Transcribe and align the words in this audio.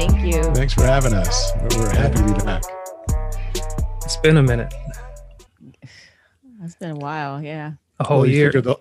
Thank 0.00 0.24
you. 0.34 0.42
Thanks 0.54 0.72
for 0.72 0.84
having 0.84 1.12
us. 1.12 1.52
We're 1.60 1.78
we're 1.82 1.90
happy 1.90 2.14
to 2.16 2.24
be 2.24 2.32
back. 2.42 2.62
It's 4.02 4.16
been 4.16 4.38
a 4.38 4.42
minute, 4.42 4.72
It's 6.62 6.74
been 6.76 6.92
a 6.92 6.96
while. 6.96 7.42
Yeah. 7.42 7.72
a 7.98 8.04
whole 8.04 8.20
Well, 8.20 8.26
year. 8.30 8.50
The 8.50 8.76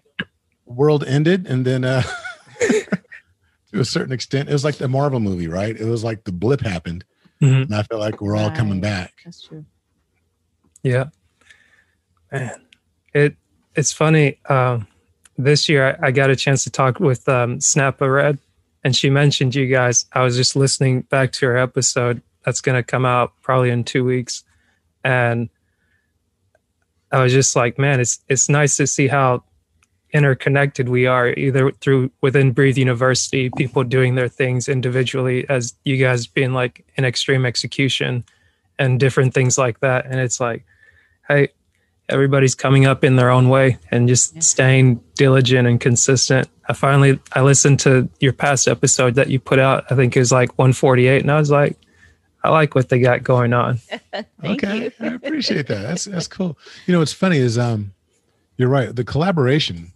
world 0.65 1.03
ended, 1.03 1.45
and 1.45 1.65
then 1.65 1.83
uh, 1.83 2.03
to 2.61 3.79
a 3.81 3.83
certain 3.83 4.13
extent, 4.13 4.47
it 4.47 4.53
was 4.53 4.63
like 4.63 4.75
the 4.75 4.87
Marvel 4.87 5.19
movie, 5.19 5.47
right? 5.49 5.75
It 5.75 5.83
was 5.85 6.05
like 6.05 6.23
the 6.23 6.31
blip 6.31 6.61
happened, 6.61 7.03
Mhm. 7.41 7.63
and 7.63 7.75
I 7.75 7.83
feel 7.83 7.99
like 7.99 8.21
we're 8.21 8.37
all 8.37 8.51
coming 8.51 8.79
back. 8.79 9.13
That's 9.25 9.41
true. 9.41 9.65
Yeah, 10.83 11.09
man, 12.31 12.61
it 13.13 13.35
it's 13.75 13.91
funny. 13.91 14.39
Um, 14.47 14.87
this 15.37 15.67
year, 15.67 15.97
I, 16.01 16.07
I 16.07 16.11
got 16.11 16.29
a 16.29 16.35
chance 16.37 16.63
to 16.63 16.69
talk 16.69 17.01
with 17.01 17.27
um, 17.27 17.57
Snappa 17.59 18.09
Red, 18.13 18.39
and 18.83 18.95
she 18.95 19.09
mentioned 19.09 19.55
you 19.55 19.67
guys. 19.67 20.05
I 20.13 20.23
was 20.23 20.35
just 20.35 20.55
listening 20.55 21.01
back 21.01 21.31
to 21.33 21.45
her 21.47 21.57
episode 21.57 22.21
that's 22.43 22.61
going 22.61 22.75
to 22.75 22.83
come 22.83 23.05
out 23.05 23.33
probably 23.41 23.69
in 23.69 23.83
two 23.83 24.03
weeks, 24.03 24.43
and 25.03 25.49
I 27.11 27.23
was 27.23 27.33
just 27.33 27.55
like, 27.55 27.77
man, 27.77 27.99
it's 27.99 28.19
it's 28.27 28.49
nice 28.49 28.77
to 28.77 28.87
see 28.87 29.07
how 29.07 29.43
interconnected 30.11 30.89
we 30.89 31.05
are 31.05 31.29
either 31.29 31.71
through 31.73 32.09
within 32.21 32.51
breathe 32.51 32.77
university 32.77 33.49
people 33.55 33.83
doing 33.83 34.15
their 34.15 34.27
things 34.27 34.67
individually 34.67 35.47
as 35.49 35.75
you 35.85 35.97
guys 35.97 36.25
being 36.25 36.51
like 36.51 36.83
in 36.95 37.05
extreme 37.05 37.45
execution 37.45 38.23
and 38.79 38.99
different 38.99 39.35
things 39.35 39.55
like 39.55 39.79
that 39.81 40.07
and 40.07 40.19
it's 40.19 40.39
like 40.39 40.65
hey 41.27 41.47
everybody's 42.09 42.55
coming 42.55 42.85
up 42.85 43.03
in 43.03 43.15
their 43.15 43.29
own 43.29 43.49
way 43.49 43.77
and 43.91 44.07
just 44.07 44.35
Yeah. 44.35 44.41
staying 44.41 45.01
diligent 45.15 45.67
and 45.67 45.79
consistent 45.79 46.47
i 46.67 46.73
finally 46.73 47.19
i 47.33 47.41
listened 47.41 47.79
to 47.81 48.09
your 48.19 48.33
past 48.33 48.67
episode 48.67 49.15
that 49.15 49.29
you 49.29 49.39
put 49.39 49.59
out 49.59 49.85
i 49.91 49.95
think 49.95 50.15
it 50.15 50.19
was 50.19 50.31
like 50.31 50.49
148 50.57 51.21
and 51.21 51.31
i 51.31 51.37
was 51.39 51.51
like 51.51 51.77
i 52.43 52.49
like 52.49 52.73
what 52.75 52.89
they 52.89 52.99
got 52.99 53.23
going 53.23 53.53
on 53.53 53.79
okay, 54.43 54.83
you. 54.85 54.91
I 54.99 55.07
appreciate 55.13 55.67
that. 55.67 55.81
That's 55.81 56.05
that's 56.05 56.27
cool. 56.27 56.57
You 56.85 56.93
know, 56.93 56.99
what's 56.99 57.13
funny 57.13 57.37
is 57.37 57.57
um, 57.57 57.93
you're 58.57 58.69
right. 58.69 58.95
The 58.95 59.03
collaboration, 59.03 59.91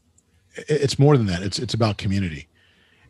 it's 0.55 0.99
more 0.99 1.15
than 1.17 1.25
that. 1.27 1.41
It's 1.41 1.57
it's 1.57 1.73
about 1.73 1.97
community, 1.97 2.47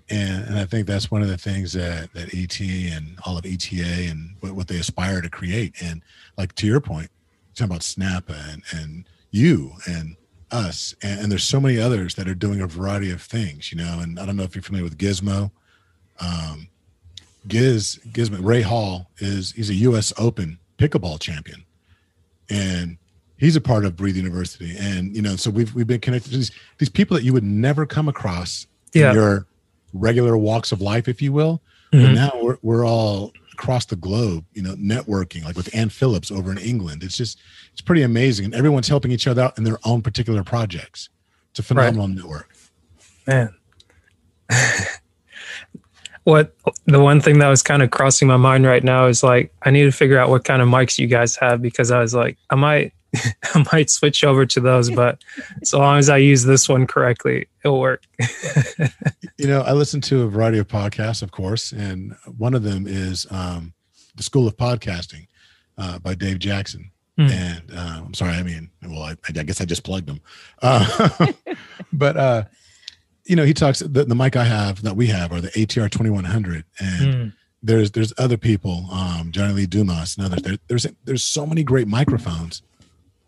and 0.09 0.45
and 0.45 0.57
I 0.59 0.65
think 0.65 0.87
that's 0.87 1.09
one 1.11 1.21
of 1.23 1.27
the 1.27 1.37
things 1.37 1.73
that 1.73 2.13
that 2.13 2.33
ET 2.33 2.59
and 2.61 3.17
all 3.25 3.37
of 3.37 3.45
ETA 3.45 4.07
and 4.09 4.35
what, 4.39 4.53
what 4.53 4.67
they 4.67 4.77
aspire 4.77 5.19
to 5.21 5.29
create. 5.29 5.73
And 5.81 6.01
like 6.37 6.53
to 6.55 6.67
your 6.67 6.79
point, 6.79 7.09
talking 7.55 7.71
about 7.71 7.83
Snap 7.83 8.29
and 8.29 8.63
and 8.71 9.05
you 9.31 9.73
and 9.87 10.15
us, 10.51 10.93
and, 11.01 11.19
and 11.21 11.31
there's 11.31 11.43
so 11.43 11.59
many 11.59 11.79
others 11.79 12.15
that 12.15 12.27
are 12.27 12.35
doing 12.35 12.61
a 12.61 12.67
variety 12.67 13.09
of 13.11 13.21
things. 13.21 13.71
You 13.71 13.77
know, 13.79 13.99
and 13.99 14.19
I 14.19 14.25
don't 14.25 14.35
know 14.37 14.43
if 14.43 14.55
you're 14.55 14.61
familiar 14.63 14.83
with 14.83 14.97
Gizmo. 14.97 15.51
Um, 16.19 16.67
Giz 17.47 17.99
Gizmo 18.11 18.39
Ray 18.41 18.61
Hall 18.61 19.09
is 19.17 19.51
he's 19.51 19.69
a 19.69 19.75
U.S. 19.75 20.13
Open 20.17 20.59
pickleball 20.77 21.19
champion, 21.19 21.63
and 22.49 22.97
he's 23.37 23.55
a 23.55 23.61
part 23.61 23.85
of 23.85 23.95
Breathe 23.95 24.15
University. 24.15 24.75
And 24.77 25.15
you 25.15 25.21
know, 25.21 25.35
so 25.35 25.49
we've 25.49 25.73
we've 25.73 25.87
been 25.87 25.99
connected 25.99 26.31
to 26.31 26.37
these 26.37 26.51
these 26.77 26.89
people 26.89 27.15
that 27.17 27.23
you 27.23 27.33
would 27.33 27.43
never 27.43 27.85
come 27.85 28.07
across 28.07 28.67
Yeah. 28.93 29.09
in 29.09 29.15
your 29.15 29.45
regular 29.93 30.37
walks 30.37 30.71
of 30.71 30.81
life, 30.81 31.07
if 31.07 31.21
you 31.21 31.33
will. 31.33 31.61
But 31.91 31.99
Mhm. 31.99 32.15
now 32.15 32.31
we're 32.41 32.57
we're 32.61 32.85
all 32.85 33.33
across 33.53 33.85
the 33.85 33.95
globe, 33.95 34.45
you 34.53 34.61
know, 34.61 34.75
networking 34.75 35.43
like 35.45 35.55
with 35.55 35.73
Ann 35.75 35.89
Phillips 35.89 36.31
over 36.31 36.51
in 36.51 36.57
England. 36.57 37.03
It's 37.03 37.15
just 37.15 37.39
it's 37.71 37.81
pretty 37.81 38.01
amazing, 38.03 38.45
and 38.45 38.55
everyone's 38.55 38.87
helping 38.87 39.11
each 39.11 39.27
other 39.27 39.41
out 39.43 39.57
in 39.57 39.63
their 39.63 39.79
own 39.85 40.01
particular 40.01 40.43
projects. 40.43 41.09
It's 41.51 41.59
a 41.59 41.63
phenomenal 41.63 42.07
network. 42.07 42.49
man 43.27 43.53
what 46.23 46.55
the 46.85 47.01
one 47.01 47.19
thing 47.19 47.39
that 47.39 47.49
was 47.49 47.61
kind 47.61 47.81
of 47.81 47.91
crossing 47.91 48.27
my 48.27 48.37
mind 48.37 48.65
right 48.65 48.83
now 48.83 49.07
is 49.07 49.23
like 49.23 49.53
i 49.63 49.71
need 49.71 49.83
to 49.83 49.91
figure 49.91 50.17
out 50.17 50.29
what 50.29 50.43
kind 50.43 50.61
of 50.61 50.67
mics 50.67 50.97
you 50.97 51.07
guys 51.07 51.35
have 51.35 51.61
because 51.61 51.91
i 51.91 51.99
was 51.99 52.13
like 52.13 52.37
i 52.49 52.55
might 52.55 52.93
i 53.53 53.65
might 53.71 53.89
switch 53.89 54.23
over 54.23 54.45
to 54.45 54.59
those 54.59 54.89
but 54.91 55.23
so 55.63 55.77
long 55.79 55.97
as 55.97 56.09
i 56.09 56.17
use 56.17 56.43
this 56.43 56.67
one 56.67 56.87
correctly 56.87 57.47
it'll 57.63 57.79
work 57.79 58.03
You 59.37 59.47
know, 59.47 59.61
I 59.61 59.73
listen 59.73 59.99
to 60.01 60.21
a 60.21 60.27
variety 60.27 60.59
of 60.59 60.67
podcasts, 60.67 61.21
of 61.23 61.31
course, 61.31 61.71
and 61.71 62.15
one 62.37 62.53
of 62.53 62.63
them 62.63 62.85
is 62.87 63.25
um, 63.31 63.73
the 64.15 64.21
School 64.23 64.47
of 64.47 64.55
Podcasting 64.55 65.27
uh, 65.77 65.97
by 65.99 66.13
Dave 66.13 66.39
Jackson. 66.39 66.91
Hmm. 67.17 67.27
And 67.29 67.63
uh, 67.75 68.01
I'm 68.05 68.13
sorry, 68.13 68.33
I 68.33 68.43
mean, 68.43 68.69
well, 68.83 69.01
I, 69.01 69.15
I 69.27 69.31
guess 69.31 69.59
I 69.59 69.65
just 69.65 69.83
plugged 69.83 70.07
him. 70.07 70.21
Uh, 70.61 71.31
but 71.93 72.15
uh, 72.15 72.43
you 73.25 73.35
know, 73.35 73.43
he 73.43 73.53
talks. 73.53 73.79
The, 73.79 74.05
the 74.05 74.15
mic 74.15 74.35
I 74.35 74.43
have 74.45 74.83
that 74.83 74.95
we 74.95 75.07
have 75.07 75.31
are 75.31 75.41
the 75.41 75.49
ATR 75.49 75.89
2100, 75.89 76.63
and 76.79 77.13
Mm. 77.13 77.33
there's 77.63 77.91
there's 77.91 78.13
other 78.17 78.37
people, 78.37 78.87
um, 78.91 79.31
Johnny 79.31 79.53
Lee 79.53 79.65
Dumas 79.65 80.15
and 80.15 80.27
others. 80.27 80.43
There, 80.43 80.57
there's 80.67 80.87
there's 81.05 81.23
so 81.23 81.45
many 81.45 81.63
great 81.63 81.87
microphones, 81.87 82.61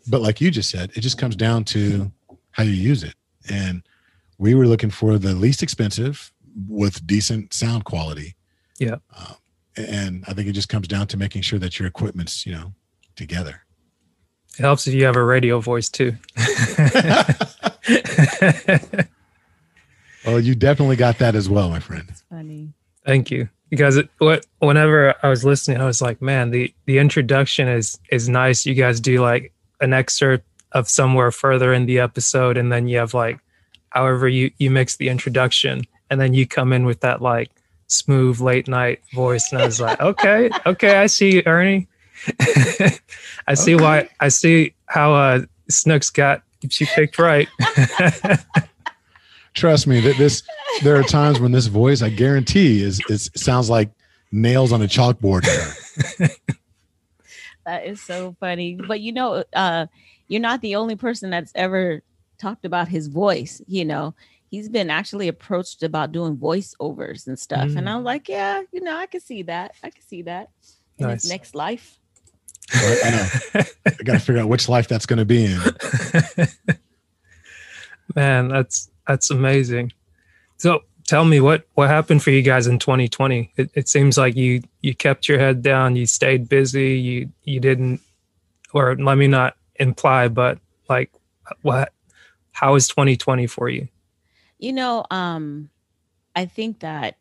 but 0.07 0.21
like 0.21 0.41
you 0.41 0.51
just 0.51 0.69
said, 0.69 0.91
it 0.95 1.01
just 1.01 1.17
comes 1.17 1.35
down 1.35 1.63
to 1.65 2.11
how 2.51 2.63
you 2.63 2.71
use 2.71 3.03
it. 3.03 3.15
And 3.49 3.83
we 4.37 4.55
were 4.55 4.67
looking 4.67 4.89
for 4.89 5.17
the 5.17 5.33
least 5.33 5.63
expensive 5.63 6.31
with 6.67 7.05
decent 7.05 7.53
sound 7.53 7.85
quality. 7.85 8.35
Yeah. 8.79 8.95
Um, 9.17 9.35
and 9.77 10.23
I 10.27 10.33
think 10.33 10.47
it 10.47 10.53
just 10.53 10.69
comes 10.69 10.87
down 10.87 11.07
to 11.07 11.17
making 11.17 11.41
sure 11.41 11.59
that 11.59 11.79
your 11.79 11.87
equipment's 11.87 12.45
you 12.45 12.53
know 12.53 12.73
together. 13.17 13.61
it 14.57 14.61
helps 14.61 14.87
if 14.87 14.93
you 14.93 15.03
have 15.05 15.17
a 15.17 15.23
radio 15.23 15.59
voice 15.59 15.89
too 15.89 16.15
Well, 20.25 20.39
you 20.39 20.55
definitely 20.55 20.95
got 20.95 21.19
that 21.19 21.35
as 21.35 21.49
well, 21.49 21.69
my 21.69 21.79
friend. 21.79 22.05
It's 22.09 22.23
funny. 22.29 22.73
Thank 23.05 23.29
you. 23.29 23.47
Because 23.69 23.97
it, 23.97 24.09
what 24.17 24.45
whenever 24.59 25.13
I 25.21 25.29
was 25.29 25.45
listening, 25.45 25.81
I 25.81 25.85
was 25.85 26.01
like, 26.01 26.21
man, 26.21 26.51
the 26.51 26.73
the 26.85 26.97
introduction 26.97 27.67
is 27.67 27.99
is 28.11 28.29
nice. 28.29 28.65
You 28.65 28.73
guys 28.73 28.99
do 28.99 29.21
like 29.21 29.51
an 29.85 29.93
excerpt 29.93 30.45
of 30.71 30.89
somewhere 30.89 31.31
further 31.31 31.73
in 31.73 31.85
the 31.85 31.99
episode, 31.99 32.57
and 32.57 32.71
then 32.71 32.87
you 32.87 32.97
have 32.97 33.13
like, 33.13 33.39
however 33.89 34.27
you 34.27 34.51
you 34.57 34.69
mix 34.69 34.97
the 34.97 35.07
introduction, 35.07 35.83
and 36.09 36.19
then 36.19 36.33
you 36.33 36.45
come 36.45 36.73
in 36.73 36.85
with 36.85 36.99
that 37.01 37.21
like 37.21 37.51
smooth 37.87 38.41
late 38.41 38.67
night 38.67 39.01
voice, 39.13 39.51
and 39.51 39.61
I 39.61 39.65
was 39.65 39.79
like, 39.79 40.01
okay, 40.01 40.49
okay, 40.65 40.97
I 40.97 41.07
see 41.07 41.35
you, 41.35 41.43
Ernie. 41.45 41.87
I 43.47 43.53
see 43.53 43.75
why. 43.75 44.09
I 44.19 44.29
see 44.29 44.73
how 44.87 45.13
uh, 45.13 45.41
Snooks 45.69 46.09
got 46.09 46.41
she 46.69 46.85
picked 46.85 47.19
right. 47.19 47.47
Trust 49.53 49.87
me, 49.87 50.01
that 50.01 50.17
this 50.17 50.43
there 50.83 50.97
are 50.97 51.03
times 51.03 51.39
when 51.39 51.51
this 51.51 51.67
voice, 51.67 52.01
I 52.01 52.09
guarantee, 52.09 52.81
is 52.81 52.99
it 53.07 53.19
sounds 53.37 53.69
like 53.69 53.91
nails 54.31 54.71
on 54.71 54.81
a 54.81 54.85
chalkboard. 54.85 55.45
That 57.65 57.85
is 57.85 58.01
so 58.01 58.35
funny. 58.39 58.75
But 58.75 59.01
you 59.01 59.11
know, 59.11 59.43
uh, 59.53 59.87
you're 60.27 60.41
not 60.41 60.61
the 60.61 60.75
only 60.75 60.95
person 60.95 61.29
that's 61.29 61.51
ever 61.55 62.01
talked 62.37 62.65
about 62.65 62.87
his 62.87 63.07
voice. 63.07 63.61
You 63.67 63.85
know, 63.85 64.13
he's 64.49 64.69
been 64.69 64.89
actually 64.89 65.27
approached 65.27 65.83
about 65.83 66.11
doing 66.11 66.37
voiceovers 66.37 67.27
and 67.27 67.37
stuff. 67.39 67.75
And 67.75 67.89
I'm 67.89 68.03
like, 68.03 68.29
yeah, 68.29 68.61
you 68.71 68.81
know, 68.81 68.95
I 68.95 69.05
can 69.07 69.21
see 69.21 69.43
that. 69.43 69.73
I 69.83 69.89
can 69.89 70.01
see 70.03 70.21
that 70.23 70.49
in 70.97 71.07
Nice. 71.07 71.23
his 71.23 71.31
next 71.31 71.55
life. 71.55 71.99
Right? 72.73 72.97
I 73.05 73.09
know. 73.11 73.27
I 73.85 74.03
got 74.03 74.13
to 74.13 74.19
figure 74.19 74.41
out 74.41 74.49
which 74.49 74.67
life 74.69 74.87
that's 74.87 75.05
going 75.05 75.19
to 75.19 75.25
be 75.25 75.45
in. 75.45 75.59
Man, 78.15 78.47
that's 78.47 78.89
that's 79.07 79.29
amazing. 79.31 79.91
So 80.57 80.81
tell 81.05 81.25
me 81.25 81.39
what 81.39 81.67
what 81.73 81.89
happened 81.89 82.23
for 82.23 82.31
you 82.31 82.41
guys 82.41 82.67
in 82.67 82.79
2020? 82.79 83.51
It, 83.55 83.71
it 83.73 83.89
seems 83.89 84.17
like 84.17 84.35
you 84.35 84.61
you 84.81 84.95
kept 84.95 85.27
your 85.27 85.39
head 85.39 85.61
down, 85.61 85.95
you 85.95 86.05
stayed 86.05 86.49
busy, 86.49 86.99
you 86.99 87.29
you 87.43 87.59
didn't, 87.59 88.01
or 88.73 88.95
let 88.95 89.17
me 89.17 89.27
not 89.27 89.55
imply, 89.75 90.27
but 90.27 90.59
like 90.89 91.11
what? 91.61 91.91
How 92.51 92.73
was 92.73 92.87
2020 92.87 93.47
for 93.47 93.69
you? 93.69 93.87
You 94.59 94.73
know, 94.73 95.05
um, 95.11 95.69
I 96.35 96.45
think 96.45 96.79
that 96.79 97.17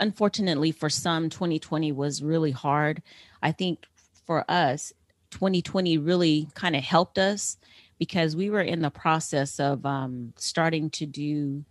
unfortunately 0.00 0.72
for 0.72 0.90
some, 0.90 1.30
2020 1.30 1.92
was 1.92 2.22
really 2.22 2.50
hard. 2.50 3.02
I 3.42 3.52
think 3.52 3.86
for 4.26 4.44
us, 4.50 4.92
2020 5.30 5.98
really 5.98 6.48
kind 6.54 6.74
of 6.74 6.82
helped 6.82 7.18
us 7.18 7.56
because 7.98 8.34
we 8.34 8.50
were 8.50 8.60
in 8.60 8.82
the 8.82 8.90
process 8.90 9.60
of 9.60 9.86
um, 9.86 10.32
starting 10.36 10.90
to 10.90 11.06
do 11.06 11.64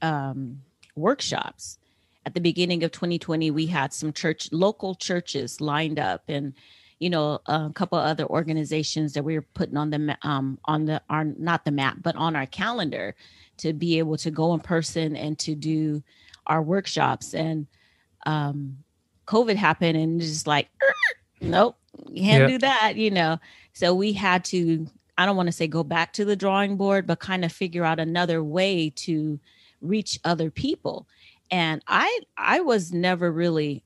um, 0.00 0.62
workshops. 1.00 1.78
at 2.26 2.34
the 2.34 2.40
beginning 2.40 2.84
of 2.84 2.92
2020, 2.92 3.50
we 3.50 3.66
had 3.66 3.94
some 3.94 4.12
church, 4.12 4.52
local 4.52 4.94
churches 4.94 5.60
lined 5.60 5.98
up 5.98 6.22
and, 6.28 6.52
you 6.98 7.08
know, 7.08 7.40
a 7.46 7.70
couple 7.74 7.98
other 7.98 8.26
organizations 8.26 9.14
that 9.14 9.24
we 9.24 9.34
were 9.34 9.46
putting 9.54 9.78
on 9.78 9.88
the, 9.88 10.18
um, 10.22 10.58
on 10.66 10.84
the, 10.84 11.00
our, 11.08 11.24
not 11.24 11.64
the 11.64 11.70
map, 11.70 11.96
but 12.02 12.14
on 12.16 12.36
our 12.36 12.44
calendar 12.44 13.14
to 13.56 13.72
be 13.72 13.98
able 13.98 14.18
to 14.18 14.30
go 14.30 14.52
in 14.52 14.60
person 14.60 15.16
and 15.16 15.38
to 15.38 15.54
do 15.54 16.02
our 16.46 16.62
workshops. 16.62 17.32
And, 17.34 17.66
um, 18.26 18.76
COVID 19.26 19.56
happened 19.56 19.96
and 19.96 20.20
just 20.20 20.46
like, 20.46 20.68
nope, 21.40 21.76
can't 22.16 22.48
do 22.48 22.58
that, 22.58 22.96
you 22.96 23.10
know. 23.10 23.38
So 23.72 23.94
we 23.94 24.12
had 24.12 24.44
to, 24.46 24.86
I 25.16 25.24
don't 25.24 25.36
want 25.36 25.46
to 25.46 25.52
say 25.52 25.68
go 25.68 25.84
back 25.84 26.12
to 26.14 26.24
the 26.24 26.36
drawing 26.36 26.76
board, 26.76 27.06
but 27.06 27.20
kind 27.20 27.44
of 27.44 27.52
figure 27.52 27.84
out 27.84 28.00
another 28.00 28.42
way 28.42 28.90
to 28.96 29.38
reach 29.80 30.18
other 30.24 30.50
people. 30.50 31.06
And 31.50 31.82
I 31.86 32.20
I 32.36 32.60
was 32.60 32.92
never 32.92 33.30
really 33.30 33.84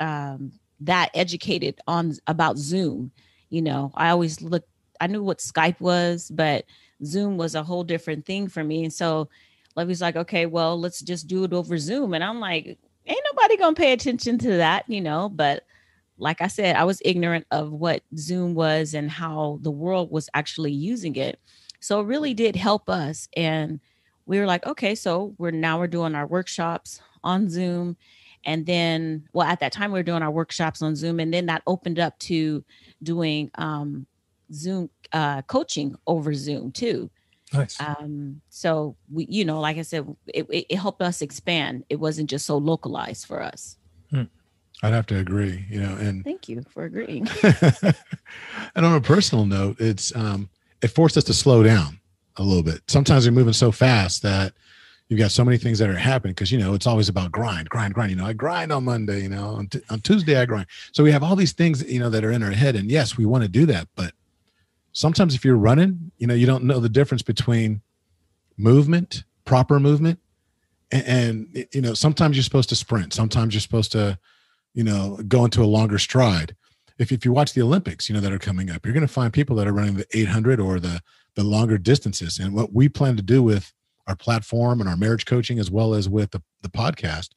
um 0.00 0.52
that 0.80 1.10
educated 1.14 1.80
on 1.86 2.14
about 2.26 2.58
Zoom. 2.58 3.12
You 3.48 3.62
know, 3.62 3.92
I 3.94 4.10
always 4.10 4.42
looked 4.42 4.68
I 5.00 5.06
knew 5.06 5.22
what 5.22 5.38
Skype 5.38 5.80
was, 5.80 6.30
but 6.34 6.64
Zoom 7.04 7.36
was 7.36 7.54
a 7.54 7.62
whole 7.62 7.84
different 7.84 8.24
thing 8.26 8.48
for 8.48 8.64
me. 8.64 8.84
And 8.84 8.92
so 8.92 9.28
Levy's 9.74 10.00
like, 10.00 10.16
okay, 10.16 10.46
well, 10.46 10.78
let's 10.80 11.00
just 11.00 11.28
do 11.28 11.44
it 11.44 11.52
over 11.52 11.76
Zoom. 11.78 12.14
And 12.14 12.24
I'm 12.24 12.40
like, 12.40 12.78
ain't 13.06 13.26
nobody 13.32 13.56
gonna 13.56 13.74
pay 13.74 13.92
attention 13.92 14.38
to 14.38 14.56
that, 14.56 14.88
you 14.88 15.00
know. 15.00 15.28
But 15.28 15.64
like 16.18 16.40
I 16.40 16.46
said, 16.48 16.76
I 16.76 16.84
was 16.84 17.02
ignorant 17.04 17.46
of 17.50 17.72
what 17.72 18.02
Zoom 18.16 18.54
was 18.54 18.94
and 18.94 19.10
how 19.10 19.58
the 19.62 19.70
world 19.70 20.10
was 20.10 20.30
actually 20.34 20.72
using 20.72 21.16
it. 21.16 21.38
So 21.80 22.00
it 22.00 22.06
really 22.06 22.34
did 22.34 22.56
help 22.56 22.88
us. 22.88 23.28
And 23.36 23.80
we 24.26 24.40
were 24.40 24.46
like, 24.46 24.66
okay, 24.66 24.94
so 24.94 25.34
we're 25.38 25.52
now 25.52 25.78
we're 25.78 25.86
doing 25.86 26.14
our 26.14 26.26
workshops 26.26 27.00
on 27.24 27.48
Zoom. 27.48 27.96
And 28.44 28.66
then, 28.66 29.28
well, 29.32 29.46
at 29.46 29.60
that 29.60 29.72
time 29.72 29.92
we 29.92 29.98
were 29.98 30.04
doing 30.04 30.22
our 30.22 30.30
workshops 30.30 30.82
on 30.82 30.94
Zoom, 30.94 31.18
and 31.18 31.32
then 31.32 31.46
that 31.46 31.62
opened 31.66 31.98
up 31.98 32.18
to 32.20 32.64
doing 33.02 33.50
um, 33.56 34.06
Zoom 34.52 34.90
uh, 35.12 35.42
coaching 35.42 35.96
over 36.06 36.34
Zoom 36.34 36.70
too. 36.70 37.10
Nice. 37.52 37.80
Um, 37.80 38.40
so 38.50 38.96
we, 39.12 39.26
you 39.30 39.44
know, 39.44 39.60
like 39.60 39.78
I 39.78 39.82
said, 39.82 40.06
it, 40.28 40.46
it, 40.50 40.66
it, 40.68 40.76
helped 40.76 41.00
us 41.00 41.22
expand. 41.22 41.84
It 41.88 41.96
wasn't 41.96 42.28
just 42.28 42.44
so 42.44 42.58
localized 42.58 43.26
for 43.26 43.40
us. 43.40 43.76
Hmm. 44.10 44.24
I'd 44.82 44.92
have 44.92 45.06
to 45.06 45.18
agree, 45.18 45.64
you 45.70 45.80
know, 45.80 45.94
and 45.96 46.24
thank 46.24 46.48
you 46.48 46.64
for 46.70 46.84
agreeing. 46.84 47.28
and 47.42 48.84
on 48.84 48.94
a 48.96 49.00
personal 49.00 49.46
note, 49.46 49.76
it's 49.80 50.14
um, 50.14 50.50
it 50.82 50.88
forced 50.88 51.16
us 51.16 51.24
to 51.24 51.34
slow 51.34 51.62
down 51.62 52.00
a 52.36 52.42
little 52.42 52.62
bit. 52.62 52.82
Sometimes 52.88 53.26
we're 53.26 53.32
moving 53.32 53.52
so 53.52 53.72
fast 53.72 54.22
that 54.22 54.52
you've 55.08 55.20
got 55.20 55.30
so 55.30 55.44
many 55.44 55.56
things 55.56 55.78
that 55.78 55.88
are 55.88 55.96
happening 55.96 56.32
because 56.32 56.50
you 56.50 56.58
know 56.58 56.74
it's 56.74 56.86
always 56.86 57.08
about 57.08 57.32
grind, 57.32 57.68
grind, 57.68 57.94
grind. 57.94 58.10
You 58.10 58.16
know, 58.16 58.26
I 58.26 58.32
grind 58.32 58.72
on 58.72 58.84
Monday. 58.84 59.22
You 59.22 59.28
know, 59.28 59.50
on, 59.50 59.68
t- 59.68 59.82
on 59.90 60.00
Tuesday 60.00 60.36
I 60.36 60.46
grind. 60.46 60.66
So 60.92 61.04
we 61.04 61.12
have 61.12 61.22
all 61.22 61.36
these 61.36 61.52
things 61.52 61.82
you 61.90 62.00
know 62.00 62.10
that 62.10 62.24
are 62.24 62.32
in 62.32 62.42
our 62.42 62.50
head, 62.50 62.76
and 62.76 62.90
yes, 62.90 63.16
we 63.16 63.26
want 63.26 63.42
to 63.42 63.48
do 63.48 63.66
that, 63.66 63.88
but 63.96 64.12
sometimes 64.96 65.34
if 65.34 65.44
you're 65.44 65.58
running, 65.58 66.10
you 66.16 66.26
know, 66.26 66.32
you 66.32 66.46
don't 66.46 66.64
know 66.64 66.80
the 66.80 66.88
difference 66.88 67.20
between 67.20 67.82
movement, 68.56 69.24
proper 69.44 69.78
movement, 69.78 70.18
and, 70.90 71.06
and 71.06 71.66
you 71.72 71.82
know, 71.82 71.92
sometimes 71.92 72.34
you're 72.34 72.42
supposed 72.42 72.70
to 72.70 72.76
sprint. 72.76 73.12
Sometimes 73.12 73.52
you're 73.52 73.60
supposed 73.60 73.92
to, 73.92 74.18
you 74.72 74.82
know, 74.82 75.20
go 75.28 75.44
into 75.44 75.62
a 75.62 75.66
longer 75.66 75.98
stride. 75.98 76.56
If, 76.98 77.12
if 77.12 77.26
you 77.26 77.32
watch 77.32 77.52
the 77.52 77.60
Olympics, 77.60 78.08
you 78.08 78.14
know, 78.14 78.22
that 78.22 78.32
are 78.32 78.38
coming 78.38 78.70
up, 78.70 78.86
you're 78.86 78.94
going 78.94 79.06
to 79.06 79.12
find 79.12 79.34
people 79.34 79.54
that 79.56 79.66
are 79.66 79.72
running 79.72 79.96
the 79.96 80.06
800 80.14 80.58
or 80.58 80.80
the, 80.80 81.02
the 81.36 81.44
longer 81.44 81.78
distances. 81.78 82.38
And 82.38 82.54
what 82.54 82.72
we 82.72 82.88
plan 82.88 83.16
to 83.16 83.22
do 83.22 83.42
with 83.42 83.72
our 84.06 84.16
platform 84.16 84.80
and 84.80 84.88
our 84.88 84.96
marriage 84.96 85.26
coaching, 85.26 85.58
as 85.58 85.70
well 85.70 85.94
as 85.94 86.08
with 86.08 86.32
the, 86.32 86.42
the 86.62 86.68
podcast, 86.68 87.30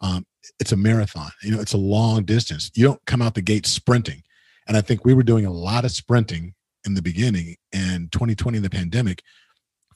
um, 0.00 0.24
it's 0.58 0.72
a 0.72 0.76
marathon. 0.76 1.30
You 1.42 1.52
know, 1.52 1.60
it's 1.60 1.74
a 1.74 1.78
long 1.78 2.24
distance. 2.24 2.70
You 2.74 2.84
don't 2.84 3.04
come 3.06 3.20
out 3.20 3.34
the 3.34 3.42
gate 3.42 3.66
sprinting. 3.66 4.22
And 4.66 4.76
I 4.76 4.80
think 4.80 5.04
we 5.04 5.14
were 5.14 5.22
doing 5.22 5.46
a 5.46 5.52
lot 5.52 5.84
of 5.84 5.90
sprinting 5.90 6.54
in 6.84 6.94
the 6.94 7.02
beginning 7.02 7.56
and 7.72 8.10
2020 8.12 8.58
the 8.58 8.70
pandemic 8.70 9.22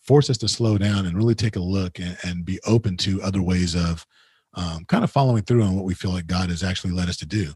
forced 0.00 0.28
us 0.28 0.38
to 0.38 0.48
slow 0.48 0.76
down 0.76 1.06
and 1.06 1.16
really 1.16 1.34
take 1.34 1.56
a 1.56 1.60
look 1.60 1.98
and, 1.98 2.16
and 2.24 2.44
be 2.44 2.60
open 2.66 2.96
to 2.98 3.22
other 3.22 3.40
ways 3.40 3.74
of 3.74 4.06
um, 4.54 4.84
kind 4.86 5.02
of 5.02 5.10
following 5.10 5.42
through 5.42 5.62
on 5.62 5.74
what 5.74 5.84
we 5.84 5.94
feel 5.94 6.10
like 6.10 6.26
god 6.26 6.50
has 6.50 6.62
actually 6.62 6.92
led 6.92 7.08
us 7.08 7.16
to 7.16 7.26
do 7.26 7.52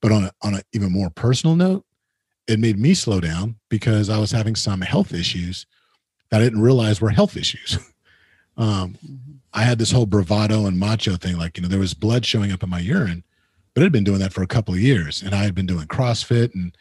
but 0.00 0.12
on 0.12 0.24
a, 0.24 0.30
on 0.42 0.54
an 0.54 0.62
even 0.72 0.92
more 0.92 1.10
personal 1.10 1.56
note 1.56 1.84
it 2.46 2.58
made 2.58 2.78
me 2.78 2.94
slow 2.94 3.20
down 3.20 3.56
because 3.68 4.08
i 4.08 4.18
was 4.18 4.30
having 4.30 4.56
some 4.56 4.80
health 4.80 5.12
issues 5.12 5.66
that 6.30 6.40
i 6.40 6.44
didn't 6.44 6.62
realize 6.62 7.00
were 7.00 7.10
health 7.10 7.36
issues 7.36 7.76
um, 8.56 8.96
mm-hmm. 9.04 9.32
i 9.52 9.62
had 9.62 9.78
this 9.78 9.92
whole 9.92 10.06
bravado 10.06 10.66
and 10.66 10.78
macho 10.78 11.16
thing 11.16 11.36
like 11.36 11.56
you 11.56 11.62
know 11.62 11.68
there 11.68 11.78
was 11.78 11.94
blood 11.94 12.24
showing 12.24 12.52
up 12.52 12.62
in 12.62 12.70
my 12.70 12.80
urine 12.80 13.22
but 13.74 13.82
i'd 13.82 13.92
been 13.92 14.04
doing 14.04 14.18
that 14.18 14.32
for 14.32 14.42
a 14.42 14.46
couple 14.46 14.74
of 14.74 14.80
years 14.80 15.22
and 15.22 15.34
i 15.34 15.42
had 15.42 15.54
been 15.54 15.66
doing 15.66 15.86
crossfit 15.86 16.54
and 16.54 16.76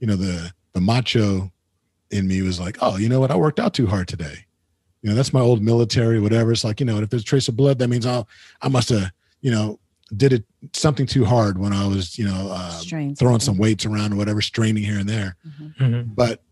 you 0.00 0.06
know 0.06 0.16
the 0.16 0.52
the 0.74 0.80
macho 0.80 1.50
in 2.14 2.28
me 2.28 2.42
was 2.42 2.60
like, 2.60 2.78
oh, 2.80 2.96
you 2.96 3.08
know 3.08 3.20
what? 3.20 3.30
I 3.30 3.36
worked 3.36 3.60
out 3.60 3.74
too 3.74 3.86
hard 3.86 4.08
today. 4.08 4.46
You 5.02 5.10
know, 5.10 5.16
that's 5.16 5.32
my 5.32 5.40
old 5.40 5.62
military, 5.62 6.20
whatever. 6.20 6.52
It's 6.52 6.64
like, 6.64 6.80
you 6.80 6.86
know, 6.86 6.98
if 6.98 7.10
there's 7.10 7.22
a 7.22 7.26
trace 7.26 7.48
of 7.48 7.56
blood, 7.56 7.78
that 7.78 7.88
means 7.88 8.06
I'll, 8.06 8.28
I 8.62 8.68
must 8.68 8.88
have, 8.88 9.10
you 9.42 9.50
know, 9.50 9.78
did 10.16 10.32
it 10.32 10.44
something 10.72 11.06
too 11.06 11.24
hard 11.24 11.58
when 11.58 11.72
I 11.72 11.86
was, 11.86 12.18
you 12.18 12.26
know, 12.26 12.50
uh, 12.50 12.80
throwing 13.14 13.40
some 13.40 13.58
weights 13.58 13.86
around 13.86 14.12
or 14.12 14.16
whatever, 14.16 14.40
straining 14.40 14.82
here 14.82 14.98
and 14.98 15.08
there. 15.08 15.36
Mm-hmm. 15.46 15.84
Mm-hmm. 15.84 16.14
But 16.14 16.42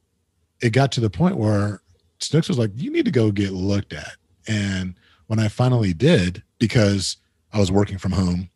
it 0.61 0.71
got 0.71 0.93
to 0.93 1.01
the 1.01 1.11
point 1.11 1.37
where 1.37 1.83
Snooks 2.21 2.49
was 2.49 2.59
like, 2.59 2.71
you 2.75 2.91
need 2.91 3.05
to 3.05 3.11
go 3.11 3.31
get 3.31 3.53
looked 3.53 3.93
at. 3.93 4.13
And 4.49 4.95
when 5.27 5.39
I 5.39 5.49
finally 5.49 5.93
did, 5.93 6.43
because 6.59 7.17
I 7.53 7.59
was 7.59 7.73
working 7.73 7.99
from 7.99 8.13
home, 8.13 8.51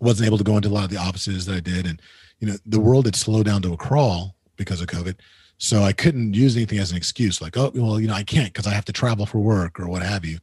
wasn't 0.00 0.26
able 0.26 0.38
to 0.38 0.44
go 0.44 0.56
into 0.56 0.68
a 0.68 0.70
lot 0.70 0.84
of 0.84 0.90
the 0.90 0.96
offices 0.96 1.46
that 1.46 1.56
I 1.56 1.60
did. 1.60 1.86
And, 1.86 2.00
you 2.38 2.48
know, 2.48 2.56
the 2.64 2.80
world 2.80 3.04
had 3.04 3.16
slowed 3.16 3.46
down 3.46 3.62
to 3.62 3.72
a 3.72 3.76
crawl 3.76 4.34
because 4.56 4.80
of 4.80 4.86
COVID. 4.86 5.16
So 5.58 5.82
I 5.82 5.92
couldn't 5.92 6.32
use 6.32 6.56
anything 6.56 6.78
as 6.78 6.90
an 6.90 6.96
excuse, 6.96 7.42
like, 7.42 7.56
oh, 7.58 7.70
well, 7.74 8.00
you 8.00 8.08
know, 8.08 8.14
I 8.14 8.22
can't 8.22 8.50
because 8.50 8.66
I 8.66 8.72
have 8.72 8.86
to 8.86 8.92
travel 8.92 9.26
for 9.26 9.38
work 9.38 9.78
or 9.78 9.88
what 9.88 10.02
have 10.02 10.24
you. 10.24 10.38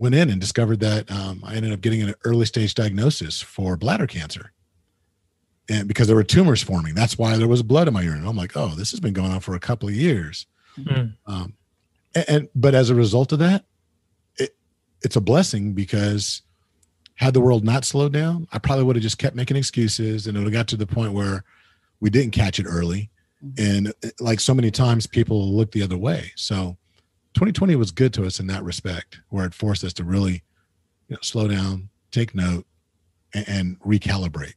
Went 0.00 0.16
in 0.16 0.30
and 0.30 0.40
discovered 0.40 0.80
that 0.80 1.08
um, 1.10 1.42
I 1.44 1.54
ended 1.54 1.72
up 1.72 1.80
getting 1.80 2.02
an 2.02 2.14
early 2.24 2.46
stage 2.46 2.74
diagnosis 2.74 3.40
for 3.40 3.76
bladder 3.76 4.08
cancer. 4.08 4.50
And 5.68 5.86
because 5.86 6.08
there 6.08 6.16
were 6.16 6.24
tumors 6.24 6.62
forming, 6.62 6.94
that's 6.94 7.16
why 7.16 7.36
there 7.36 7.46
was 7.46 7.62
blood 7.62 7.86
in 7.86 7.94
my 7.94 8.02
urine. 8.02 8.26
I'm 8.26 8.36
like, 8.36 8.56
oh, 8.56 8.70
this 8.70 8.90
has 8.90 8.98
been 8.98 9.12
going 9.12 9.30
on 9.30 9.38
for 9.38 9.54
a 9.54 9.60
couple 9.60 9.88
of 9.88 9.94
years. 9.94 10.46
Mm-hmm. 10.76 11.32
Um, 11.32 11.54
and, 12.16 12.24
and, 12.28 12.48
but 12.56 12.74
as 12.74 12.90
a 12.90 12.94
result 12.96 13.30
of 13.30 13.38
that, 13.38 13.66
it, 14.36 14.56
it's 15.02 15.14
a 15.14 15.20
blessing 15.20 15.74
because 15.74 16.42
had 17.14 17.34
the 17.34 17.40
world 17.40 17.64
not 17.64 17.84
slowed 17.84 18.12
down, 18.12 18.48
I 18.50 18.58
probably 18.58 18.84
would 18.84 18.96
have 18.96 19.02
just 19.02 19.18
kept 19.18 19.36
making 19.36 19.56
excuses, 19.56 20.26
and 20.26 20.36
it 20.36 20.40
would 20.40 20.46
have 20.46 20.58
got 20.58 20.68
to 20.68 20.76
the 20.76 20.86
point 20.86 21.12
where 21.12 21.44
we 22.00 22.10
didn't 22.10 22.32
catch 22.32 22.58
it 22.58 22.64
early 22.66 23.10
Mm-hmm. 23.44 23.76
And 23.76 23.88
uh, 24.04 24.08
like 24.20 24.40
so 24.40 24.54
many 24.54 24.70
times, 24.70 25.06
people 25.06 25.52
look 25.52 25.72
the 25.72 25.82
other 25.82 25.96
way. 25.96 26.32
So 26.36 26.76
2020 27.34 27.76
was 27.76 27.90
good 27.90 28.12
to 28.14 28.26
us 28.26 28.40
in 28.40 28.46
that 28.48 28.62
respect, 28.62 29.20
where 29.28 29.46
it 29.46 29.54
forced 29.54 29.84
us 29.84 29.92
to 29.94 30.04
really 30.04 30.42
you 31.08 31.16
know, 31.16 31.18
slow 31.22 31.48
down, 31.48 31.88
take 32.10 32.34
note, 32.34 32.66
and, 33.32 33.48
and 33.48 33.80
recalibrate. 33.80 34.54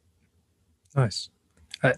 Nice. 0.95 1.29
I, 1.83 1.93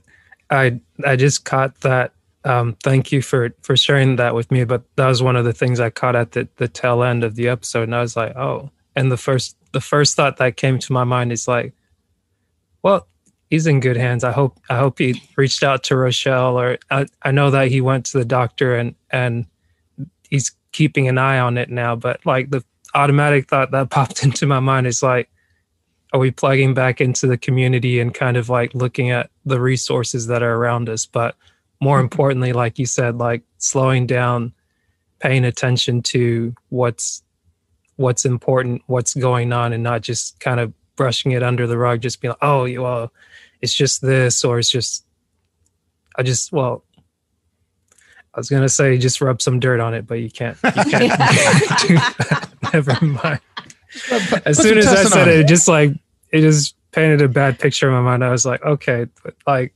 I, 0.49 0.79
I 1.05 1.15
just 1.15 1.45
caught 1.45 1.81
that. 1.81 2.13
Um, 2.43 2.77
thank 2.83 3.11
you 3.11 3.23
for 3.23 3.55
for 3.61 3.75
sharing 3.75 4.17
that 4.17 4.35
with 4.35 4.51
me. 4.51 4.65
But 4.65 4.83
that 4.97 5.07
was 5.07 5.23
one 5.23 5.35
of 5.35 5.45
the 5.45 5.53
things 5.53 5.79
I 5.79 5.89
caught 5.89 6.15
at 6.15 6.33
the 6.33 6.47
the 6.57 6.67
tail 6.67 7.03
end 7.03 7.23
of 7.23 7.35
the 7.35 7.47
episode, 7.47 7.83
and 7.83 7.95
I 7.95 8.01
was 8.01 8.15
like, 8.15 8.35
oh. 8.35 8.69
And 8.95 9.11
the 9.11 9.17
first 9.17 9.57
the 9.71 9.81
first 9.81 10.15
thought 10.15 10.37
that 10.37 10.55
came 10.55 10.79
to 10.79 10.93
my 10.93 11.03
mind 11.03 11.31
is 11.31 11.47
like, 11.47 11.73
well, 12.83 13.07
he's 13.49 13.67
in 13.67 13.79
good 13.79 13.97
hands. 13.97 14.23
I 14.23 14.31
hope 14.31 14.59
I 14.69 14.77
hope 14.77 14.99
he 14.99 15.21
reached 15.35 15.63
out 15.63 15.83
to 15.85 15.95
Rochelle 15.95 16.59
or 16.59 16.77
I, 16.91 17.05
I 17.23 17.31
know 17.31 17.49
that 17.51 17.69
he 17.69 17.81
went 17.81 18.05
to 18.07 18.17
the 18.17 18.25
doctor 18.25 18.75
and 18.75 18.95
and 19.09 19.45
he's 20.29 20.51
keeping 20.75 21.07
an 21.07 21.17
eye 21.17 21.39
on 21.39 21.57
it 21.57 21.69
now. 21.69 21.95
But 21.95 22.19
like 22.25 22.49
the 22.49 22.61
automatic 22.93 23.47
thought 23.47 23.71
that 23.71 23.89
popped 23.97 24.23
into 24.23 24.45
my 24.45 24.59
mind 24.59 24.87
is 24.87 25.01
like, 25.01 25.29
are 26.11 26.19
we 26.19 26.31
plugging 26.31 26.73
back 26.73 26.99
into 26.99 27.27
the 27.27 27.37
community 27.37 27.99
and 27.99 28.13
kind 28.13 28.35
of 28.35 28.49
like 28.49 28.75
looking 28.75 29.09
at 29.09 29.29
the 29.45 29.59
resources 29.59 30.27
that 30.27 30.43
are 30.43 30.55
around 30.55 30.89
us? 30.89 31.05
But 31.05 31.35
more 31.79 31.97
mm-hmm. 31.97 32.03
importantly, 32.03 32.53
like 32.53 32.77
you 32.77 32.85
said, 32.85 33.17
like 33.17 33.43
slowing 33.57 34.05
down, 34.05 34.53
paying 35.19 35.45
attention 35.45 36.01
to 36.03 36.53
what's 36.69 37.23
what's 37.95 38.25
important, 38.25 38.81
what's 38.87 39.13
going 39.13 39.53
on, 39.53 39.71
and 39.71 39.81
not 39.81 40.01
just 40.01 40.41
kind 40.41 40.59
of 40.59 40.73
brushing 40.97 41.31
it 41.31 41.41
under 41.41 41.67
the 41.67 41.77
rug, 41.77 42.01
just 42.01 42.19
being 42.19 42.31
like, 42.31 42.43
oh, 42.43 42.81
well, 42.81 43.13
it's 43.61 43.73
just 43.73 44.01
this 44.01 44.43
or 44.43 44.59
it's 44.59 44.69
just 44.69 45.05
I 46.17 46.23
just 46.23 46.51
well 46.51 46.83
I 48.35 48.39
was 48.39 48.49
gonna 48.49 48.67
say 48.67 48.97
just 48.97 49.21
rub 49.21 49.41
some 49.41 49.61
dirt 49.61 49.79
on 49.79 49.93
it, 49.93 50.05
but 50.05 50.15
you 50.15 50.29
can't. 50.29 50.57
You 50.63 50.71
can't 50.71 50.91
do 50.91 51.95
that. 51.95 52.49
Never 52.73 53.05
mind. 53.05 53.39
As 54.45 54.57
soon 54.57 54.77
as 54.77 54.87
I 54.87 55.05
said 55.05 55.29
it, 55.29 55.39
it, 55.39 55.47
just 55.47 55.69
like 55.69 55.91
it 56.31 56.41
just 56.41 56.75
painted 56.91 57.21
a 57.21 57.29
bad 57.29 57.59
picture 57.59 57.87
in 57.87 57.93
my 57.93 58.01
mind. 58.01 58.25
I 58.25 58.31
was 58.31 58.45
like, 58.45 58.61
okay, 58.61 59.07
but 59.23 59.35
like 59.47 59.73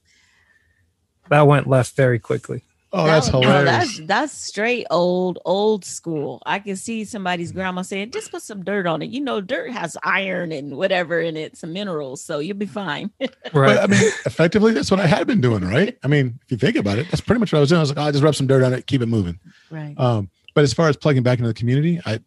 that 1.30 1.48
went 1.48 1.68
left 1.68 1.96
very 1.96 2.20
quickly. 2.20 2.64
Oh, 2.92 3.06
that's 3.06 3.28
that, 3.28 3.44
hilarious. 3.44 3.66
No, 3.66 3.66
that's 3.66 4.00
that's 4.00 4.34
straight 4.34 4.88
old 4.90 5.38
old 5.46 5.86
school. 5.86 6.42
I 6.46 6.58
can 6.58 6.76
see 6.76 7.06
somebody's 7.06 7.52
grandma 7.52 7.84
saying, 7.84 8.12
"Just 8.12 8.32
put 8.32 8.42
some 8.42 8.64
dirt 8.64 8.88
on 8.88 9.04
it." 9.04 9.10
You 9.10 9.22
know, 9.22 9.42
dirt 9.42 9.72
has 9.72 9.96
iron 10.02 10.52
and 10.52 10.76
whatever 10.76 11.20
in 11.20 11.38
it, 11.38 11.56
some 11.56 11.72
minerals, 11.72 12.24
so 12.24 12.40
you'll 12.40 12.58
be 12.58 12.66
fine. 12.66 13.12
right. 13.20 13.30
But, 13.54 13.84
I 13.84 13.88
mean, 13.88 14.02
effectively, 14.26 14.74
that's 14.74 14.90
what 14.90 15.00
I 15.00 15.06
had 15.06 15.28
been 15.28 15.40
doing, 15.40 15.64
right? 15.64 15.98
I 16.04 16.08
mean, 16.08 16.40
if 16.44 16.52
you 16.52 16.58
think 16.58 16.78
about 16.78 16.98
it, 16.98 17.08
that's 17.12 17.22
pretty 17.22 17.40
much 17.40 17.54
what 17.54 17.60
I 17.60 17.62
was 17.62 17.70
doing. 17.70 17.78
I 17.78 17.82
was 17.82 17.90
like, 17.90 18.00
oh, 18.00 18.08
I 18.08 18.12
just 18.12 18.24
rub 18.24 18.34
some 18.34 18.48
dirt 18.48 18.64
on 18.64 18.74
it, 18.74 18.88
keep 18.88 19.04
it 19.04 19.08
moving. 19.08 19.40
Right. 19.70 19.94
Um, 19.98 20.32
but 20.56 20.64
as 20.64 20.74
far 20.74 20.90
as 20.90 20.98
plugging 20.98 21.22
back 21.22 21.38
into 21.38 21.48
the 21.48 21.54
community, 21.54 22.02
I 22.08 22.20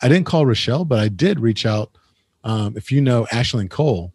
I 0.00 0.08
didn't 0.08 0.24
call 0.24 0.46
Rochelle, 0.46 0.86
but 0.86 0.98
I 0.98 1.08
did 1.08 1.40
reach 1.40 1.66
out. 1.66 1.90
Um, 2.42 2.74
if 2.74 2.90
you 2.90 3.02
know 3.02 3.26
Ashlyn 3.30 3.68
Cole, 3.68 4.14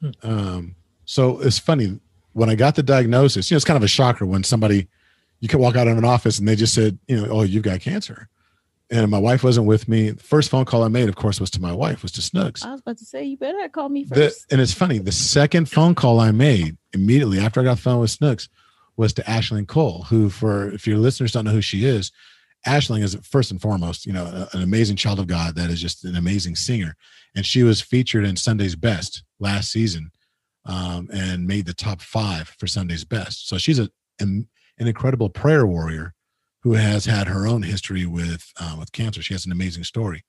hmm. 0.00 0.10
um, 0.22 0.74
so 1.04 1.38
it's 1.40 1.58
funny 1.58 2.00
when 2.32 2.48
I 2.48 2.54
got 2.54 2.76
the 2.76 2.82
diagnosis. 2.82 3.50
You 3.50 3.54
know, 3.54 3.56
it's 3.58 3.66
kind 3.66 3.76
of 3.76 3.82
a 3.82 3.88
shocker 3.88 4.24
when 4.24 4.42
somebody 4.42 4.88
you 5.40 5.48
could 5.48 5.60
walk 5.60 5.76
out 5.76 5.88
of 5.88 5.96
an 5.96 6.04
office 6.04 6.38
and 6.38 6.48
they 6.48 6.56
just 6.56 6.74
said, 6.74 6.98
you 7.06 7.16
know, 7.16 7.28
oh, 7.30 7.42
you've 7.42 7.62
got 7.62 7.80
cancer. 7.80 8.28
And 8.90 9.10
my 9.10 9.18
wife 9.18 9.44
wasn't 9.44 9.66
with 9.66 9.86
me. 9.86 10.10
The 10.10 10.22
first 10.22 10.48
phone 10.48 10.64
call 10.64 10.82
I 10.82 10.88
made, 10.88 11.08
of 11.08 11.16
course, 11.16 11.40
was 11.40 11.50
to 11.50 11.60
my 11.60 11.72
wife, 11.72 12.02
was 12.02 12.12
to 12.12 12.22
Snooks. 12.22 12.64
I 12.64 12.72
was 12.72 12.80
about 12.80 12.96
to 12.98 13.04
say, 13.04 13.24
you 13.24 13.36
better 13.36 13.68
call 13.68 13.90
me 13.90 14.04
first. 14.04 14.48
The, 14.48 14.54
and 14.54 14.62
it's 14.62 14.72
funny, 14.72 14.98
the 14.98 15.12
second 15.12 15.68
phone 15.68 15.94
call 15.94 16.20
I 16.20 16.30
made 16.30 16.78
immediately 16.94 17.38
after 17.38 17.60
I 17.60 17.64
got 17.64 17.76
the 17.76 17.82
phone 17.82 18.00
with 18.00 18.10
Snooks 18.10 18.48
was 18.96 19.12
to 19.14 19.22
Ashlyn 19.22 19.68
Cole, 19.68 20.04
who, 20.04 20.30
for 20.30 20.70
if 20.72 20.86
your 20.86 20.98
listeners 20.98 21.32
don't 21.32 21.44
know 21.44 21.52
who 21.52 21.60
she 21.60 21.84
is, 21.84 22.10
Ashlyn 22.66 23.02
is 23.02 23.14
first 23.22 23.50
and 23.50 23.60
foremost, 23.60 24.06
you 24.06 24.12
know, 24.12 24.48
an 24.52 24.62
amazing 24.62 24.96
child 24.96 25.20
of 25.20 25.26
God 25.26 25.54
that 25.54 25.70
is 25.70 25.80
just 25.80 26.04
an 26.04 26.16
amazing 26.16 26.56
singer. 26.56 26.96
And 27.36 27.46
she 27.46 27.62
was 27.62 27.80
featured 27.80 28.24
in 28.24 28.36
Sunday's 28.36 28.74
Best 28.74 29.22
last 29.38 29.70
season 29.70 30.10
um, 30.64 31.08
and 31.12 31.46
made 31.46 31.66
the 31.66 31.74
top 31.74 32.00
five 32.00 32.48
for 32.58 32.66
Sunday's 32.66 33.04
Best. 33.04 33.48
So 33.48 33.58
she's 33.58 33.78
a, 33.78 33.88
an 34.18 34.48
an 34.78 34.86
incredible 34.86 35.28
prayer 35.28 35.66
warrior 35.66 36.14
who 36.62 36.74
has 36.74 37.06
had 37.06 37.28
her 37.28 37.46
own 37.46 37.62
history 37.62 38.06
with 38.06 38.52
uh, 38.60 38.76
with 38.78 38.92
cancer. 38.92 39.22
She 39.22 39.34
has 39.34 39.46
an 39.46 39.52
amazing 39.52 39.84
story. 39.84 40.24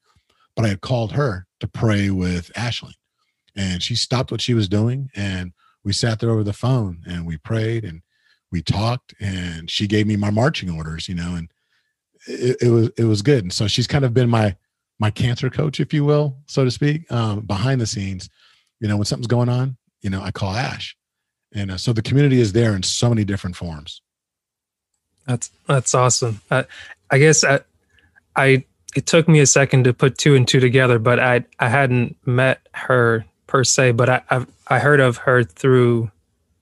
But 0.56 0.66
I 0.66 0.70
had 0.70 0.82
called 0.82 1.14
her 1.14 1.48
to 1.60 1.68
pray 1.68 2.10
with 2.10 2.52
Ashley, 2.56 2.96
and 3.56 3.82
she 3.82 3.96
stopped 3.96 4.32
what 4.32 4.42
she 4.42 4.54
was 4.54 4.68
doing, 4.68 5.10
and 5.16 5.54
we 5.84 5.94
sat 5.94 6.20
there 6.20 6.32
over 6.32 6.44
the 6.44 6.54
phone 6.54 7.04
and 7.08 7.26
we 7.26 7.38
prayed 7.38 7.84
and 7.84 8.02
we 8.52 8.62
talked, 8.62 9.14
and 9.20 9.70
she 9.70 9.88
gave 9.88 10.08
me 10.08 10.16
my 10.16 10.32
marching 10.32 10.70
orders, 10.70 11.08
you 11.08 11.16
know, 11.16 11.36
and 11.36 11.52
it, 12.28 12.58
it 12.62 12.70
was 12.70 12.90
it 12.98 13.06
was 13.06 13.22
good. 13.22 13.44
And 13.44 13.54
so 13.54 13.68
she's 13.68 13.88
kind 13.88 14.04
of 14.04 14.14
been 14.14 14.30
my 14.30 14.56
my 15.00 15.12
cancer 15.12 15.50
coach, 15.50 15.80
if 15.80 15.94
you 15.94 16.04
will, 16.04 16.38
so 16.48 16.66
to 16.66 16.72
speak, 16.72 17.10
um, 17.12 17.42
behind 17.42 17.80
the 17.80 17.88
scenes. 17.88 18.30
You 18.80 18.88
know, 18.88 18.98
when 18.98 19.06
something's 19.06 19.28
going 19.28 19.50
on, 19.50 19.78
you 20.02 20.10
know, 20.10 20.22
I 20.22 20.32
call 20.32 20.54
Ash, 20.54 20.96
and 21.54 21.72
uh, 21.72 21.78
so 21.78 21.94
the 21.94 22.02
community 22.02 22.40
is 22.42 22.54
there 22.54 22.76
in 22.76 22.84
so 22.84 23.10
many 23.10 23.24
different 23.24 23.56
forms. 23.56 24.02
That's 25.30 25.52
that's 25.68 25.94
awesome. 25.94 26.42
I, 26.50 26.66
I 27.12 27.20
guess 27.20 27.44
I, 27.44 27.60
I 28.36 28.66
it 28.96 29.06
took 29.06 29.28
me 29.28 29.40
a 29.42 29.46
second 29.46 29.84
to 29.84 29.94
put 29.94 30.18
two 30.18 30.34
and 30.34 30.48
two 30.48 30.60
together, 30.60 30.98
but 30.98 31.20
I 31.20 31.46
I 31.60 31.70
hadn't 31.70 32.18
met 32.26 32.68
her 32.74 33.26
per 33.46 33.64
se, 33.64 33.92
but 33.92 34.10
I 34.10 34.22
I've, 34.32 34.48
I 34.68 34.80
heard 34.80 35.00
of 35.00 35.18
her 35.18 35.44
through 35.44 36.10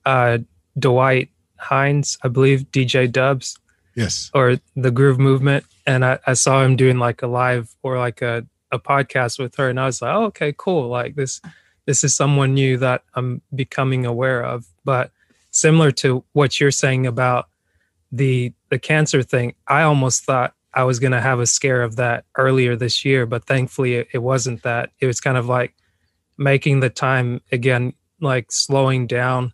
uh, 0.06 0.40
Dwight 0.78 1.30
Hines, 1.56 2.18
I 2.24 2.28
believe 2.28 2.66
DJ 2.74 3.10
Dubs. 3.10 3.58
Yes. 3.96 4.30
Or 4.34 4.58
the 4.76 4.92
Groove 4.92 5.18
Movement, 5.18 5.66
and 5.88 6.06
I, 6.06 6.20
I 6.28 6.34
saw 6.34 6.64
him 6.64 6.76
doing 6.76 7.00
like 7.00 7.24
a 7.24 7.28
live 7.28 7.74
or 7.84 7.98
like 7.98 8.22
a 8.22 8.46
a 8.70 8.80
podcast 8.80 9.40
with 9.40 9.56
her, 9.56 9.70
and 9.70 9.80
I 9.80 9.86
was 9.86 10.02
like, 10.02 10.14
oh, 10.14 10.26
okay, 10.26 10.54
cool. 10.58 10.90
Like 10.90 11.16
this 11.16 11.40
this 11.86 12.04
is 12.04 12.14
someone 12.14 12.54
new 12.54 12.78
that 12.80 13.04
I'm 13.16 13.42
becoming 13.56 14.06
aware 14.06 14.44
of, 14.44 14.68
but 14.84 15.12
similar 15.52 15.92
to 15.92 16.26
what 16.34 16.60
you're 16.60 16.70
saying 16.70 17.08
about 17.08 17.48
the 18.12 18.54
the 18.70 18.80
cancer 18.80 19.24
thing, 19.24 19.56
I 19.68 19.84
almost 19.84 20.24
thought 20.24 20.54
I 20.74 20.84
was 20.84 21.00
going 21.00 21.12
to 21.12 21.22
have 21.22 21.40
a 21.40 21.48
scare 21.48 21.82
of 21.82 21.96
that 21.96 22.26
earlier 22.38 22.76
this 22.76 23.04
year, 23.04 23.26
but 23.26 23.46
thankfully 23.46 23.96
it, 23.96 24.08
it 24.14 24.20
wasn't 24.20 24.64
that. 24.64 24.92
It 25.00 25.08
was 25.08 25.20
kind 25.20 25.38
of 25.38 25.48
like 25.48 25.74
making 26.38 26.82
the 26.82 26.90
time 26.90 27.42
again, 27.52 27.94
like 28.22 28.52
slowing 28.52 29.08
down 29.08 29.54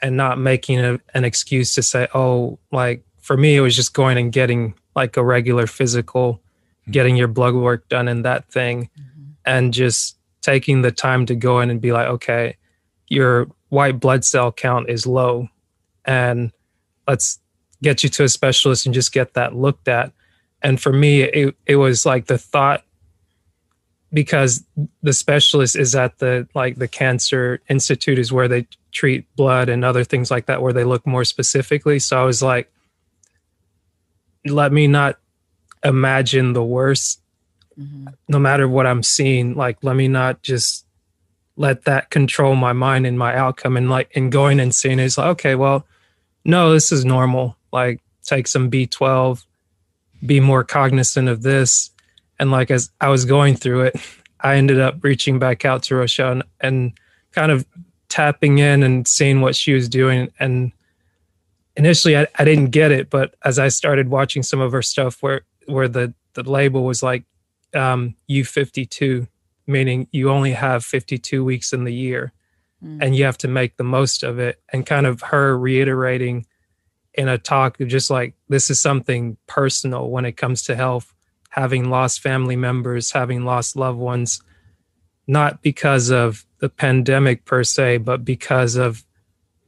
and 0.00 0.16
not 0.16 0.38
making 0.38 0.80
a, 0.80 0.98
an 1.14 1.24
excuse 1.24 1.74
to 1.74 1.82
say, 1.82 2.08
oh, 2.14 2.58
like 2.72 3.04
for 3.20 3.36
me, 3.36 3.56
it 3.56 3.60
was 3.60 3.76
just 3.76 3.94
going 3.94 4.16
and 4.16 4.32
getting 4.32 4.74
like 4.96 5.16
a 5.16 5.24
regular 5.24 5.66
physical, 5.66 6.34
mm-hmm. 6.34 6.92
getting 6.92 7.16
your 7.16 7.28
blood 7.28 7.54
work 7.54 7.88
done 7.88 8.08
and 8.08 8.24
that 8.24 8.50
thing, 8.50 8.90
mm-hmm. 8.98 9.32
and 9.44 9.72
just 9.72 10.16
taking 10.40 10.82
the 10.82 10.92
time 10.92 11.26
to 11.26 11.34
go 11.34 11.60
in 11.60 11.70
and 11.70 11.80
be 11.80 11.92
like, 11.92 12.06
okay, 12.06 12.56
your 13.08 13.48
white 13.68 13.98
blood 13.98 14.24
cell 14.24 14.52
count 14.52 14.88
is 14.88 15.06
low. 15.06 15.48
And 16.04 16.52
let's 17.08 17.38
get 17.84 18.02
you 18.02 18.08
to 18.08 18.24
a 18.24 18.28
specialist 18.28 18.86
and 18.86 18.94
just 18.94 19.12
get 19.12 19.34
that 19.34 19.54
looked 19.54 19.86
at. 19.86 20.12
And 20.62 20.80
for 20.80 20.92
me, 20.92 21.22
it, 21.22 21.54
it 21.66 21.76
was 21.76 22.04
like 22.04 22.26
the 22.26 22.38
thought 22.38 22.82
because 24.14 24.64
the 25.02 25.12
specialist 25.12 25.76
is 25.76 25.94
at 25.94 26.18
the 26.18 26.48
like 26.54 26.76
the 26.76 26.88
cancer 26.88 27.60
institute 27.68 28.18
is 28.18 28.32
where 28.32 28.48
they 28.48 28.66
treat 28.92 29.26
blood 29.34 29.68
and 29.68 29.84
other 29.84 30.04
things 30.04 30.30
like 30.30 30.46
that 30.46 30.62
where 30.62 30.72
they 30.72 30.84
look 30.84 31.04
more 31.04 31.24
specifically 31.24 31.98
so 31.98 32.22
i 32.22 32.24
was 32.24 32.40
like 32.40 32.70
let 34.46 34.72
me 34.72 34.86
not 34.86 35.18
imagine 35.82 36.52
the 36.52 36.64
worst 36.64 37.20
mm-hmm. 37.78 38.06
no 38.28 38.38
matter 38.38 38.68
what 38.68 38.86
i'm 38.86 39.02
seeing 39.02 39.54
like 39.56 39.76
let 39.82 39.96
me 39.96 40.06
not 40.06 40.40
just 40.42 40.86
let 41.56 41.84
that 41.84 42.10
control 42.10 42.54
my 42.54 42.72
mind 42.72 43.06
and 43.06 43.18
my 43.18 43.34
outcome 43.36 43.76
and 43.76 43.90
like 43.90 44.10
in 44.12 44.30
going 44.30 44.60
and 44.60 44.74
seeing 44.74 45.00
it, 45.00 45.04
it's 45.04 45.18
like 45.18 45.26
okay 45.26 45.56
well 45.56 45.84
no 46.44 46.72
this 46.72 46.92
is 46.92 47.04
normal 47.04 47.56
like 47.74 48.00
take 48.22 48.46
some 48.46 48.70
B12, 48.70 49.44
be 50.24 50.40
more 50.40 50.64
cognizant 50.64 51.28
of 51.28 51.42
this. 51.42 51.90
And 52.38 52.50
like 52.50 52.70
as 52.70 52.90
I 53.00 53.08
was 53.08 53.26
going 53.26 53.56
through 53.56 53.82
it, 53.82 53.96
I 54.40 54.56
ended 54.56 54.80
up 54.80 55.02
reaching 55.02 55.38
back 55.38 55.64
out 55.64 55.82
to 55.84 55.96
Rochelle 55.96 56.32
and, 56.32 56.44
and 56.60 56.92
kind 57.32 57.52
of 57.52 57.66
tapping 58.08 58.58
in 58.60 58.82
and 58.82 59.06
seeing 59.06 59.40
what 59.40 59.56
she 59.56 59.74
was 59.74 59.88
doing. 59.88 60.30
And 60.38 60.72
initially 61.76 62.16
I, 62.16 62.26
I 62.38 62.44
didn't 62.44 62.70
get 62.70 62.92
it, 62.92 63.10
but 63.10 63.34
as 63.44 63.58
I 63.58 63.68
started 63.68 64.08
watching 64.08 64.42
some 64.42 64.60
of 64.60 64.72
her 64.72 64.82
stuff 64.82 65.22
where 65.22 65.42
where 65.66 65.88
the, 65.88 66.12
the 66.34 66.42
label 66.42 66.84
was 66.84 67.02
like 67.02 67.24
um, 67.74 68.14
U52, 68.30 69.26
meaning 69.66 70.06
you 70.12 70.30
only 70.30 70.52
have 70.52 70.84
52 70.84 71.42
weeks 71.42 71.72
in 71.72 71.84
the 71.84 71.94
year 71.94 72.32
mm. 72.84 72.98
and 73.00 73.16
you 73.16 73.24
have 73.24 73.38
to 73.38 73.48
make 73.48 73.78
the 73.78 73.84
most 73.84 74.22
of 74.22 74.38
it. 74.38 74.60
And 74.72 74.84
kind 74.84 75.06
of 75.06 75.22
her 75.22 75.58
reiterating 75.58 76.44
in 77.14 77.28
a 77.28 77.38
talk 77.38 77.78
just 77.78 78.10
like 78.10 78.34
this 78.48 78.70
is 78.70 78.80
something 78.80 79.36
personal 79.46 80.10
when 80.10 80.24
it 80.24 80.36
comes 80.36 80.62
to 80.62 80.74
health 80.74 81.14
having 81.50 81.88
lost 81.88 82.20
family 82.20 82.56
members 82.56 83.12
having 83.12 83.44
lost 83.44 83.76
loved 83.76 83.98
ones 83.98 84.42
not 85.26 85.62
because 85.62 86.10
of 86.10 86.44
the 86.58 86.68
pandemic 86.68 87.44
per 87.44 87.62
se 87.62 87.98
but 87.98 88.24
because 88.24 88.76
of 88.76 89.04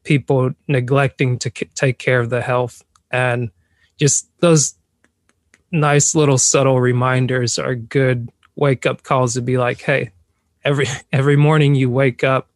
people 0.06 0.52
neglecting 0.68 1.38
to 1.40 1.50
k- 1.50 1.68
take 1.74 1.98
care 1.98 2.20
of 2.20 2.30
the 2.30 2.40
health. 2.40 2.82
And 3.10 3.50
just 3.98 4.30
those 4.40 4.76
nice 5.70 6.14
little 6.14 6.38
subtle 6.38 6.80
reminders 6.80 7.58
are 7.58 7.74
good 7.74 8.30
wake 8.54 8.86
up 8.86 9.02
calls 9.02 9.34
to 9.34 9.42
be 9.42 9.58
like 9.58 9.82
hey 9.82 10.12
every 10.64 10.86
every 11.12 11.36
morning 11.36 11.74
you 11.74 11.90
wake 11.90 12.22
up 12.24 12.48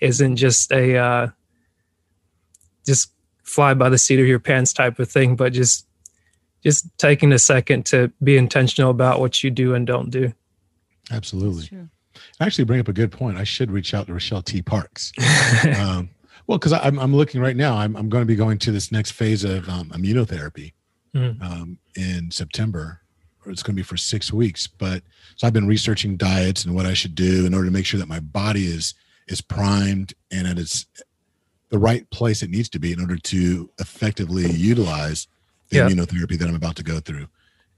isn't 0.00 0.36
just 0.36 0.70
a 0.70 0.96
uh, 0.96 1.28
just 2.86 3.10
fly 3.48 3.74
by 3.74 3.88
the 3.88 3.98
seat 3.98 4.20
of 4.20 4.26
your 4.26 4.38
pants 4.38 4.72
type 4.72 4.98
of 4.98 5.10
thing, 5.10 5.36
but 5.36 5.52
just 5.52 5.86
just 6.62 6.86
taking 6.98 7.32
a 7.32 7.38
second 7.38 7.86
to 7.86 8.12
be 8.22 8.36
intentional 8.36 8.90
about 8.90 9.20
what 9.20 9.42
you 9.44 9.50
do 9.50 9.74
and 9.74 9.86
don't 9.86 10.10
do. 10.10 10.32
Absolutely. 11.10 11.70
Actually, 12.40 12.64
bring 12.64 12.80
up 12.80 12.88
a 12.88 12.92
good 12.92 13.12
point. 13.12 13.38
I 13.38 13.44
should 13.44 13.70
reach 13.70 13.94
out 13.94 14.06
to 14.06 14.12
Rochelle 14.12 14.42
T. 14.42 14.60
Parks. 14.60 15.12
um, 15.78 16.10
well, 16.46 16.58
because 16.58 16.72
I'm, 16.72 16.98
I'm 16.98 17.14
looking 17.14 17.40
right 17.40 17.56
now. 17.56 17.76
I'm, 17.76 17.96
I'm 17.96 18.08
going 18.08 18.22
to 18.22 18.26
be 18.26 18.34
going 18.34 18.58
to 18.58 18.72
this 18.72 18.90
next 18.90 19.12
phase 19.12 19.44
of 19.44 19.68
um, 19.68 19.90
immunotherapy 19.90 20.72
mm. 21.14 21.40
um, 21.42 21.78
in 21.94 22.30
September. 22.30 23.02
It's 23.46 23.62
going 23.62 23.74
to 23.74 23.80
be 23.80 23.84
for 23.84 23.96
six 23.96 24.32
weeks. 24.32 24.66
But 24.66 25.02
so 25.36 25.46
I've 25.46 25.52
been 25.52 25.66
researching 25.66 26.16
diets 26.16 26.64
and 26.64 26.74
what 26.74 26.86
I 26.86 26.94
should 26.94 27.14
do 27.14 27.46
in 27.46 27.54
order 27.54 27.66
to 27.66 27.72
make 27.72 27.86
sure 27.86 28.00
that 28.00 28.08
my 28.08 28.20
body 28.20 28.66
is 28.66 28.94
is 29.26 29.40
primed 29.42 30.14
and 30.30 30.46
that 30.46 30.58
it's 30.58 30.86
the 31.70 31.78
right 31.78 32.08
place 32.10 32.42
it 32.42 32.50
needs 32.50 32.68
to 32.70 32.78
be 32.78 32.92
in 32.92 33.00
order 33.00 33.16
to 33.16 33.70
effectively 33.78 34.50
utilize 34.50 35.28
the 35.68 35.76
yeah. 35.76 35.88
immunotherapy 35.88 36.38
that 36.38 36.48
I'm 36.48 36.54
about 36.54 36.76
to 36.76 36.82
go 36.82 37.00
through. 37.00 37.28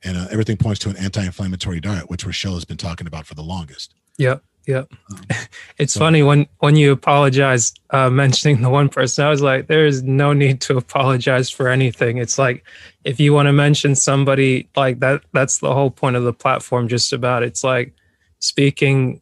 And 0.03 0.17
uh, 0.17 0.29
everything 0.31 0.57
points 0.57 0.81
to 0.81 0.91
an 0.91 0.97
anti-inflammatory 0.97 1.81
diet, 1.81 2.09
which 2.09 2.25
Rochelle 2.25 2.55
has 2.55 2.65
been 2.65 2.77
talking 2.77 3.07
about 3.07 3.27
for 3.27 3.35
the 3.35 3.43
longest. 3.43 3.95
Yep, 4.17 4.43
yep. 4.67 4.91
Um, 5.13 5.27
it's 5.79 5.95
so. 5.95 6.01
funny 6.01 6.23
when 6.23 6.47
when 6.59 6.77
you 6.77 6.93
apologize 6.93 7.75
uh, 7.91 8.09
mentioning 8.09 8.63
the 8.63 8.71
one 8.71 8.89
person. 8.89 9.27
I 9.27 9.31
was 9.31 9.43
like, 9.43 9.67
there 9.67 9.87
is 9.87 10.03
no 10.03 10.33
need 10.33 10.61
to 10.63 10.79
apologize 10.79 11.51
for 11.51 11.69
anything. 11.69 12.17
It's 12.17 12.39
like 12.39 12.65
if 13.05 13.21
you 13.21 13.35
want 13.35 13.47
to 13.47 13.53
mention 13.53 13.95
somebody 13.95 14.69
like 14.75 15.01
that, 15.01 15.23
that's 15.33 15.59
the 15.59 15.75
whole 15.75 15.91
point 15.91 16.17
of 16.17 16.25
the 16.25 16.33
platform. 16.33 16.89
Just 16.89 17.13
about 17.13 17.43
it's 17.43 17.63
like 17.63 17.95
speaking 18.39 19.21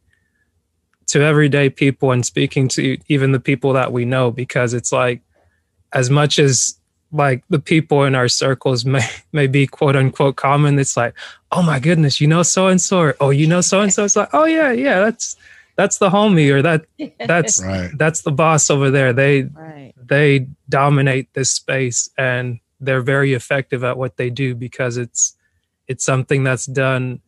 to 1.08 1.22
everyday 1.22 1.70
people 1.70 2.12
and 2.12 2.24
speaking 2.24 2.68
to 2.68 2.98
even 3.08 3.32
the 3.32 3.40
people 3.40 3.72
that 3.72 3.92
we 3.92 4.04
know 4.04 4.30
because 4.30 4.74
it's 4.74 4.92
like 4.92 5.22
as 5.92 6.10
much 6.10 6.38
as 6.38 6.78
like 7.10 7.42
the 7.48 7.58
people 7.58 8.04
in 8.04 8.14
our 8.14 8.28
circles 8.28 8.84
may 8.84 9.06
may 9.32 9.46
be 9.46 9.66
quote 9.66 9.96
unquote 9.96 10.36
common. 10.36 10.78
It's 10.78 10.96
like, 10.96 11.14
oh 11.52 11.62
my 11.62 11.78
goodness, 11.80 12.20
you 12.20 12.26
know 12.26 12.42
so 12.42 12.68
and 12.68 12.80
so, 12.80 13.00
or 13.00 13.16
oh 13.20 13.30
you 13.30 13.46
know 13.46 13.60
so 13.60 13.80
and 13.80 13.92
so. 13.92 14.04
It's 14.04 14.16
like, 14.16 14.28
oh 14.32 14.44
yeah, 14.44 14.72
yeah, 14.72 15.00
that's 15.00 15.36
that's 15.76 15.98
the 15.98 16.10
homie, 16.10 16.50
or 16.52 16.62
that 16.62 16.84
that's 17.26 17.62
right. 17.64 17.90
that's 17.94 18.22
the 18.22 18.32
boss 18.32 18.70
over 18.70 18.90
there. 18.90 19.12
They 19.12 19.42
right. 19.42 19.94
they 19.96 20.46
dominate 20.68 21.32
this 21.34 21.50
space 21.50 22.10
and 22.18 22.60
they're 22.80 23.02
very 23.02 23.32
effective 23.32 23.82
at 23.82 23.96
what 23.96 24.16
they 24.16 24.30
do 24.30 24.54
because 24.54 24.96
it's 24.96 25.36
it's 25.86 26.04
something 26.04 26.44
that's 26.44 26.66
done 26.66 27.20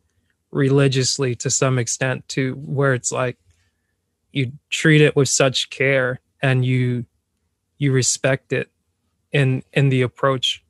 religiously 0.51 1.33
to 1.33 1.49
some 1.49 1.79
extent 1.79 2.27
to 2.27 2.53
where 2.53 2.93
it's 2.93 3.11
like 3.11 3.37
you 4.31 4.53
treat 4.69 5.01
it 5.01 5.15
with 5.15 5.29
such 5.29 5.69
care 5.69 6.19
and 6.41 6.65
you 6.65 7.05
you 7.77 7.91
respect 7.91 8.53
it 8.53 8.69
in 9.31 9.63
in 9.73 9.89
the 9.89 10.01
approach. 10.01 10.63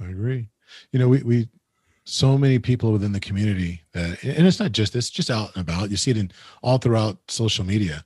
I 0.00 0.04
agree. 0.04 0.48
You 0.92 0.98
know 0.98 1.08
we 1.08 1.22
we 1.22 1.48
so 2.04 2.36
many 2.36 2.58
people 2.58 2.92
within 2.92 3.12
the 3.12 3.20
community 3.20 3.82
that 3.92 4.22
and 4.24 4.46
it's 4.46 4.58
not 4.58 4.72
just 4.72 4.96
it's 4.96 5.10
just 5.10 5.30
out 5.30 5.54
and 5.54 5.62
about. 5.62 5.90
You 5.90 5.96
see 5.96 6.10
it 6.10 6.16
in 6.16 6.32
all 6.62 6.78
throughout 6.78 7.18
social 7.28 7.64
media 7.64 8.04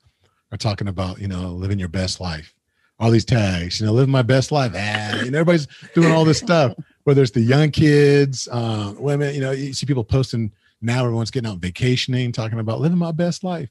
are 0.52 0.58
talking 0.58 0.88
about 0.88 1.20
you 1.20 1.28
know 1.28 1.50
living 1.50 1.78
your 1.78 1.88
best 1.88 2.20
life. 2.20 2.54
All 2.98 3.10
these 3.10 3.24
tags 3.24 3.80
you 3.80 3.86
know 3.86 3.92
living 3.92 4.12
my 4.12 4.22
best 4.22 4.52
life. 4.52 4.72
Ah, 4.74 5.12
know 5.12 5.38
everybody's 5.38 5.66
doing 5.94 6.12
all 6.12 6.24
this 6.24 6.38
stuff 6.38 6.74
whether 7.04 7.22
it's 7.22 7.30
the 7.30 7.40
young 7.40 7.70
kids 7.70 8.48
uh, 8.50 8.94
women 8.98 9.34
you 9.34 9.40
know 9.40 9.52
you 9.52 9.72
see 9.72 9.86
people 9.86 10.04
posting 10.04 10.50
now 10.80 11.04
everyone's 11.04 11.30
getting 11.30 11.50
out 11.50 11.58
vacationing 11.58 12.32
talking 12.32 12.58
about 12.58 12.80
living 12.80 12.98
my 12.98 13.12
best 13.12 13.44
life 13.44 13.70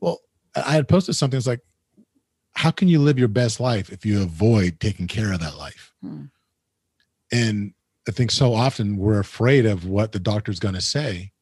well 0.00 0.18
i 0.56 0.72
had 0.72 0.88
posted 0.88 1.14
something 1.14 1.36
it's 1.36 1.46
like 1.46 1.60
how 2.56 2.70
can 2.70 2.88
you 2.88 3.00
live 3.00 3.18
your 3.18 3.28
best 3.28 3.60
life 3.60 3.90
if 3.90 4.06
you 4.06 4.22
avoid 4.22 4.78
taking 4.80 5.06
care 5.06 5.32
of 5.32 5.40
that 5.40 5.56
life? 5.56 5.92
Hmm. 6.00 6.24
And 7.32 7.74
I 8.08 8.12
think 8.12 8.30
so 8.30 8.54
often 8.54 8.96
we're 8.96 9.18
afraid 9.18 9.66
of 9.66 9.86
what 9.86 10.12
the 10.12 10.20
doctor's 10.20 10.60
going 10.60 10.74
to 10.74 10.80
say. 10.80 11.32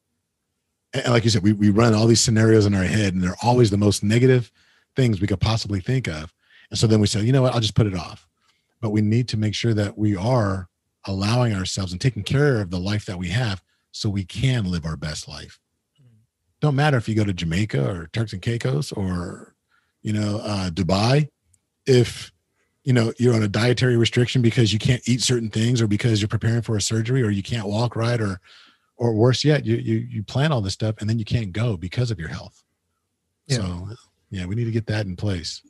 And 0.93 1.07
like 1.07 1.23
you 1.23 1.29
said, 1.29 1.43
we, 1.43 1.53
we 1.53 1.69
run 1.69 1.93
all 1.93 2.07
these 2.07 2.21
scenarios 2.21 2.65
in 2.65 2.73
our 2.73 2.83
head 2.83 3.13
and 3.13 3.23
they're 3.23 3.35
always 3.43 3.69
the 3.69 3.77
most 3.77 4.03
negative 4.03 4.51
things 4.95 5.21
we 5.21 5.27
could 5.27 5.41
possibly 5.41 5.79
think 5.79 6.07
of. 6.07 6.33
And 6.69 6.79
so 6.79 6.87
then 6.87 6.99
we 6.99 7.07
say, 7.07 7.21
you 7.21 7.31
know 7.31 7.41
what, 7.41 7.53
I'll 7.53 7.61
just 7.61 7.75
put 7.75 7.87
it 7.87 7.95
off. 7.95 8.27
But 8.81 8.91
we 8.91 9.01
need 9.01 9.27
to 9.29 9.37
make 9.37 9.55
sure 9.55 9.73
that 9.73 9.97
we 9.97 10.15
are 10.15 10.69
allowing 11.05 11.53
ourselves 11.53 11.91
and 11.91 12.01
taking 12.01 12.23
care 12.23 12.61
of 12.61 12.69
the 12.69 12.79
life 12.79 13.05
that 13.05 13.17
we 13.17 13.29
have 13.29 13.61
so 13.93 14.09
we 14.09 14.25
can 14.25 14.69
live 14.69 14.85
our 14.85 14.97
best 14.97 15.29
life. 15.29 15.59
Hmm. 15.97 16.17
Don't 16.59 16.75
matter 16.75 16.97
if 16.97 17.07
you 17.07 17.15
go 17.15 17.23
to 17.23 17.33
Jamaica 17.33 17.89
or 17.89 18.09
Turks 18.11 18.33
and 18.33 18.41
Caicos 18.41 18.91
or 18.91 19.55
you 20.01 20.11
know, 20.11 20.39
uh, 20.43 20.69
Dubai, 20.69 21.29
if 21.85 22.33
you 22.83 22.93
know 22.93 23.13
you're 23.17 23.33
on 23.33 23.43
a 23.43 23.47
dietary 23.47 23.97
restriction 23.97 24.41
because 24.41 24.73
you 24.73 24.79
can't 24.79 25.01
eat 25.07 25.21
certain 25.21 25.49
things 25.49 25.81
or 25.81 25.87
because 25.87 26.21
you're 26.21 26.27
preparing 26.27 26.61
for 26.61 26.75
a 26.75 26.81
surgery 26.81 27.23
or 27.23 27.29
you 27.29 27.43
can't 27.43 27.67
walk 27.67 27.95
right 27.95 28.19
or 28.21 28.39
or 28.97 29.13
worse 29.13 29.43
yet 29.43 29.65
you 29.65 29.77
you 29.77 29.95
you 29.95 30.23
plan 30.23 30.51
all 30.51 30.61
this 30.61 30.73
stuff 30.73 30.95
and 30.99 31.09
then 31.09 31.17
you 31.17 31.25
can't 31.25 31.53
go 31.53 31.77
because 31.77 32.11
of 32.11 32.19
your 32.19 32.27
health 32.27 32.63
yeah. 33.47 33.57
so 33.57 33.87
yeah 34.29 34.45
we 34.45 34.55
need 34.55 34.65
to 34.65 34.71
get 34.71 34.85
that 34.85 35.05
in 35.05 35.15
place 35.15 35.61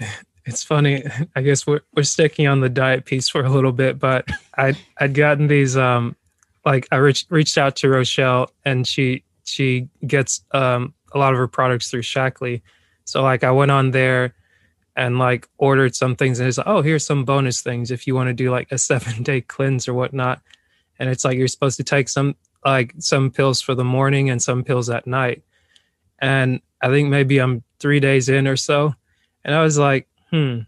it's 0.46 0.64
funny 0.64 1.04
i 1.36 1.42
guess 1.42 1.66
we're, 1.66 1.80
we're 1.94 2.02
sticking 2.02 2.46
on 2.46 2.60
the 2.60 2.68
diet 2.68 3.04
piece 3.04 3.28
for 3.28 3.44
a 3.44 3.50
little 3.50 3.72
bit 3.72 3.98
but 3.98 4.26
i 4.56 4.74
i'd 4.98 5.14
gotten 5.14 5.46
these 5.46 5.76
um 5.76 6.16
like 6.66 6.86
i 6.92 6.96
reached 6.96 7.30
reached 7.30 7.56
out 7.56 7.76
to 7.76 7.88
rochelle 7.88 8.50
and 8.64 8.86
she 8.86 9.24
she 9.44 9.88
gets 10.06 10.42
um 10.52 10.92
a 11.16 11.18
lot 11.18 11.32
of 11.32 11.38
her 11.38 11.48
products 11.48 11.90
through 11.90 12.02
Shaklee. 12.02 12.62
So 13.04 13.22
like 13.22 13.44
I 13.44 13.50
went 13.50 13.70
on 13.70 13.90
there 13.90 14.34
and 14.96 15.18
like 15.18 15.48
ordered 15.58 15.94
some 15.94 16.16
things 16.16 16.38
and 16.38 16.48
it's 16.48 16.58
like, 16.58 16.66
oh, 16.66 16.82
here's 16.82 17.06
some 17.06 17.24
bonus 17.24 17.60
things 17.60 17.90
if 17.90 18.06
you 18.06 18.14
want 18.14 18.28
to 18.28 18.34
do 18.34 18.50
like 18.50 18.70
a 18.70 18.78
seven 18.90 19.22
day 19.22 19.40
cleanse 19.40 19.88
or 19.88 19.94
whatnot. 19.94 20.40
And 20.98 21.08
it's 21.08 21.24
like 21.24 21.36
you're 21.36 21.48
supposed 21.48 21.76
to 21.78 21.84
take 21.84 22.08
some 22.08 22.36
like 22.64 22.94
some 22.98 23.30
pills 23.30 23.60
for 23.60 23.74
the 23.74 23.84
morning 23.84 24.30
and 24.30 24.42
some 24.42 24.64
pills 24.64 24.90
at 24.90 25.06
night. 25.06 25.42
And 26.18 26.60
I 26.82 26.88
think 26.88 27.08
maybe 27.08 27.38
I'm 27.38 27.62
three 27.78 28.00
days 28.00 28.28
in 28.28 28.46
or 28.46 28.56
so. 28.56 28.94
And 29.44 29.54
I 29.54 29.62
was 29.62 29.78
like, 29.78 30.08
hmm, 30.30 30.60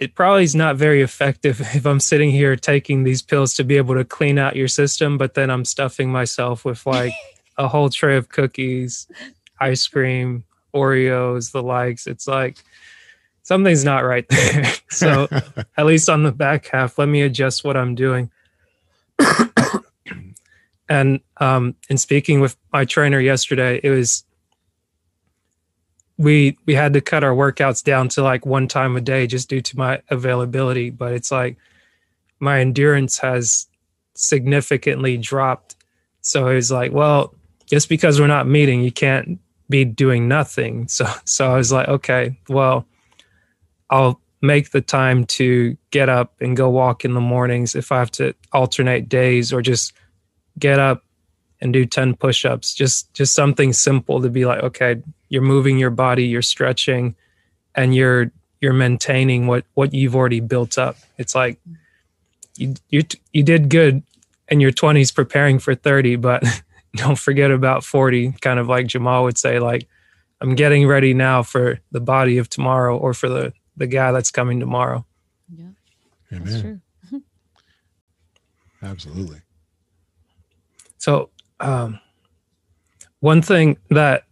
it 0.00 0.14
probably 0.14 0.44
is 0.44 0.54
not 0.54 0.76
very 0.76 1.02
effective 1.02 1.60
if 1.74 1.86
I'm 1.86 2.00
sitting 2.00 2.30
here 2.30 2.56
taking 2.56 3.04
these 3.04 3.22
pills 3.22 3.54
to 3.54 3.64
be 3.64 3.76
able 3.76 3.94
to 3.94 4.04
clean 4.04 4.38
out 4.38 4.56
your 4.56 4.68
system, 4.68 5.18
but 5.18 5.34
then 5.34 5.50
I'm 5.50 5.64
stuffing 5.64 6.10
myself 6.10 6.64
with 6.64 6.84
like 6.86 7.12
a 7.56 7.68
whole 7.68 7.90
tray 7.90 8.16
of 8.16 8.30
cookies 8.30 9.06
ice 9.60 9.86
cream, 9.86 10.44
Oreos, 10.74 11.52
the 11.52 11.62
likes. 11.62 12.06
It's 12.06 12.26
like 12.26 12.56
something's 13.42 13.84
not 13.84 14.04
right 14.04 14.26
there. 14.30 14.72
so 14.88 15.28
at 15.76 15.86
least 15.86 16.08
on 16.08 16.22
the 16.22 16.32
back 16.32 16.66
half, 16.68 16.98
let 16.98 17.08
me 17.08 17.20
adjust 17.20 17.62
what 17.62 17.76
I'm 17.76 17.94
doing. 17.94 18.30
and 20.88 21.20
um, 21.36 21.76
in 21.90 21.98
speaking 21.98 22.40
with 22.40 22.56
my 22.72 22.86
trainer 22.86 23.20
yesterday, 23.20 23.80
it 23.82 23.90
was 23.90 24.24
we 26.20 26.58
we 26.66 26.74
had 26.74 26.92
to 26.92 27.00
cut 27.00 27.24
our 27.24 27.32
workouts 27.32 27.82
down 27.82 28.10
to 28.10 28.22
like 28.22 28.44
one 28.44 28.68
time 28.68 28.94
a 28.94 29.00
day 29.00 29.26
just 29.26 29.48
due 29.48 29.62
to 29.62 29.78
my 29.78 30.02
availability. 30.10 30.90
But 30.90 31.14
it's 31.14 31.32
like 31.32 31.56
my 32.38 32.60
endurance 32.60 33.18
has 33.20 33.66
significantly 34.14 35.16
dropped. 35.16 35.76
So 36.20 36.48
it 36.48 36.56
was 36.56 36.70
like, 36.70 36.92
well, 36.92 37.34
just 37.64 37.88
because 37.88 38.20
we're 38.20 38.26
not 38.26 38.46
meeting, 38.46 38.82
you 38.82 38.92
can't 38.92 39.40
be 39.70 39.86
doing 39.86 40.28
nothing. 40.28 40.88
So 40.88 41.10
so 41.24 41.50
I 41.50 41.56
was 41.56 41.72
like, 41.72 41.88
okay, 41.88 42.38
well, 42.50 42.86
I'll 43.88 44.20
make 44.42 44.72
the 44.72 44.82
time 44.82 45.24
to 45.24 45.74
get 45.90 46.10
up 46.10 46.34
and 46.38 46.54
go 46.54 46.68
walk 46.68 47.02
in 47.02 47.14
the 47.14 47.20
mornings 47.20 47.74
if 47.74 47.90
I 47.90 47.98
have 47.98 48.10
to 48.12 48.34
alternate 48.52 49.08
days 49.08 49.54
or 49.54 49.62
just 49.62 49.94
get 50.58 50.78
up 50.78 51.02
and 51.60 51.72
do 51.72 51.84
10 51.84 52.16
push-ups. 52.16 52.74
Just 52.74 53.12
just 53.14 53.34
something 53.34 53.72
simple 53.72 54.22
to 54.22 54.28
be 54.28 54.44
like, 54.46 54.62
okay, 54.62 55.02
you're 55.28 55.42
moving 55.42 55.78
your 55.78 55.90
body, 55.90 56.24
you're 56.24 56.42
stretching 56.42 57.14
and 57.74 57.94
you're 57.94 58.32
you're 58.60 58.72
maintaining 58.72 59.46
what 59.46 59.64
what 59.74 59.94
you've 59.94 60.16
already 60.16 60.40
built 60.40 60.78
up. 60.78 60.96
It's 61.18 61.34
like 61.34 61.58
you 62.56 62.74
you 62.88 63.02
you 63.32 63.42
did 63.42 63.68
good 63.68 64.02
in 64.48 64.60
your 64.60 64.72
20s 64.72 65.14
preparing 65.14 65.58
for 65.58 65.74
30, 65.74 66.16
but 66.16 66.42
don't 66.96 67.18
forget 67.18 67.50
about 67.50 67.84
40 67.84 68.32
kind 68.40 68.58
of 68.58 68.68
like 68.68 68.86
jamal 68.86 69.24
would 69.24 69.38
say 69.38 69.58
like 69.58 69.86
i'm 70.40 70.54
getting 70.54 70.86
ready 70.86 71.14
now 71.14 71.42
for 71.42 71.80
the 71.92 72.00
body 72.00 72.38
of 72.38 72.48
tomorrow 72.48 72.96
or 72.96 73.14
for 73.14 73.28
the 73.28 73.52
the 73.76 73.86
guy 73.86 74.12
that's 74.12 74.30
coming 74.30 74.60
tomorrow 74.60 75.04
yeah 75.56 75.66
Amen. 76.32 76.44
that's 76.44 76.60
true 76.60 76.80
absolutely 78.82 79.40
so 80.98 81.30
um 81.60 81.98
one 83.20 83.42
thing 83.42 83.76
that 83.90 84.24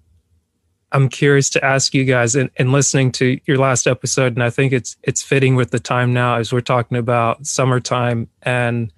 i'm 0.93 1.09
curious 1.09 1.51
to 1.51 1.65
ask 1.65 1.95
you 1.95 2.05
guys 2.05 2.35
in, 2.35 2.51
in 2.57 2.73
listening 2.73 3.13
to 3.13 3.39
your 3.47 3.59
last 3.59 3.87
episode 3.87 4.35
and 4.35 4.43
i 4.43 4.51
think 4.51 4.73
it's 4.73 4.97
it's 5.03 5.23
fitting 5.23 5.57
with 5.57 5.71
the 5.71 5.81
time 5.81 6.13
now 6.13 6.37
as 6.37 6.53
we're 6.53 6.61
talking 6.61 6.97
about 6.97 7.47
summertime 7.47 8.29
and 8.43 8.93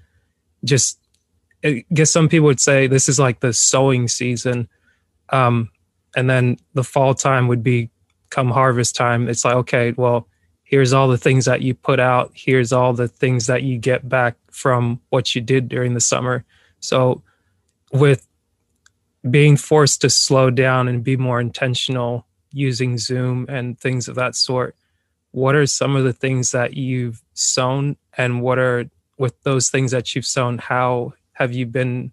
just 0.65 1.01
I 1.65 1.85
guess 1.93 2.11
some 2.11 2.29
people 2.29 2.47
would 2.47 2.61
say 2.61 2.87
this 2.87 3.09
is 3.09 3.19
like 3.19 3.41
the 3.41 3.53
sowing 3.53 4.09
season. 4.09 4.69
Um, 5.31 5.71
and 6.17 6.29
then 6.29 6.57
the 6.75 6.85
fall 6.85 7.15
time 7.15 7.49
would 7.49 7.63
be 7.63 7.91
come 8.31 8.51
harvest 8.51 8.97
time. 8.97 9.29
It's 9.29 9.45
like, 9.45 9.55
okay, 9.57 9.93
well, 9.93 10.27
here's 10.65 10.93
all 10.93 11.09
the 11.09 11.19
things 11.19 11.45
that 11.45 11.63
you 11.63 11.75
put 11.75 12.01
out. 12.01 12.33
Here's 12.35 12.73
all 12.73 12.93
the 12.93 13.09
things 13.09 13.47
that 13.47 13.63
you 13.63 13.79
get 13.79 14.09
back 14.09 14.37
from 14.51 15.01
what 15.11 15.35
you 15.35 15.41
did 15.41 15.69
during 15.69 15.95
the 15.95 16.01
summer. 16.01 16.45
So 16.81 17.23
with 17.93 18.27
being 19.29 19.57
forced 19.57 20.01
to 20.01 20.11
slow 20.11 20.51
down 20.51 20.89
and 20.89 21.05
be 21.05 21.17
more 21.17 21.41
intentional 21.41 22.27
using 22.53 22.99
Zoom 22.99 23.47
and 23.49 23.79
things 23.79 24.09
of 24.09 24.15
that 24.17 24.35
sort, 24.35 24.77
what 25.33 25.55
are 25.55 25.67
some 25.67 25.95
of 25.97 26.05
the 26.05 26.13
things 26.13 26.51
that 26.53 26.75
you've 26.75 27.23
sown 27.35 27.97
and 28.17 28.43
what 28.43 28.59
are 28.59 28.91
with 29.19 29.41
those 29.43 29.69
things 29.69 29.91
that 29.91 30.15
you've 30.15 30.27
sown, 30.27 30.59
how 30.59 31.13
have 31.33 31.53
you 31.53 31.67
been 31.67 32.13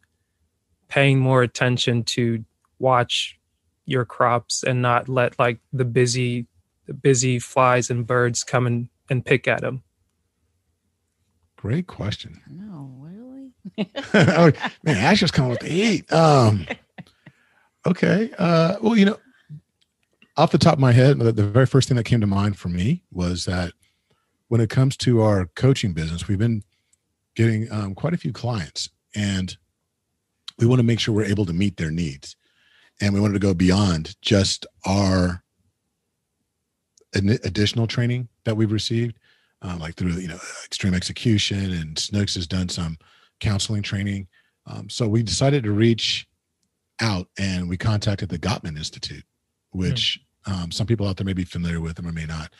paying 0.90 1.20
more 1.20 1.42
attention 1.42 2.04
to 2.04 2.44
watch 2.80 3.40
your 3.86 4.06
crops 4.06 4.64
and 4.64 4.82
not 4.82 5.10
let 5.10 5.38
like 5.40 5.60
the 5.72 5.86
busy 5.86 6.46
the 6.86 6.94
busy 6.94 7.40
flies 7.40 7.90
and 7.90 8.08
birds 8.08 8.44
come 8.44 8.66
and, 8.68 8.88
and 9.10 9.26
pick 9.26 9.48
at 9.48 9.62
them 9.62 9.84
great 11.58 11.88
question. 11.88 12.40
No 12.50 12.92
really 13.00 13.27
oh, 14.14 14.52
man 14.84 14.98
ash 14.98 15.22
was 15.22 15.32
coming 15.32 15.52
with 15.52 15.60
the 15.60 15.70
heat 15.70 16.12
um 16.12 16.66
okay 17.86 18.32
uh 18.38 18.76
well 18.82 18.96
you 18.96 19.06
know 19.06 19.18
off 20.36 20.52
the 20.52 20.58
top 20.58 20.74
of 20.74 20.80
my 20.80 20.92
head 20.92 21.18
the, 21.18 21.32
very 21.32 21.66
first 21.66 21.88
thing 21.88 21.98
that 21.98 22.04
came 22.04 22.22
to 22.22 22.28
mind 22.28 22.58
for 22.58 22.70
me 22.70 23.04
was 23.12 23.46
that 23.46 23.74
when 24.50 24.62
it 24.62 24.70
comes 24.70 24.96
to 24.96 25.22
our 25.22 25.48
coaching 25.56 25.94
business 25.94 26.28
we've 26.28 26.38
been 26.38 26.64
getting 27.36 27.72
um, 27.72 27.94
quite 27.94 28.14
a 28.14 28.18
few 28.18 28.34
clients 28.34 28.90
and 29.16 29.58
we 30.60 30.66
want 30.66 30.80
to 30.80 30.84
make 30.84 31.00
sure 31.00 31.14
we're 31.14 31.24
able 31.24 31.46
to 31.46 31.54
meet 31.54 31.78
their 31.78 31.92
needs 31.92 32.36
and 33.02 33.14
we 33.14 33.20
wanted 33.20 33.34
to 33.34 33.40
go 33.40 33.54
beyond 33.54 34.16
just 34.22 34.66
our 34.86 35.44
additional 37.16 37.88
training 37.88 38.28
that 38.44 38.56
we've 38.56 38.72
received, 38.72 39.18
um, 39.62 39.80
like 39.80 39.96
through 39.96 40.14
you 40.14 40.28
know 40.28 40.40
extreme 40.66 40.94
execution, 40.94 41.72
and 41.72 41.98
Snooks 41.98 42.36
has 42.36 42.48
done 42.48 42.70
some 42.70 42.98
counseling 43.40 43.82
training. 43.82 44.28
Um, 44.66 44.90
so 44.90 45.08
we 45.08 45.24
decided 45.24 45.64
to 45.64 45.72
reach 45.72 46.28
out 47.00 47.28
and 47.38 47.70
we 47.70 47.78
contacted 47.78 48.30
the 48.30 48.40
Gottman 48.40 48.78
Institute, 48.78 49.24
which 49.72 50.20
mm. 50.48 50.52
um, 50.52 50.72
some 50.72 50.88
people 50.88 51.08
out 51.08 51.18
there 51.18 51.26
may 51.26 51.34
be 51.34 51.46
familiar 51.46 51.80
with 51.80 51.96
them 51.96 52.08
or 52.08 52.12
may 52.12 52.26
not. 52.26 52.54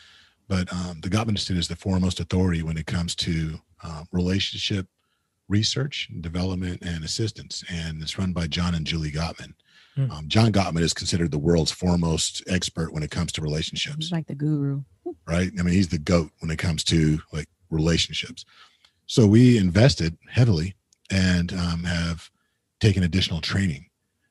But 0.48 0.72
um, 0.72 1.02
the 1.02 1.10
Gottman 1.10 1.32
Institute 1.32 1.58
is 1.58 1.68
the 1.68 1.76
foremost 1.76 2.20
authority 2.20 2.64
when 2.64 2.78
it 2.78 2.86
comes 2.86 3.16
to 3.16 3.60
uh, 3.84 4.04
relationship 4.12 4.88
research, 5.50 6.10
development, 6.22 6.82
and 6.82 7.04
assistance. 7.04 7.64
And 7.70 8.02
it's 8.02 8.18
run 8.18 8.34
by 8.34 8.48
John 8.48 8.76
and 8.76 8.86
Julie 8.86 9.12
Gottman. 9.12 9.54
Mm. 9.98 10.12
Um, 10.12 10.28
John 10.28 10.52
Gottman 10.52 10.82
is 10.82 10.94
considered 10.94 11.32
the 11.32 11.38
world's 11.38 11.72
foremost 11.72 12.44
expert 12.48 12.94
when 12.94 13.04
it 13.04 13.12
comes 13.12 13.32
to 13.34 13.42
relationships. 13.42 13.98
He's 13.98 14.12
like 14.12 14.28
the 14.28 14.36
guru. 14.36 14.84
Right? 15.26 15.52
I 15.58 15.64
mean, 15.64 15.74
he's 15.74 15.88
the 15.88 15.98
goat 15.98 16.32
when 16.40 16.52
it 16.52 16.60
comes 16.60 16.84
to 16.86 17.20
like 17.32 17.48
relationships. 17.70 18.46
So 19.08 19.26
we 19.26 19.58
invested 19.58 20.18
heavily 20.30 20.76
and 21.10 21.54
um, 21.54 21.84
have 21.86 22.30
taken 22.80 23.04
additional 23.04 23.42
training. 23.42 23.88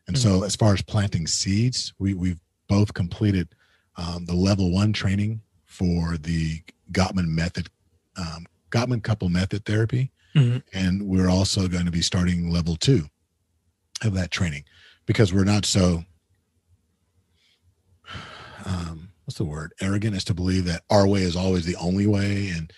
And 0.06 0.16
mm-hmm. 0.16 0.40
so, 0.40 0.44
as 0.44 0.54
far 0.54 0.72
as 0.72 0.82
planting 0.82 1.26
seeds, 1.26 1.92
we, 1.98 2.14
we've 2.14 2.40
both 2.68 2.94
completed 2.94 3.48
um, 3.96 4.26
the 4.26 4.34
level 4.34 4.70
one 4.70 4.92
training 4.92 5.40
for 5.64 6.16
the 6.18 6.60
Gottman 6.92 7.26
method, 7.26 7.68
um, 8.16 8.46
Gottman 8.70 9.02
couple 9.02 9.28
method 9.28 9.64
therapy. 9.64 10.12
Mm-hmm. 10.34 10.58
And 10.74 11.02
we're 11.02 11.30
also 11.30 11.66
going 11.66 11.86
to 11.86 11.90
be 11.90 12.02
starting 12.02 12.50
level 12.50 12.76
two 12.76 13.06
of 14.04 14.12
that 14.14 14.30
training 14.30 14.64
because 15.06 15.32
we're 15.32 15.44
not 15.44 15.64
so, 15.64 16.04
um, 18.66 19.08
what's 19.24 19.38
the 19.38 19.44
word, 19.44 19.72
arrogant 19.80 20.14
as 20.14 20.24
to 20.24 20.34
believe 20.34 20.66
that 20.66 20.82
our 20.90 21.06
way 21.06 21.22
is 21.22 21.36
always 21.36 21.64
the 21.64 21.76
only 21.76 22.06
way. 22.06 22.50
And 22.50 22.72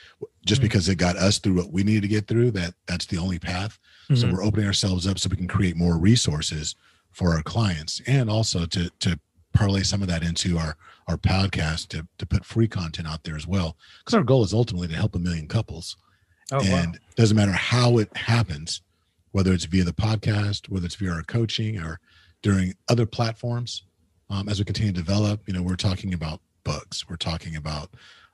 just 0.44 0.61
mm-hmm. 0.61 0.68
because 0.68 0.88
it 0.88 0.96
got 0.96 1.16
us 1.16 1.38
through 1.38 1.55
what 1.55 1.72
we 1.72 1.83
needed 1.83 2.03
to 2.03 2.09
get 2.09 2.27
through, 2.27 2.51
that 2.53 2.74
that's 2.87 3.07
the 3.07 3.18
only 3.18 3.38
path. 3.38 3.79
Mm-hmm. 4.11 4.16
So 4.16 4.33
we're 4.33 4.44
opening 4.44 4.66
ourselves 4.66 5.07
up 5.07 5.18
so 5.18 5.29
we 5.31 5.37
can 5.37 5.48
create 5.48 5.77
more 5.77 5.98
resources 5.98 6.74
for 7.12 7.35
our 7.35 7.42
clients 7.42 8.01
and 8.07 8.31
also 8.31 8.64
to 8.66 8.90
to 9.01 9.18
parlay 9.53 9.83
some 9.83 10.03
of 10.03 10.09
that 10.09 10.22
into 10.22 10.57
our 10.59 10.77
our 11.09 11.16
podcast 11.16 11.88
to 11.88 12.07
to 12.18 12.27
put 12.27 12.44
free 12.44 12.68
content 12.68 13.09
out 13.09 13.24
there 13.24 13.37
as 13.37 13.46
well 13.46 13.77
because 13.98 14.14
our 14.14 14.22
goal 14.22 14.44
is 14.44 14.55
ultimately 14.55 14.88
to 14.88 14.94
help 14.94 15.14
a 15.14 15.18
million 15.18 15.48
couples 15.48 15.96
oh, 16.53 16.61
and 16.61 16.92
wow. 16.92 16.98
doesn't 17.16 17.37
matter 17.37 17.53
how 17.53 17.98
it 17.98 18.14
happens 18.16 18.83
whether 19.33 19.53
it's 19.53 19.64
via 19.64 19.85
the 19.85 19.92
podcast 19.92 20.68
whether 20.68 20.87
it's 20.87 20.94
via 20.94 21.11
our 21.11 21.22
coaching 21.24 21.79
or 21.79 21.98
during 22.42 22.74
other 22.88 23.07
platforms 23.07 23.83
um, 24.31 24.48
as 24.48 24.59
we 24.59 24.64
continue 24.64 24.92
to 24.92 24.98
develop 24.98 25.40
you 25.46 25.55
know 25.55 25.62
we're 25.62 25.77
talking 25.77 26.14
about 26.14 26.40
books 26.62 27.09
we're 27.09 27.16
talking 27.16 27.57
about 27.57 27.90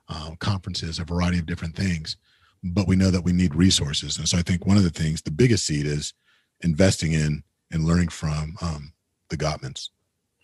um, 0.07 0.35
conferences 0.37 0.99
a 0.99 1.03
variety 1.03 1.39
of 1.39 1.45
different 1.45 1.75
things 1.75 2.17
but 2.63 2.87
we 2.87 2.95
know 2.95 3.11
that 3.11 3.23
we 3.23 3.31
need 3.31 3.53
resources 3.55 4.17
and 4.17 4.27
so 4.27 4.37
i 4.37 4.41
think 4.41 4.65
one 4.65 4.77
of 4.77 4.83
the 4.83 4.89
things 4.89 5.21
the 5.21 5.31
biggest 5.31 5.65
seed 5.65 5.85
is 5.85 6.13
investing 6.61 7.13
in 7.13 7.43
and 7.71 7.85
learning 7.85 8.09
from 8.09 8.55
um, 8.61 8.93
the 9.29 9.37
Gottmans. 9.37 9.89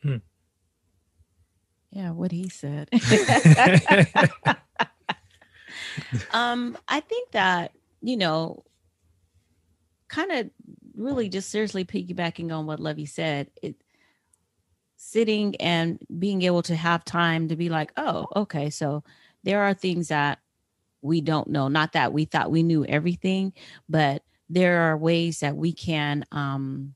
Hmm. 0.01 0.17
Yeah, 1.91 2.11
what 2.11 2.31
he 2.31 2.49
said. 2.49 2.89
um, 6.31 6.77
I 6.87 7.01
think 7.01 7.31
that, 7.31 7.73
you 8.01 8.15
know, 8.17 8.63
kind 10.07 10.31
of 10.31 10.49
really 10.95 11.29
just 11.29 11.49
seriously 11.49 11.83
piggybacking 11.85 12.55
on 12.55 12.65
what 12.65 12.79
Levy 12.79 13.05
said, 13.05 13.51
it 13.61 13.75
sitting 14.95 15.55
and 15.57 15.99
being 16.19 16.43
able 16.43 16.61
to 16.61 16.75
have 16.75 17.03
time 17.03 17.49
to 17.49 17.55
be 17.55 17.69
like, 17.69 17.91
oh, 17.97 18.27
okay, 18.35 18.69
so 18.69 19.03
there 19.43 19.61
are 19.63 19.73
things 19.73 20.09
that 20.09 20.39
we 21.01 21.21
don't 21.21 21.49
know. 21.49 21.67
Not 21.67 21.93
that 21.93 22.13
we 22.13 22.25
thought 22.25 22.51
we 22.51 22.63
knew 22.63 22.85
everything, 22.85 23.53
but 23.89 24.23
there 24.49 24.81
are 24.81 24.97
ways 24.97 25.39
that 25.39 25.55
we 25.55 25.73
can 25.73 26.25
um 26.31 26.93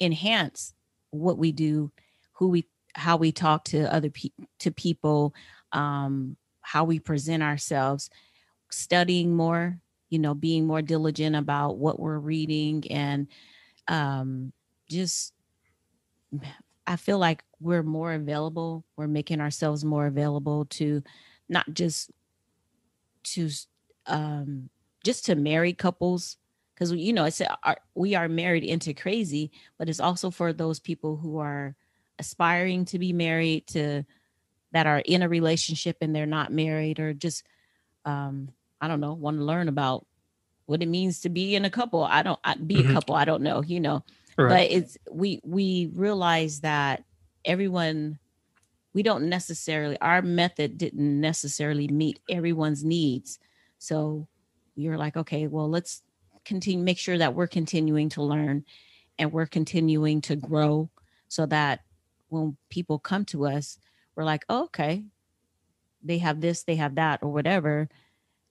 enhance 0.00 0.74
what 1.10 1.38
we 1.38 1.52
do, 1.52 1.92
who 2.32 2.48
we 2.48 2.66
how 2.94 3.16
we 3.16 3.32
talk 3.32 3.64
to 3.64 3.92
other 3.92 4.10
people 4.10 4.44
to 4.60 4.70
people, 4.70 5.34
um, 5.72 6.36
how 6.62 6.84
we 6.84 6.98
present 6.98 7.42
ourselves, 7.42 8.10
studying 8.70 9.34
more, 9.34 9.78
you 10.10 10.18
know, 10.18 10.34
being 10.34 10.66
more 10.66 10.82
diligent 10.82 11.36
about 11.36 11.78
what 11.78 12.00
we're 12.00 12.18
reading 12.18 12.84
and 12.90 13.28
um, 13.88 14.52
just 14.88 15.32
I 16.86 16.96
feel 16.96 17.18
like 17.18 17.44
we're 17.60 17.82
more 17.82 18.12
available. 18.12 18.84
We're 18.96 19.06
making 19.08 19.40
ourselves 19.40 19.84
more 19.84 20.06
available 20.06 20.64
to 20.66 21.02
not 21.50 21.74
just 21.74 22.10
to 23.24 23.50
um, 24.06 24.70
just 25.04 25.26
to 25.26 25.34
married 25.34 25.76
couples 25.76 26.36
because 26.74 26.92
you 26.92 27.12
know 27.12 27.24
it's 27.24 27.40
a, 27.40 27.76
we 27.94 28.14
are 28.14 28.28
married 28.28 28.64
into 28.64 28.94
crazy 28.94 29.50
but 29.78 29.88
it's 29.88 30.00
also 30.00 30.30
for 30.30 30.52
those 30.52 30.80
people 30.80 31.16
who 31.16 31.38
are 31.38 31.74
aspiring 32.18 32.84
to 32.86 32.98
be 32.98 33.12
married 33.12 33.66
to 33.66 34.02
that 34.72 34.86
are 34.86 35.00
in 35.00 35.22
a 35.22 35.28
relationship 35.28 35.96
and 36.00 36.14
they're 36.14 36.26
not 36.26 36.52
married 36.52 36.98
or 36.98 37.12
just 37.12 37.44
um 38.04 38.48
i 38.80 38.88
don't 38.88 39.00
know 39.00 39.12
want 39.12 39.36
to 39.36 39.44
learn 39.44 39.68
about 39.68 40.06
what 40.66 40.82
it 40.82 40.88
means 40.88 41.20
to 41.20 41.28
be 41.28 41.54
in 41.54 41.64
a 41.64 41.70
couple 41.70 42.04
i 42.04 42.22
don't 42.22 42.40
I, 42.44 42.54
be 42.54 42.76
mm-hmm. 42.76 42.90
a 42.90 42.94
couple 42.94 43.14
i 43.14 43.24
don't 43.24 43.42
know 43.42 43.62
you 43.62 43.80
know 43.80 44.04
right. 44.36 44.48
but 44.48 44.70
it's 44.70 44.96
we 45.10 45.40
we 45.44 45.90
realize 45.94 46.60
that 46.60 47.04
everyone 47.44 48.18
we 48.92 49.02
don't 49.02 49.28
necessarily 49.28 49.98
our 50.00 50.22
method 50.22 50.78
didn't 50.78 51.20
necessarily 51.20 51.88
meet 51.88 52.20
everyone's 52.28 52.84
needs. 52.84 53.38
So 53.78 54.28
you're 54.76 54.98
like 54.98 55.16
okay 55.16 55.46
well 55.46 55.68
let's 55.68 56.02
continue 56.44 56.82
make 56.82 56.98
sure 56.98 57.18
that 57.18 57.34
we're 57.34 57.46
continuing 57.46 58.08
to 58.08 58.22
learn 58.22 58.64
and 59.18 59.32
we're 59.32 59.46
continuing 59.46 60.20
to 60.22 60.36
grow 60.36 60.88
so 61.28 61.44
that 61.46 61.80
when 62.28 62.56
people 62.70 62.98
come 62.98 63.24
to 63.26 63.46
us 63.46 63.78
we're 64.14 64.24
like 64.24 64.44
oh, 64.48 64.64
okay 64.64 65.04
they 66.02 66.18
have 66.18 66.40
this 66.40 66.62
they 66.64 66.76
have 66.76 66.94
that 66.96 67.20
or 67.22 67.30
whatever. 67.30 67.88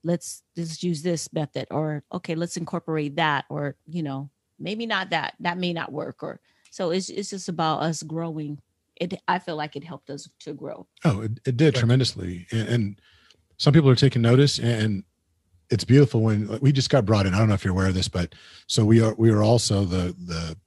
Let's 0.04 0.44
just 0.56 0.82
use 0.82 1.02
this 1.02 1.32
method 1.34 1.68
or 1.72 2.04
okay 2.14 2.36
let's 2.36 2.58
incorporate 2.58 3.18
that 3.18 3.46
or 3.50 3.76
you 3.86 4.04
know 4.04 4.30
maybe 4.58 4.86
not 4.86 5.10
that 5.10 5.36
that 5.40 5.58
may 5.58 5.74
not 5.74 5.92
work 5.92 6.24
or 6.24 6.40
so 6.72 6.92
it's, 6.92 7.10
it's 7.10 7.32
just 7.32 7.50
about 7.50 7.82
us 7.82 8.04
growing 8.04 8.60
it 9.00 9.14
i 9.28 9.40
feel 9.40 9.56
like 9.56 9.76
it 9.76 9.84
helped 9.84 10.10
us 10.10 10.30
to 10.40 10.54
grow 10.54 10.88
oh 11.06 11.22
it, 11.22 11.40
it 11.46 11.58
did 11.58 11.76
tremendously 11.76 12.48
and, 12.52 12.68
and 12.70 13.02
some 13.58 13.74
people 13.74 13.90
are 13.90 13.96
taking 13.96 14.22
notice 14.22 14.60
and 14.60 15.04
it's 15.70 15.84
beautiful 15.84 16.22
when 16.22 16.60
we 16.62 16.72
just 16.72 16.90
got 16.90 17.06
brought 17.06 17.26
in. 17.26 17.34
I 17.34 17.38
don't 17.38 17.48
know 17.48 17.54
if 17.54 17.64
you're 17.64 17.74
aware 17.74 17.88
of 17.88 17.94
this, 17.94 18.08
but 18.08 18.34
so 18.68 18.86
we 18.86 19.02
are 19.02 19.14
we 19.16 19.30
are 19.30 19.44
also 19.44 19.86
the 19.86 20.16
the 20.26 20.58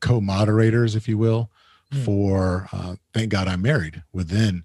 co-moderators, 0.00 0.94
if 0.94 1.08
you 1.08 1.18
will, 1.18 1.50
mm. 1.92 2.04
for 2.04 2.68
uh, 2.72 2.96
Thank 3.14 3.30
God 3.30 3.48
I'm 3.48 3.62
Married 3.62 4.02
within 4.12 4.64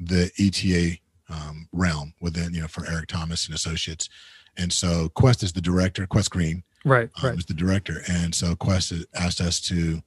the 0.00 0.30
ETA 0.38 0.98
um, 1.32 1.68
realm 1.72 2.14
within 2.20 2.54
you 2.54 2.62
know 2.62 2.68
for 2.68 2.86
Eric 2.86 3.08
Thomas 3.08 3.46
and 3.46 3.54
Associates, 3.54 4.08
and 4.56 4.72
so 4.72 5.10
Quest 5.10 5.42
is 5.42 5.52
the 5.52 5.60
director. 5.60 6.06
Quest 6.06 6.30
Green, 6.30 6.64
right, 6.84 7.10
um, 7.22 7.30
right, 7.30 7.38
is 7.38 7.46
the 7.46 7.54
director, 7.54 8.02
and 8.08 8.34
so 8.34 8.56
Quest 8.56 8.92
asked 9.14 9.40
us 9.40 9.60
to 9.62 10.02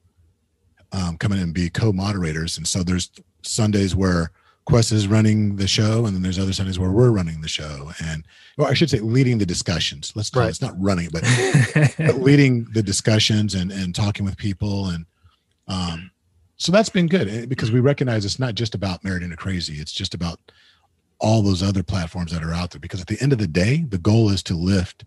um, 0.92 1.16
come 1.16 1.32
in 1.32 1.38
and 1.38 1.54
be 1.54 1.70
co-moderators, 1.70 2.56
and 2.56 2.66
so 2.66 2.82
there's 2.82 3.10
Sundays 3.42 3.94
where 3.96 4.30
Quest 4.64 4.92
is 4.92 5.08
running 5.08 5.56
the 5.56 5.66
show, 5.66 6.06
and 6.06 6.14
then 6.14 6.22
there's 6.22 6.38
other 6.38 6.52
Sundays 6.52 6.78
where 6.78 6.92
we're 6.92 7.10
running 7.10 7.40
the 7.40 7.48
show, 7.48 7.90
and 8.04 8.24
well, 8.56 8.68
I 8.68 8.74
should 8.74 8.90
say 8.90 9.00
leading 9.00 9.38
the 9.38 9.46
discussions. 9.46 10.12
Let's 10.14 10.30
call 10.30 10.42
right. 10.42 10.46
it, 10.46 10.50
it's 10.50 10.62
not 10.62 10.74
running 10.78 11.06
it, 11.06 11.12
but, 11.12 11.94
but 11.98 12.20
leading 12.20 12.66
the 12.72 12.82
discussions 12.82 13.54
and 13.54 13.72
and 13.72 13.94
talking 13.94 14.24
with 14.24 14.36
people, 14.36 14.90
and 14.90 15.04
um, 15.66 16.10
so 16.56 16.70
that's 16.70 16.90
been 16.90 17.08
good 17.08 17.28
eh, 17.28 17.46
because 17.46 17.72
we 17.72 17.80
recognize 17.80 18.24
it's 18.24 18.38
not 18.38 18.54
just 18.54 18.74
about 18.74 19.02
married 19.02 19.24
into 19.24 19.36
crazy; 19.36 19.80
it's 19.80 19.92
just 19.92 20.14
about 20.14 20.38
all 21.18 21.42
those 21.42 21.62
other 21.62 21.82
platforms 21.82 22.30
that 22.32 22.44
are 22.44 22.52
out 22.52 22.70
there. 22.70 22.80
Because 22.80 23.00
at 23.00 23.08
the 23.08 23.20
end 23.20 23.32
of 23.32 23.38
the 23.38 23.48
day, 23.48 23.84
the 23.88 23.98
goal 23.98 24.30
is 24.30 24.44
to 24.44 24.54
lift 24.54 25.04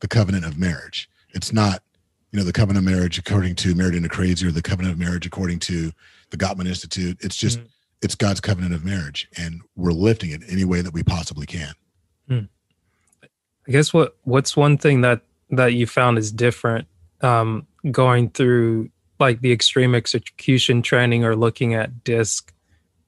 the 0.00 0.08
covenant 0.08 0.44
of 0.44 0.58
marriage. 0.58 1.08
It's 1.30 1.52
not 1.52 1.82
you 2.30 2.38
know 2.38 2.44
the 2.44 2.52
covenant 2.52 2.86
of 2.86 2.92
marriage 2.92 3.18
according 3.18 3.54
to 3.56 3.74
married 3.74 3.94
into 3.94 4.08
crazy 4.08 4.46
or 4.46 4.50
the 4.50 4.62
covenant 4.62 4.92
of 4.92 4.98
marriage 4.98 5.26
according 5.26 5.58
to 5.60 5.92
the 6.30 6.36
Gottman 6.36 6.66
Institute. 6.66 7.18
It's 7.20 7.36
just 7.36 7.58
mm-hmm 7.58 7.68
it's 8.02 8.14
God's 8.14 8.40
covenant 8.40 8.74
of 8.74 8.84
marriage, 8.84 9.28
and 9.36 9.62
we're 9.76 9.92
lifting 9.92 10.30
it 10.30 10.42
any 10.48 10.64
way 10.64 10.80
that 10.82 10.92
we 10.92 11.02
possibly 11.02 11.46
can. 11.46 11.72
Hmm. 12.28 12.40
I 13.66 13.72
guess 13.72 13.92
what 13.92 14.16
what's 14.22 14.56
one 14.56 14.78
thing 14.78 15.00
that 15.02 15.22
that 15.50 15.74
you 15.74 15.86
found 15.86 16.18
is 16.18 16.30
different 16.30 16.86
um, 17.20 17.66
going 17.90 18.30
through 18.30 18.90
like 19.18 19.40
the 19.40 19.52
extreme 19.52 19.94
execution 19.94 20.82
training 20.82 21.24
or 21.24 21.34
looking 21.34 21.74
at 21.74 22.04
disc 22.04 22.52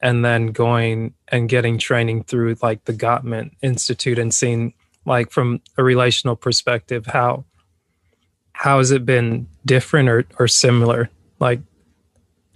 and 0.02 0.24
then 0.24 0.48
going 0.48 1.14
and 1.28 1.48
getting 1.48 1.78
training 1.78 2.24
through 2.24 2.56
like 2.62 2.84
the 2.84 2.92
Gottman 2.92 3.52
Institute 3.62 4.18
and 4.18 4.34
seeing 4.34 4.74
like 5.04 5.30
from 5.30 5.60
a 5.76 5.84
relational 5.84 6.36
perspective 6.36 7.06
how 7.06 7.44
how 8.52 8.78
has 8.78 8.90
it 8.90 9.06
been 9.06 9.46
different 9.64 10.08
or, 10.08 10.26
or 10.38 10.48
similar 10.48 11.10
like 11.40 11.60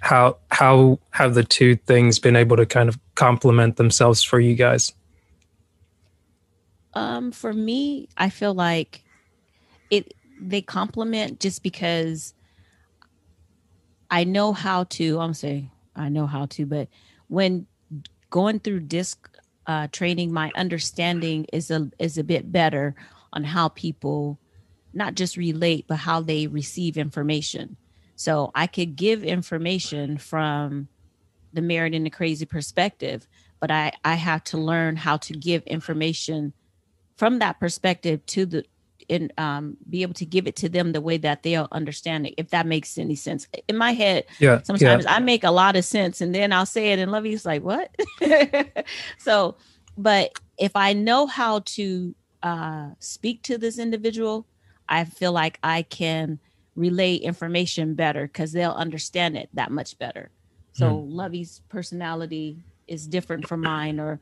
how 0.05 0.37
how 0.51 0.99
have 1.11 1.33
the 1.35 1.43
two 1.43 1.77
things 1.77 2.19
been 2.19 2.37
able 2.37 2.59
to 2.59 2.67
kind 2.67 2.91
of 2.91 2.99
complement 3.15 3.77
themselves 3.77 4.23
for 4.23 4.39
you 4.39 4.55
guys? 4.55 4.93
Um, 6.93 7.33
for 7.33 7.55
me, 7.55 8.09
I 8.19 8.29
feel 8.29 8.53
like 8.53 9.03
it 9.91 10.13
they 10.39 10.61
complement 10.61 11.41
just 11.41 11.63
because 11.63 12.35
I 14.11 14.25
know 14.25 14.53
how 14.53 14.85
to. 14.85 15.21
I'm 15.21 15.33
saying 15.33 15.71
I 15.97 16.11
know 16.11 16.27
how 16.27 16.47
to, 16.47 16.67
but 16.67 16.89
when 17.29 17.67
going 18.29 18.61
through 18.61 18.81
disc 18.81 19.31
uh, 19.67 19.89
training, 19.91 20.35
my 20.35 20.53
understanding 20.55 21.47
is 21.51 21.71
a 21.71 21.91
is 21.99 22.19
a 22.19 22.25
bit 22.25 22.53
better 22.53 22.95
on 23.33 23.43
how 23.43 23.69
people 23.69 24.39
not 24.95 25.15
just 25.15 25.37
relate, 25.37 25.87
but 25.89 25.97
how 25.97 26.21
they 26.21 26.47
receive 26.47 26.97
information. 26.97 27.77
So 28.17 28.51
I 28.55 28.67
could 28.67 28.97
give 28.97 29.25
information 29.25 30.19
from 30.19 30.89
the 31.53 31.63
married 31.63 31.95
and 31.95 32.07
the 32.07 32.11
crazy 32.11 32.47
perspective, 32.47 33.27
but 33.61 33.71
I 33.71 33.93
I 34.05 34.15
have 34.15 34.45
to 34.45 34.59
learn 34.59 34.97
how 34.97 35.17
to 35.19 35.33
give 35.33 35.63
information 35.65 36.53
from 37.17 37.39
that 37.39 37.61
perspective 37.61 38.25
to 38.27 38.47
the 38.47 38.65
and 39.11 39.33
um, 39.39 39.77
be 39.89 40.03
able 40.03 40.15
to 40.15 40.25
give 40.25 40.47
it 40.47 40.57
to 40.57 40.69
them 40.69 40.93
the 40.93 41.01
way 41.01 41.19
that 41.19 41.43
they'll 41.43 41.69
understand 41.73 42.27
it, 42.27 42.35
if 42.39 42.51
that 42.51 42.67
makes 42.67 42.97
any 42.97 43.15
sense. 43.15 43.47
In 43.69 43.77
my 43.77 43.93
head, 43.93 44.25
yeah, 44.39 44.63
sometimes 44.63 45.05
yeah. 45.05 45.15
I 45.15 45.19
make 45.21 45.45
a 45.45 45.51
lot 45.51 45.77
of 45.77 45.85
sense 45.85 46.21
and 46.21 46.35
then 46.35 46.53
I'll 46.53 46.67
say 46.67 46.93
it 46.93 46.99
and 46.99 47.13
Lovey's 47.13 47.45
like, 47.45 47.63
what? 47.63 47.95
so, 49.19 49.57
but 49.97 50.39
if 50.59 50.75
I 50.75 50.93
know 50.93 51.27
how 51.27 51.61
to 51.61 52.15
uh, 52.43 52.91
speak 52.99 53.43
to 53.43 53.59
this 53.59 53.79
individual, 53.79 54.47
I 54.89 55.05
feel 55.05 55.33
like 55.33 55.59
I 55.63 55.83
can 55.83 56.39
relay 56.77 57.15
information 57.17 57.95
better 57.95 58.27
because 58.27 58.53
they'll 58.53 58.73
understand 58.73 59.37
it 59.37 59.49
that 59.55 59.71
much 59.71 59.99
better. 59.99 60.31
So 60.73 60.91
mm. 60.91 61.07
Lovey's 61.09 61.63
personality 61.69 62.65
is 62.89 63.07
different 63.07 63.47
from 63.47 63.61
mine, 63.61 64.01
or 64.01 64.21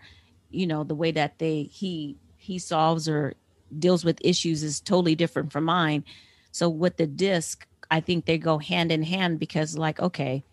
you 0.51 0.67
know, 0.67 0.85
the 0.85 0.95
way 0.95 1.11
that 1.13 1.39
they 1.39 1.65
he 1.65 2.17
he 2.37 2.59
solves 2.59 3.09
or 3.09 3.35
deals 3.79 4.05
with 4.05 4.19
issues 4.23 4.63
is 4.63 4.81
totally 4.81 5.15
different 5.15 5.53
from 5.53 5.65
mine. 5.65 6.05
So 6.51 6.69
with 6.69 6.97
the 6.99 7.07
disc, 7.07 7.67
I 7.91 8.01
think 8.01 8.27
they 8.27 8.39
go 8.39 8.59
hand 8.59 8.93
in 8.93 9.03
hand 9.03 9.39
because 9.39 9.79
like, 9.79 10.01
okay, 10.01 10.45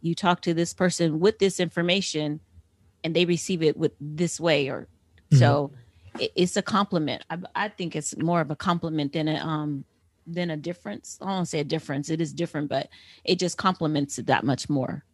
you 0.00 0.14
talk 0.14 0.42
to 0.42 0.54
this 0.54 0.74
person 0.74 1.20
with 1.20 1.38
this 1.38 1.58
information 1.58 2.40
and 3.04 3.14
they 3.14 3.24
receive 3.24 3.62
it 3.62 3.76
with 3.76 3.92
this 4.00 4.38
way 4.38 4.68
or 4.68 4.82
mm-hmm. 4.82 5.38
so 5.38 5.72
it, 6.18 6.32
it's 6.34 6.56
a 6.56 6.62
compliment. 6.62 7.24
I, 7.30 7.38
I, 7.54 7.68
think 7.68 7.96
it's 7.96 8.16
more 8.16 8.40
of 8.40 8.50
a 8.50 8.56
compliment 8.56 9.12
than 9.12 9.28
a 9.28 9.36
um 9.36 9.84
than 10.26 10.50
a 10.50 10.56
difference. 10.56 11.18
I 11.20 11.26
don't 11.26 11.46
say 11.46 11.60
a 11.60 11.64
difference. 11.64 12.10
It 12.10 12.20
is 12.20 12.32
different, 12.32 12.68
but 12.68 12.88
it 13.24 13.38
just 13.38 13.58
complements 13.58 14.18
it 14.18 14.26
that 14.26 14.44
much 14.44 14.68
more. 14.68 15.04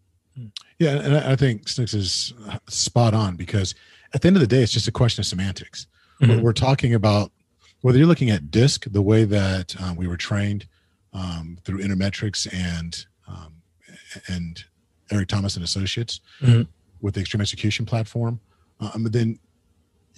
Yeah, 0.79 1.01
and 1.01 1.17
I 1.17 1.35
think 1.35 1.69
Snooks 1.69 1.95
is 1.95 2.33
spot 2.69 3.13
on 3.13 3.35
because 3.35 3.75
at 4.15 4.23
the 4.23 4.29
end 4.29 4.37
of 4.37 4.41
the 4.41 4.47
day, 4.47 4.63
it's 4.63 4.73
just 4.73 4.87
a 4.87 4.93
question 4.93 5.21
of 5.21 5.27
semantics. 5.27 5.87
Mm-hmm. 6.23 6.43
We're 6.43 6.53
talking 6.53 6.95
about 6.95 7.33
whether 7.81 7.99
you're 7.99 8.07
looking 8.07 8.31
at 8.31 8.51
DISC, 8.51 8.85
the 8.91 9.03
way 9.03 9.25
that 9.25 9.81
um, 9.81 9.97
we 9.97 10.07
were 10.07 10.17
trained 10.17 10.67
um, 11.13 11.59
through 11.65 11.81
Innermetrix 11.83 12.53
and 12.53 13.05
um, 13.27 13.55
and 14.29 14.65
Eric 15.11 15.29
Thomas 15.29 15.57
and 15.57 15.65
Associates 15.65 16.21
mm-hmm. 16.41 16.63
with 17.01 17.15
the 17.15 17.21
Extreme 17.21 17.41
Execution 17.41 17.87
platform, 17.87 18.41
um, 18.81 19.03
but 19.03 19.13
then 19.13 19.39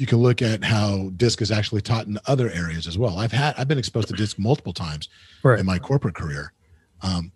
you 0.01 0.07
can 0.07 0.19
look 0.19 0.41
at 0.41 0.65
how 0.65 1.11
DISC 1.17 1.43
is 1.43 1.51
actually 1.51 1.83
taught 1.83 2.07
in 2.07 2.19
other 2.27 2.51
areas 2.51 2.87
as 2.87 2.97
well. 2.97 3.19
I've 3.19 3.33
had 3.33 3.55
I've 3.59 3.69
been 3.69 3.79
exposed 3.79 4.09
to 4.09 4.15
DISC 4.15 4.39
multiple 4.39 4.73
times 4.73 5.11
right. 5.43 5.59
in 5.59 5.67
my 5.67 5.79
corporate 5.79 6.15
career, 6.15 6.55
um, 7.03 7.31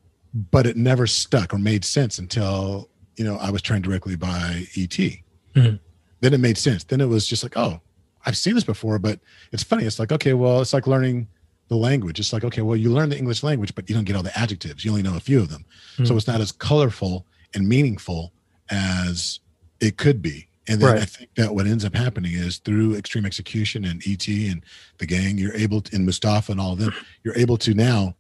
but 0.50 0.66
it 0.66 0.74
never 0.74 1.06
stuck 1.06 1.52
or 1.52 1.58
made 1.58 1.84
sense 1.84 2.18
until 2.18 2.88
you 3.16 3.24
know 3.24 3.36
I 3.36 3.50
was 3.50 3.60
trained 3.60 3.84
directly 3.84 4.16
by 4.16 4.64
ET. 4.76 4.88
Mm-hmm. 4.88 5.76
Then 6.20 6.32
it 6.32 6.40
made 6.40 6.56
sense. 6.56 6.84
Then 6.84 7.02
it 7.02 7.08
was 7.08 7.26
just 7.26 7.42
like, 7.42 7.54
oh, 7.54 7.82
I've 8.24 8.36
seen 8.36 8.54
this 8.54 8.64
before, 8.64 8.98
but 8.98 9.20
it's 9.52 9.62
funny. 9.62 9.84
It's 9.84 9.98
like, 9.98 10.10
okay, 10.10 10.32
well, 10.32 10.62
it's 10.62 10.72
like 10.72 10.86
learning 10.86 11.28
the 11.68 11.76
language. 11.76 12.18
It's 12.18 12.32
like, 12.32 12.44
okay, 12.44 12.62
well, 12.62 12.76
you 12.76 12.90
learn 12.90 13.10
the 13.10 13.18
English 13.18 13.42
language, 13.42 13.74
but 13.74 13.90
you 13.90 13.94
don't 13.94 14.04
get 14.04 14.16
all 14.16 14.22
the 14.22 14.36
adjectives. 14.38 14.86
You 14.86 14.90
only 14.90 15.02
know 15.02 15.16
a 15.16 15.20
few 15.20 15.38
of 15.38 15.50
them. 15.50 15.66
Mm-hmm. 15.94 16.06
So 16.06 16.14
hmm. 16.14 16.18
it's 16.18 16.26
not 16.26 16.40
as 16.40 16.50
colorful 16.50 17.26
and 17.52 17.68
meaningful 17.68 18.32
as 18.70 19.40
it 19.80 19.98
could 19.98 20.22
be. 20.22 20.48
And 20.66 20.80
then 20.80 20.94
right. 20.94 21.02
I 21.02 21.04
think 21.04 21.34
that 21.34 21.54
what 21.54 21.66
ends 21.66 21.84
up 21.84 21.94
happening 21.94 22.32
is 22.32 22.58
through 22.58 22.94
extreme 22.94 23.26
execution 23.26 23.84
and 23.84 24.02
ET 24.06 24.26
and 24.26 24.64
the 24.98 25.06
gang, 25.06 25.36
you're 25.36 25.54
able 25.54 25.82
to, 25.82 25.94
and 25.94 26.06
Mustafa 26.06 26.52
and 26.52 26.60
all 26.60 26.72
of 26.72 26.78
them, 26.78 26.94
you're 27.22 27.36
able 27.36 27.58
to 27.58 27.74
now 27.74 28.16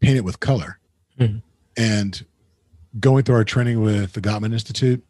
paint 0.00 0.16
it 0.16 0.24
with 0.24 0.40
color. 0.40 0.78
Mm-hmm. 1.18 1.38
And 1.78 2.24
going 3.00 3.24
through 3.24 3.36
our 3.36 3.44
training 3.44 3.80
with 3.80 4.12
the 4.12 4.20
Gottman 4.20 4.52
Institute, 4.52 5.02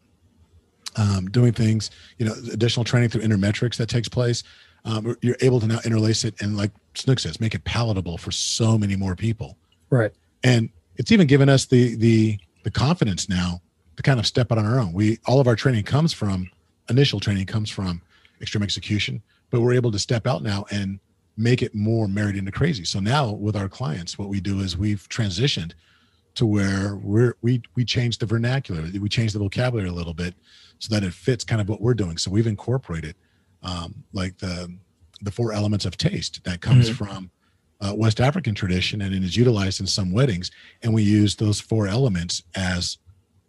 um, 0.95 1.27
doing 1.29 1.51
things, 1.51 1.91
you 2.17 2.25
know, 2.25 2.33
additional 2.51 2.83
training 2.83 3.09
through 3.09 3.21
Innermetrix 3.21 3.75
that 3.77 3.87
takes 3.89 4.09
place. 4.09 4.43
Um, 4.85 5.17
you're 5.21 5.37
able 5.41 5.59
to 5.59 5.67
now 5.67 5.79
interlace 5.83 6.23
it 6.23 6.41
and, 6.41 6.55
like 6.55 6.71
Snook 6.95 7.19
says, 7.19 7.39
make 7.39 7.53
it 7.53 7.63
palatable 7.65 8.17
for 8.17 8.31
so 8.31 8.77
many 8.77 8.95
more 8.95 9.15
people. 9.15 9.57
Right. 9.89 10.11
And 10.43 10.69
it's 10.95 11.11
even 11.11 11.27
given 11.27 11.49
us 11.49 11.65
the 11.65 11.95
the 11.95 12.39
the 12.63 12.71
confidence 12.71 13.29
now 13.29 13.61
to 13.95 14.03
kind 14.03 14.19
of 14.19 14.25
step 14.25 14.51
out 14.51 14.57
on 14.57 14.65
our 14.65 14.79
own. 14.79 14.93
We 14.93 15.19
all 15.25 15.39
of 15.39 15.47
our 15.47 15.55
training 15.55 15.83
comes 15.83 16.13
from 16.13 16.49
initial 16.89 17.19
training 17.19 17.45
comes 17.45 17.69
from 17.69 18.01
extreme 18.41 18.63
execution, 18.63 19.21
but 19.49 19.61
we're 19.61 19.73
able 19.73 19.91
to 19.91 19.99
step 19.99 20.27
out 20.27 20.43
now 20.43 20.65
and 20.71 20.99
make 21.37 21.61
it 21.61 21.75
more 21.75 22.07
married 22.07 22.35
into 22.35 22.51
crazy. 22.51 22.83
So 22.83 22.99
now 22.99 23.31
with 23.31 23.55
our 23.55 23.69
clients, 23.69 24.17
what 24.17 24.29
we 24.29 24.39
do 24.39 24.59
is 24.59 24.77
we've 24.77 25.07
transitioned 25.09 25.73
to 26.35 26.45
where 26.45 26.95
we're 26.97 27.35
we 27.41 27.61
we 27.75 27.85
change 27.85 28.17
the 28.17 28.25
vernacular, 28.25 28.83
we 28.99 29.09
change 29.09 29.33
the 29.33 29.39
vocabulary 29.39 29.89
a 29.89 29.93
little 29.93 30.13
bit 30.13 30.35
so 30.79 30.93
that 30.93 31.03
it 31.03 31.13
fits 31.13 31.43
kind 31.43 31.61
of 31.61 31.69
what 31.69 31.81
we're 31.81 31.93
doing. 31.93 32.17
So 32.17 32.29
we've 32.31 32.47
incorporated 32.47 33.15
um, 33.63 34.03
like 34.13 34.37
the 34.37 34.75
the 35.21 35.31
four 35.31 35.51
elements 35.51 35.85
of 35.85 35.97
taste 35.97 36.43
that 36.43 36.61
comes 36.61 36.89
mm-hmm. 36.89 37.05
from 37.05 37.31
uh, 37.81 37.93
West 37.95 38.19
African 38.19 38.53
tradition 38.53 39.01
and 39.01 39.13
it 39.13 39.23
is 39.23 39.35
utilized 39.35 39.79
in 39.79 39.87
some 39.87 40.11
weddings, 40.11 40.51
and 40.83 40.93
we 40.93 41.03
use 41.03 41.35
those 41.35 41.59
four 41.59 41.87
elements 41.87 42.43
as 42.55 42.97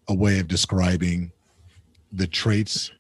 a 0.09 0.15
way 0.15 0.39
of 0.39 0.49
describing 0.49 1.31
the 2.13 2.27
traits 2.27 2.91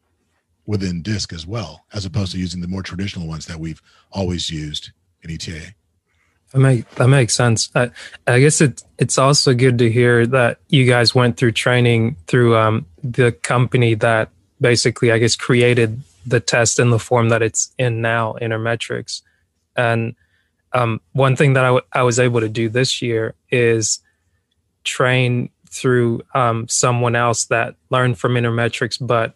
within 0.68 1.00
disc 1.00 1.32
as 1.32 1.46
well, 1.46 1.86
as 1.94 2.04
opposed 2.04 2.30
to 2.30 2.38
using 2.38 2.60
the 2.60 2.68
more 2.68 2.82
traditional 2.82 3.26
ones 3.26 3.46
that 3.46 3.58
we've 3.58 3.80
always 4.12 4.50
used 4.50 4.90
in 5.22 5.30
ETA. 5.30 5.74
That 6.52 6.58
make 6.58 6.88
that 6.96 7.08
makes 7.08 7.34
sense. 7.34 7.70
I, 7.74 7.90
I 8.26 8.38
guess 8.38 8.60
it 8.60 8.82
it's 8.98 9.18
also 9.18 9.54
good 9.54 9.78
to 9.78 9.90
hear 9.90 10.26
that 10.26 10.58
you 10.68 10.84
guys 10.84 11.14
went 11.14 11.38
through 11.38 11.52
training 11.52 12.16
through 12.26 12.56
um, 12.56 12.86
the 13.02 13.32
company 13.32 13.94
that 13.94 14.28
basically, 14.60 15.10
I 15.10 15.18
guess, 15.18 15.36
created 15.36 16.02
the 16.26 16.40
test 16.40 16.78
in 16.78 16.90
the 16.90 16.98
form 16.98 17.30
that 17.30 17.42
it's 17.42 17.72
in 17.78 18.02
now, 18.02 18.34
Innermetrix. 18.40 19.22
And 19.74 20.14
um, 20.74 21.00
one 21.12 21.34
thing 21.34 21.54
that 21.54 21.64
I, 21.64 21.68
w- 21.68 21.86
I 21.92 22.02
was 22.02 22.18
able 22.18 22.40
to 22.40 22.48
do 22.48 22.68
this 22.68 23.00
year 23.00 23.34
is 23.50 24.00
train 24.84 25.48
through 25.70 26.22
um, 26.34 26.68
someone 26.68 27.14
else 27.16 27.46
that 27.46 27.76
learned 27.88 28.18
from 28.18 28.34
Innermetrix, 28.34 28.98
but 29.00 29.34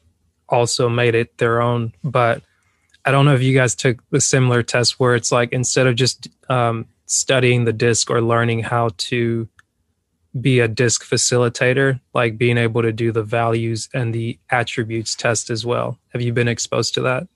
also 0.52 0.88
made 0.88 1.14
it 1.14 1.38
their 1.38 1.60
own. 1.60 1.92
But 2.04 2.42
I 3.04 3.10
don't 3.10 3.24
know 3.24 3.34
if 3.34 3.42
you 3.42 3.54
guys 3.54 3.74
took 3.74 3.98
the 4.10 4.20
similar 4.20 4.62
test 4.62 5.00
where 5.00 5.16
it's 5.16 5.32
like 5.32 5.52
instead 5.52 5.86
of 5.86 5.96
just 5.96 6.28
um, 6.48 6.86
studying 7.06 7.64
the 7.64 7.72
disc 7.72 8.10
or 8.10 8.20
learning 8.20 8.62
how 8.62 8.90
to 8.96 9.48
be 10.40 10.60
a 10.60 10.68
disc 10.68 11.04
facilitator, 11.04 12.00
like 12.14 12.38
being 12.38 12.56
able 12.56 12.82
to 12.82 12.92
do 12.92 13.12
the 13.12 13.22
values 13.22 13.88
and 13.92 14.14
the 14.14 14.38
attributes 14.50 15.14
test 15.14 15.50
as 15.50 15.66
well. 15.66 15.98
Have 16.12 16.22
you 16.22 16.32
been 16.32 16.48
exposed 16.48 16.94
to 16.94 17.02
that? 17.02 17.26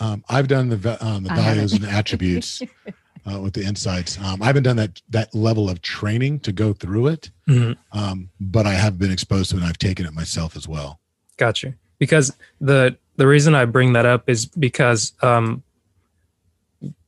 Um, 0.00 0.24
I've 0.28 0.48
done 0.48 0.68
the 0.68 1.04
um, 1.04 1.24
the 1.24 1.30
values 1.30 1.72
and 1.72 1.82
the 1.82 1.90
attributes 1.90 2.62
uh, 3.30 3.40
with 3.40 3.54
the 3.54 3.64
insights. 3.64 4.16
Um, 4.22 4.40
I 4.40 4.46
haven't 4.46 4.62
done 4.62 4.76
that 4.76 5.02
that 5.10 5.34
level 5.34 5.68
of 5.68 5.82
training 5.82 6.40
to 6.40 6.52
go 6.52 6.72
through 6.72 7.08
it, 7.08 7.30
mm-hmm. 7.48 7.72
Um, 7.98 8.30
but 8.40 8.64
I 8.64 8.74
have 8.74 8.96
been 8.96 9.10
exposed 9.10 9.50
to 9.50 9.56
it. 9.56 9.60
and 9.60 9.68
I've 9.68 9.78
taken 9.78 10.06
it 10.06 10.12
myself 10.12 10.56
as 10.56 10.68
well. 10.68 11.00
Gotcha. 11.36 11.74
Because 11.98 12.34
the 12.60 12.96
the 13.16 13.26
reason 13.26 13.54
I 13.54 13.64
bring 13.64 13.94
that 13.94 14.06
up 14.06 14.28
is 14.28 14.46
because 14.46 15.12
um, 15.22 15.62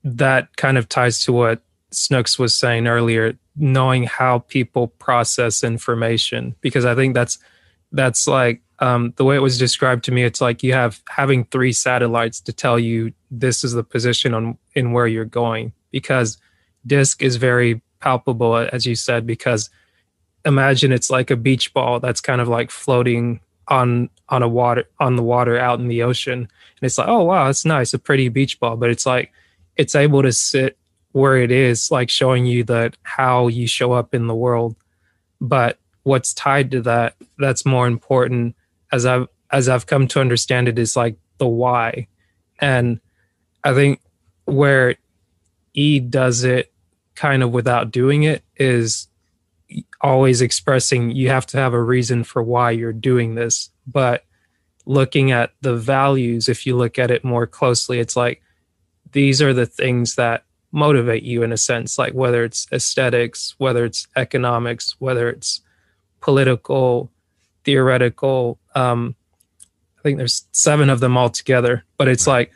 that 0.03 0.57
kind 0.57 0.77
of 0.77 0.89
ties 0.89 1.23
to 1.25 1.33
what 1.33 1.63
Snooks 1.93 2.39
was 2.39 2.55
saying 2.55 2.87
earlier, 2.87 3.39
knowing 3.57 4.05
how 4.05 4.41
people 4.41 4.89
process 4.89 5.63
information, 5.63 6.55
because 6.61 6.85
I 6.85 6.95
think 6.95 7.15
that's 7.15 7.39
that's 7.93 8.27
like 8.27 8.63
um, 8.81 9.13
the 9.17 9.25
way 9.25 9.37
it 9.37 9.41
was 9.41 9.59
described 9.59 10.05
to 10.05 10.13
me. 10.13 10.25
It's 10.25 10.41
like 10.41 10.63
you 10.63 10.73
have 10.73 11.01
having 11.09 11.45
three 11.45 11.73
satellites 11.73 12.41
to 12.43 12.53
tell 12.53 12.79
you 12.79 13.13
this 13.31 13.63
is 13.63 13.73
the 13.73 13.85
position 13.85 14.35
on 14.35 14.59
in 14.75 14.93
where 14.93 15.07
you're 15.07 15.25
going, 15.25 15.73
because 15.91 16.39
disc 16.87 17.23
is 17.23 17.37
very 17.37 17.83
palpable, 18.01 18.57
as 18.57 18.87
you 18.87 18.97
said, 18.97 19.27
because 19.27 19.71
imagine 20.45 20.91
it's 20.91 21.11
like 21.11 21.31
a 21.31 21.37
beach 21.37 21.73
ball 21.75 22.01
that's 22.01 22.21
kind 22.21 22.41
of 22.41 22.49
like 22.49 22.71
floating 22.71 23.41
on 23.71 24.11
on 24.29 24.43
a 24.43 24.49
water 24.49 24.85
on 24.99 25.17
the 25.17 25.23
water 25.23 25.59
out 25.59 25.81
in 25.81 25.89
the 25.89 26.03
ocean. 26.03 26.41
And 26.41 26.83
it's 26.83 26.99
like 26.99 27.09
oh 27.09 27.23
wow 27.23 27.49
it's 27.49 27.65
nice 27.65 27.95
a 27.95 27.99
pretty 27.99 28.29
beach 28.29 28.61
ball. 28.61 28.77
But 28.77 28.91
it's 28.91 29.07
like 29.07 29.33
it's 29.77 29.95
able 29.95 30.23
to 30.23 30.33
sit 30.33 30.77
where 31.13 31.39
it 31.39 31.51
is 31.51 31.91
like 31.91 32.11
showing 32.11 32.47
you 32.47 32.65
that 32.65 32.97
how 33.03 33.49
you 33.49 33.67
show 33.67 33.93
up 33.93 34.15
in 34.15 34.27
the 34.27 34.35
world. 34.35 34.77
But 35.41 35.79
what's 36.03 36.35
tied 36.35 36.71
to 36.73 36.83
that 36.83 37.15
that's 37.39 37.65
more 37.65 37.87
important 37.87 38.57
as 38.93 39.07
I've 39.07 39.29
as 39.51 39.69
I've 39.69 39.87
come 39.87 40.07
to 40.09 40.21
understand 40.21 40.69
it 40.69 40.79
is 40.79 40.97
like 40.97 41.17
the 41.39 41.49
why. 41.49 42.07
And 42.59 43.01
I 43.65 43.75
think 43.75 44.01
where 44.45 44.97
E 45.75 46.01
does 46.01 46.45
it 46.45 46.73
kind 47.15 47.43
of 47.43 47.53
without 47.53 47.91
doing 47.91 48.23
it 48.23 48.43
is 48.57 49.09
always 50.01 50.41
expressing 50.41 51.11
you 51.11 51.29
have 51.29 51.47
to 51.47 51.59
have 51.59 51.75
a 51.75 51.83
reason 51.83 52.25
for 52.25 52.43
why 52.43 52.71
you're 52.71 52.93
doing 52.93 53.35
this. 53.35 53.71
But 53.87 54.25
looking 54.87 55.31
at 55.31 55.53
the 55.61 55.77
values, 55.77 56.49
if 56.49 56.67
you 56.67 56.77
look 56.77 56.99
at 56.99 57.11
it 57.11 57.25
more 57.25 57.47
closely, 57.47 58.01
it's 58.01 58.17
like 58.17 58.43
these 59.13 59.43
are 59.43 59.53
the 59.53 59.67
things 59.67 60.15
that 60.17 60.45
motivate 60.73 61.23
you 61.23 61.43
in 61.43 61.53
a 61.53 61.57
sense, 61.57 61.99
like 61.99 62.13
whether 62.13 62.45
it's 62.45 62.67
aesthetics, 62.73 63.55
whether 63.59 63.85
it's 63.85 64.07
economics, 64.17 64.97
whether 64.99 65.29
it's 65.29 65.61
political, 66.21 67.11
theoretical. 67.65 68.59
Um, 68.75 69.17
I 69.99 70.03
think 70.03 70.19
there's 70.19 70.47
seven 70.53 70.89
of 70.89 71.01
them 71.01 71.19
altogether, 71.19 71.85
but 71.97 72.09
it's 72.09 72.27
like 72.27 72.53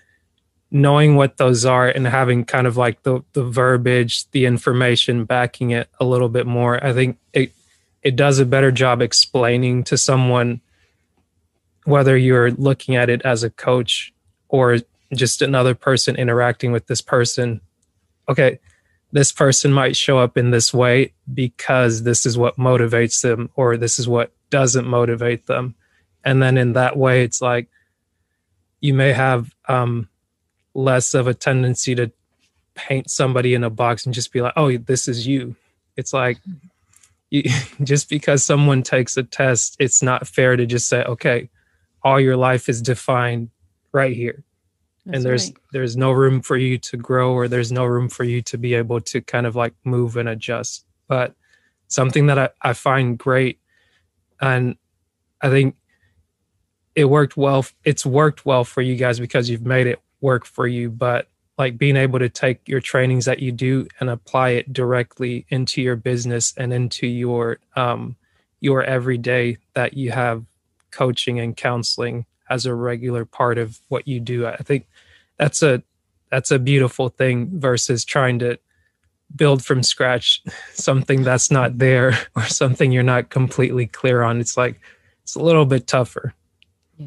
knowing 0.74 1.14
what 1.14 1.36
those 1.36 1.64
are 1.64 1.88
and 1.88 2.04
having 2.04 2.44
kind 2.44 2.66
of 2.66 2.76
like 2.76 3.00
the 3.04 3.22
the 3.32 3.44
verbiage, 3.44 4.28
the 4.32 4.44
information 4.44 5.24
backing 5.24 5.70
it 5.70 5.88
a 6.00 6.04
little 6.04 6.28
bit 6.28 6.46
more. 6.46 6.84
I 6.84 6.92
think 6.92 7.16
it 7.32 7.52
it 8.02 8.16
does 8.16 8.40
a 8.40 8.44
better 8.44 8.72
job 8.72 9.00
explaining 9.00 9.84
to 9.84 9.96
someone 9.96 10.60
whether 11.84 12.16
you're 12.16 12.50
looking 12.50 12.96
at 12.96 13.08
it 13.08 13.22
as 13.22 13.44
a 13.44 13.50
coach 13.50 14.12
or 14.48 14.78
just 15.14 15.42
another 15.42 15.76
person 15.76 16.16
interacting 16.16 16.72
with 16.72 16.88
this 16.88 17.00
person. 17.00 17.60
Okay, 18.28 18.58
this 19.12 19.30
person 19.30 19.72
might 19.72 19.94
show 19.94 20.18
up 20.18 20.36
in 20.36 20.50
this 20.50 20.74
way 20.74 21.12
because 21.32 22.02
this 22.02 22.26
is 22.26 22.36
what 22.36 22.56
motivates 22.56 23.22
them 23.22 23.48
or 23.54 23.76
this 23.76 24.00
is 24.00 24.08
what 24.08 24.32
doesn't 24.50 24.86
motivate 24.86 25.46
them 25.46 25.74
and 26.24 26.42
then 26.42 26.56
in 26.56 26.72
that 26.74 26.96
way 26.96 27.24
it's 27.24 27.40
like 27.40 27.68
you 28.80 28.94
may 28.94 29.12
have 29.12 29.52
um, 29.68 30.08
less 30.74 31.14
of 31.14 31.26
a 31.26 31.34
tendency 31.34 31.94
to 31.94 32.10
paint 32.74 33.08
somebody 33.08 33.54
in 33.54 33.62
a 33.62 33.70
box 33.70 34.04
and 34.04 34.14
just 34.14 34.32
be 34.32 34.40
like 34.40 34.52
oh 34.56 34.76
this 34.76 35.08
is 35.08 35.26
you. 35.26 35.56
It's 35.96 36.12
like 36.12 36.38
you, 37.30 37.44
just 37.82 38.08
because 38.08 38.44
someone 38.44 38.82
takes 38.82 39.16
a 39.16 39.22
test 39.22 39.76
it's 39.78 40.02
not 40.02 40.26
fair 40.26 40.56
to 40.56 40.66
just 40.66 40.88
say 40.88 41.02
okay 41.04 41.48
all 42.02 42.20
your 42.20 42.36
life 42.36 42.68
is 42.68 42.82
defined 42.82 43.48
right 43.92 44.14
here. 44.14 44.44
That's 45.06 45.16
and 45.16 45.24
there's 45.24 45.46
right. 45.46 45.56
there's 45.72 45.96
no 45.96 46.12
room 46.12 46.42
for 46.42 46.56
you 46.56 46.78
to 46.78 46.96
grow 46.96 47.32
or 47.32 47.48
there's 47.48 47.72
no 47.72 47.84
room 47.84 48.08
for 48.08 48.24
you 48.24 48.42
to 48.42 48.58
be 48.58 48.74
able 48.74 49.00
to 49.02 49.20
kind 49.20 49.46
of 49.46 49.54
like 49.54 49.74
move 49.84 50.16
and 50.16 50.28
adjust. 50.28 50.84
But 51.06 51.34
something 51.88 52.26
that 52.26 52.38
i, 52.38 52.48
I 52.60 52.72
find 52.72 53.18
great 53.18 53.58
and 54.40 54.76
i 55.40 55.48
think 55.48 55.76
it 56.94 57.06
worked 57.06 57.36
well 57.36 57.64
it's 57.84 58.04
worked 58.04 58.44
well 58.44 58.64
for 58.64 58.82
you 58.82 58.96
guys 58.96 59.20
because 59.20 59.48
you've 59.48 59.66
made 59.66 59.86
it 59.86 60.00
work 60.24 60.44
for 60.44 60.66
you 60.66 60.90
but 60.90 61.28
like 61.56 61.78
being 61.78 61.96
able 61.96 62.18
to 62.18 62.28
take 62.28 62.66
your 62.68 62.80
trainings 62.80 63.26
that 63.26 63.40
you 63.40 63.52
do 63.52 63.86
and 64.00 64.10
apply 64.10 64.50
it 64.50 64.72
directly 64.72 65.46
into 65.50 65.80
your 65.80 65.96
business 65.96 66.52
and 66.56 66.72
into 66.72 67.06
your 67.06 67.58
um 67.76 68.16
your 68.60 68.82
everyday 68.82 69.56
that 69.74 69.94
you 69.94 70.10
have 70.10 70.44
coaching 70.90 71.38
and 71.38 71.56
counseling 71.56 72.24
as 72.48 72.66
a 72.66 72.74
regular 72.74 73.24
part 73.24 73.58
of 73.58 73.80
what 73.88 74.08
you 74.08 74.18
do 74.18 74.46
i 74.46 74.56
think 74.56 74.86
that's 75.38 75.62
a 75.62 75.82
that's 76.30 76.50
a 76.50 76.58
beautiful 76.58 77.08
thing 77.08 77.60
versus 77.60 78.04
trying 78.04 78.40
to 78.40 78.58
build 79.36 79.64
from 79.64 79.82
scratch 79.82 80.42
something 80.72 81.22
that's 81.22 81.50
not 81.50 81.78
there 81.78 82.18
or 82.36 82.44
something 82.44 82.92
you're 82.92 83.02
not 83.02 83.30
completely 83.30 83.86
clear 83.86 84.22
on. 84.22 84.40
It's 84.40 84.56
like 84.56 84.80
it's 85.22 85.34
a 85.34 85.42
little 85.42 85.64
bit 85.64 85.86
tougher. 85.86 86.34
Yeah. 86.96 87.06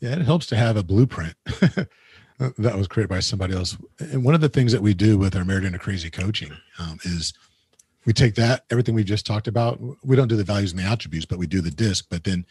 Yeah 0.00 0.16
it 0.16 0.22
helps 0.22 0.46
to 0.46 0.56
have 0.56 0.76
a 0.76 0.82
blueprint 0.82 1.34
that 2.38 2.76
was 2.76 2.88
created 2.88 3.08
by 3.08 3.20
somebody 3.20 3.54
else 3.54 3.76
and 3.98 4.24
one 4.24 4.34
of 4.34 4.40
the 4.40 4.48
things 4.48 4.72
that 4.72 4.82
we 4.82 4.92
do 4.92 5.16
with 5.16 5.36
our 5.36 5.44
married 5.44 5.64
into 5.64 5.78
crazy 5.78 6.10
coaching 6.10 6.52
um, 6.78 6.98
is 7.04 7.32
we 8.06 8.12
take 8.12 8.34
that 8.34 8.64
everything 8.70 8.94
we've 8.94 9.06
just 9.06 9.24
talked 9.26 9.46
about 9.46 9.78
we 10.04 10.16
don't 10.16 10.28
do 10.28 10.36
the 10.36 10.44
values 10.44 10.72
and 10.72 10.80
the 10.80 10.84
attributes 10.84 11.26
but 11.26 11.38
we 11.38 11.46
do 11.46 11.60
the 11.60 11.70
disc 11.70 12.06
but 12.10 12.24
then 12.24 12.44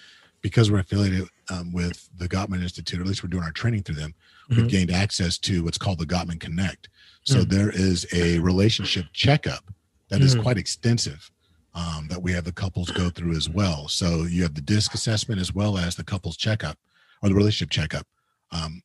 because 0.43 0.69
we're 0.69 0.79
affiliated 0.79 1.27
um, 1.49 1.71
with 1.71 2.09
the 2.17 2.27
Gottman 2.27 2.61
Institute, 2.61 2.99
or 2.99 3.03
at 3.03 3.07
least 3.07 3.23
we're 3.23 3.29
doing 3.29 3.43
our 3.43 3.51
training 3.51 3.81
through 3.81 3.95
them, 3.95 4.13
mm-hmm. 4.51 4.61
we've 4.61 4.69
gained 4.69 4.91
access 4.91 5.39
to 5.39 5.63
what's 5.63 5.77
called 5.77 5.97
the 5.97 6.05
Gottman 6.05 6.39
Connect. 6.39 6.89
So 7.23 7.39
mm-hmm. 7.39 7.55
there 7.55 7.71
is 7.71 8.05
a 8.13 8.37
relationship 8.39 9.05
checkup 9.13 9.63
that 10.09 10.17
mm-hmm. 10.17 10.25
is 10.25 10.35
quite 10.35 10.57
extensive 10.57 11.31
um, 11.73 12.07
that 12.09 12.21
we 12.21 12.33
have 12.33 12.43
the 12.43 12.51
couples 12.51 12.91
go 12.91 13.09
through 13.09 13.35
as 13.35 13.49
well. 13.49 13.87
So 13.87 14.23
you 14.23 14.43
have 14.43 14.53
the 14.53 14.61
DISC 14.61 14.93
assessment 14.93 15.41
as 15.41 15.55
well 15.55 15.77
as 15.77 15.95
the 15.95 16.03
couples 16.03 16.37
checkup 16.37 16.77
or 17.23 17.29
the 17.29 17.35
relationship 17.35 17.71
checkup, 17.71 18.05
um, 18.51 18.83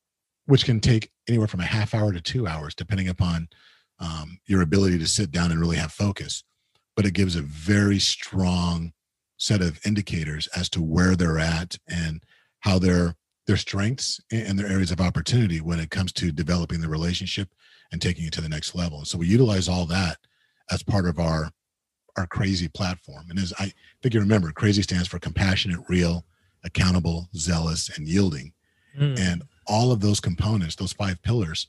which 0.48 0.64
can 0.64 0.80
take 0.80 1.10
anywhere 1.28 1.46
from 1.46 1.60
a 1.60 1.66
half 1.66 1.92
hour 1.92 2.10
to 2.10 2.22
two 2.22 2.46
hours, 2.46 2.74
depending 2.74 3.06
upon 3.06 3.48
um, 4.00 4.38
your 4.46 4.62
ability 4.62 4.98
to 4.98 5.06
sit 5.06 5.30
down 5.30 5.50
and 5.50 5.60
really 5.60 5.76
have 5.76 5.92
focus. 5.92 6.42
But 6.96 7.04
it 7.04 7.12
gives 7.12 7.36
a 7.36 7.42
very 7.42 7.98
strong 7.98 8.92
set 9.36 9.60
of 9.60 9.78
indicators 9.84 10.48
as 10.56 10.70
to 10.70 10.82
where 10.82 11.16
they're 11.16 11.38
at 11.38 11.76
and 11.86 12.22
how 12.60 12.78
their 12.78 13.14
their 13.46 13.58
strengths 13.58 14.20
and 14.32 14.58
their 14.58 14.66
areas 14.66 14.90
of 14.90 15.00
opportunity 15.00 15.60
when 15.60 15.80
it 15.80 15.90
comes 15.90 16.12
to 16.12 16.32
developing 16.32 16.80
the 16.80 16.88
relationship 16.88 17.50
and 17.92 18.00
taking 18.00 18.24
it 18.24 18.32
to 18.32 18.40
the 18.40 18.48
next 18.48 18.74
level. 18.74 19.04
So 19.04 19.18
we 19.18 19.26
utilize 19.26 19.68
all 19.68 19.84
that 19.86 20.16
as 20.70 20.82
part 20.82 21.06
of 21.06 21.18
our 21.18 21.50
our 22.16 22.26
crazy 22.26 22.68
platform. 22.68 23.26
And 23.28 23.38
as 23.38 23.52
I 23.58 23.70
think 24.02 24.14
you 24.14 24.20
remember, 24.20 24.50
crazy 24.52 24.80
stands 24.80 25.08
for 25.08 25.18
compassionate, 25.18 25.80
real, 25.90 26.24
accountable, 26.64 27.28
zealous, 27.36 27.90
and 27.94 28.08
yielding. 28.08 28.54
Mm. 28.98 29.18
And 29.20 29.42
all 29.68 29.92
of 29.92 30.00
those 30.00 30.20
components, 30.20 30.76
those 30.76 30.92
five 30.92 31.22
pillars, 31.22 31.68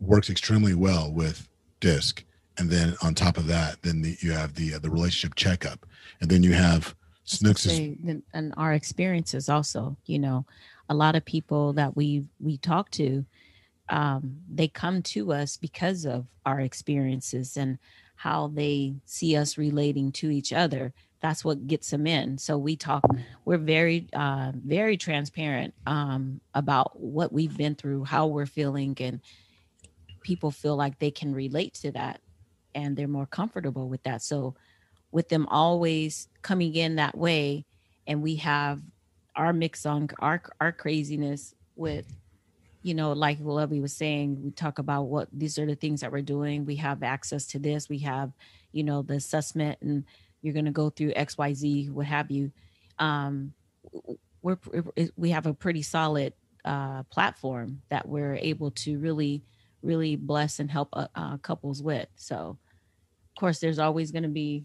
works 0.00 0.30
extremely 0.30 0.74
well 0.74 1.12
with 1.12 1.48
DISC 1.80 2.24
and 2.58 2.68
then 2.68 2.96
on 3.02 3.14
top 3.14 3.36
of 3.36 3.46
that, 3.46 3.80
then 3.82 4.02
the, 4.02 4.16
you 4.20 4.32
have 4.32 4.54
the 4.54 4.74
uh, 4.74 4.78
the 4.78 4.90
relationship 4.90 5.34
checkup, 5.36 5.86
and 6.20 6.28
then 6.28 6.42
you 6.42 6.52
have 6.52 6.94
Snooks 7.24 7.66
and 7.66 8.54
our 8.56 8.72
experiences 8.74 9.48
also. 9.48 9.96
You 10.06 10.18
know, 10.18 10.44
a 10.88 10.94
lot 10.94 11.14
of 11.14 11.24
people 11.24 11.72
that 11.74 11.96
we 11.96 12.24
we 12.40 12.58
talk 12.58 12.90
to, 12.92 13.24
um, 13.88 14.38
they 14.52 14.68
come 14.68 15.02
to 15.02 15.32
us 15.32 15.56
because 15.56 16.04
of 16.04 16.26
our 16.44 16.60
experiences 16.60 17.56
and 17.56 17.78
how 18.16 18.48
they 18.48 18.94
see 19.04 19.36
us 19.36 19.56
relating 19.56 20.10
to 20.12 20.30
each 20.30 20.52
other. 20.52 20.92
That's 21.20 21.44
what 21.44 21.66
gets 21.66 21.90
them 21.90 22.06
in. 22.06 22.38
So 22.38 22.56
we 22.58 22.76
talk. 22.76 23.04
We're 23.44 23.58
very 23.58 24.08
uh, 24.12 24.52
very 24.54 24.96
transparent 24.96 25.74
um, 25.86 26.40
about 26.54 27.00
what 27.00 27.32
we've 27.32 27.56
been 27.56 27.74
through, 27.74 28.04
how 28.04 28.26
we're 28.26 28.46
feeling, 28.46 28.96
and 29.00 29.20
people 30.22 30.50
feel 30.50 30.76
like 30.76 30.98
they 30.98 31.10
can 31.10 31.34
relate 31.34 31.74
to 31.74 31.90
that 31.92 32.20
and 32.74 32.96
they're 32.96 33.08
more 33.08 33.26
comfortable 33.26 33.88
with 33.88 34.02
that. 34.04 34.22
So 34.22 34.54
with 35.10 35.28
them 35.28 35.46
always 35.46 36.28
coming 36.42 36.74
in 36.74 36.96
that 36.96 37.16
way 37.16 37.64
and 38.06 38.22
we 38.22 38.36
have 38.36 38.80
our 39.34 39.52
mix 39.52 39.86
on 39.86 40.08
our 40.18 40.42
our 40.60 40.72
craziness 40.72 41.54
with 41.76 42.06
you 42.82 42.94
know 42.94 43.12
like 43.12 43.38
Lovey 43.40 43.80
was 43.80 43.92
saying 43.92 44.42
we 44.42 44.50
talk 44.50 44.78
about 44.78 45.04
what 45.04 45.28
these 45.32 45.58
are 45.58 45.66
the 45.66 45.74
things 45.74 46.00
that 46.00 46.12
we're 46.12 46.22
doing 46.22 46.66
we 46.66 46.76
have 46.76 47.02
access 47.02 47.46
to 47.46 47.58
this 47.58 47.88
we 47.88 47.98
have 47.98 48.32
you 48.72 48.82
know 48.82 49.02
the 49.02 49.14
assessment 49.14 49.78
and 49.80 50.04
you're 50.42 50.54
going 50.54 50.64
to 50.64 50.70
go 50.70 50.90
through 50.90 51.12
xyz 51.12 51.90
what 51.90 52.06
have 52.06 52.30
you 52.30 52.50
um 52.98 53.52
we're 54.42 54.58
we 55.16 55.30
have 55.30 55.46
a 55.46 55.54
pretty 55.54 55.82
solid 55.82 56.32
uh 56.64 57.02
platform 57.04 57.80
that 57.88 58.08
we're 58.08 58.36
able 58.36 58.70
to 58.70 58.98
really 58.98 59.42
really 59.82 60.16
bless 60.16 60.58
and 60.58 60.70
help 60.70 60.88
uh, 60.92 61.06
uh, 61.14 61.36
couples 61.38 61.82
with. 61.82 62.08
So, 62.16 62.58
of 62.58 63.40
course, 63.40 63.58
there's 63.58 63.78
always 63.78 64.10
going 64.10 64.24
to 64.24 64.28
be 64.28 64.64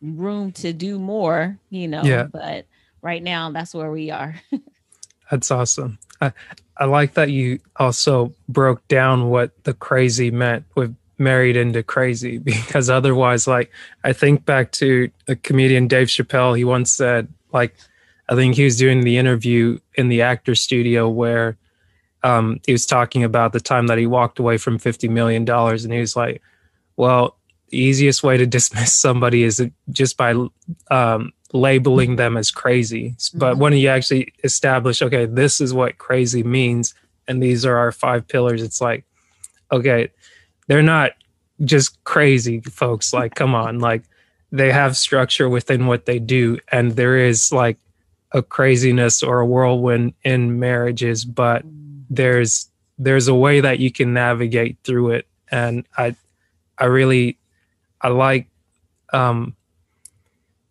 room 0.00 0.52
to 0.52 0.72
do 0.72 0.98
more, 0.98 1.58
you 1.68 1.88
know. 1.88 2.02
Yeah. 2.02 2.24
But 2.24 2.66
right 3.02 3.22
now, 3.22 3.50
that's 3.50 3.74
where 3.74 3.90
we 3.90 4.10
are. 4.10 4.34
that's 5.30 5.50
awesome. 5.50 5.98
I, 6.20 6.32
I 6.76 6.86
like 6.86 7.14
that 7.14 7.30
you 7.30 7.60
also 7.76 8.34
broke 8.48 8.86
down 8.88 9.28
what 9.28 9.64
the 9.64 9.74
crazy 9.74 10.30
meant 10.30 10.64
with 10.74 10.94
married 11.20 11.56
into 11.56 11.82
crazy 11.82 12.38
because 12.52 12.90
otherwise 12.90 13.46
like 13.46 13.70
i 14.04 14.12
think 14.12 14.44
back 14.44 14.72
to 14.72 15.10
a 15.28 15.36
comedian 15.36 15.86
dave 15.86 16.08
chappelle 16.08 16.56
he 16.56 16.64
once 16.64 16.90
said 16.90 17.28
like 17.52 17.76
i 18.28 18.34
think 18.34 18.54
he 18.54 18.64
was 18.64 18.76
doing 18.76 19.02
the 19.02 19.18
interview 19.18 19.78
in 19.94 20.08
the 20.08 20.22
actor 20.22 20.54
studio 20.54 21.08
where 21.08 21.56
um, 22.22 22.60
he 22.66 22.72
was 22.72 22.86
talking 22.86 23.24
about 23.24 23.52
the 23.52 23.60
time 23.60 23.86
that 23.86 23.98
he 23.98 24.06
walked 24.06 24.38
away 24.38 24.58
from 24.58 24.78
$50 24.78 25.08
million. 25.08 25.48
And 25.48 25.92
he 25.92 26.00
was 26.00 26.16
like, 26.16 26.42
well, 26.96 27.36
the 27.68 27.78
easiest 27.78 28.22
way 28.22 28.36
to 28.36 28.46
dismiss 28.46 28.92
somebody 28.96 29.42
is 29.42 29.64
just 29.90 30.16
by 30.16 30.34
um, 30.90 31.32
labeling 31.52 32.16
them 32.16 32.36
as 32.36 32.50
crazy. 32.50 33.16
But 33.34 33.52
mm-hmm. 33.52 33.60
when 33.60 33.72
you 33.74 33.88
actually 33.88 34.32
establish, 34.44 35.02
okay, 35.02 35.26
this 35.26 35.60
is 35.60 35.72
what 35.72 35.98
crazy 35.98 36.42
means, 36.42 36.94
and 37.26 37.42
these 37.42 37.64
are 37.64 37.76
our 37.76 37.92
five 37.92 38.26
pillars, 38.26 38.62
it's 38.62 38.80
like, 38.80 39.04
okay, 39.72 40.10
they're 40.70 40.82
not 40.82 41.10
just 41.64 42.02
crazy 42.04 42.60
folks. 42.60 43.12
Like, 43.12 43.34
come 43.34 43.56
on, 43.56 43.80
like 43.80 44.04
they 44.52 44.70
have 44.70 44.96
structure 44.96 45.48
within 45.48 45.88
what 45.88 46.06
they 46.06 46.20
do 46.20 46.58
and 46.70 46.92
there 46.92 47.16
is 47.16 47.50
like 47.50 47.76
a 48.30 48.40
craziness 48.40 49.20
or 49.20 49.40
a 49.40 49.46
whirlwind 49.46 50.14
in 50.22 50.60
marriages 50.60 51.24
but 51.24 51.62
there's 52.08 52.68
there's 52.98 53.28
a 53.28 53.34
way 53.34 53.60
that 53.60 53.78
you 53.78 53.90
can 53.90 54.12
navigate 54.12 54.76
through 54.84 55.10
it 55.10 55.26
and 55.50 55.86
i 55.96 56.14
i 56.78 56.84
really 56.84 57.38
i 58.00 58.08
like 58.08 58.48
um 59.12 59.54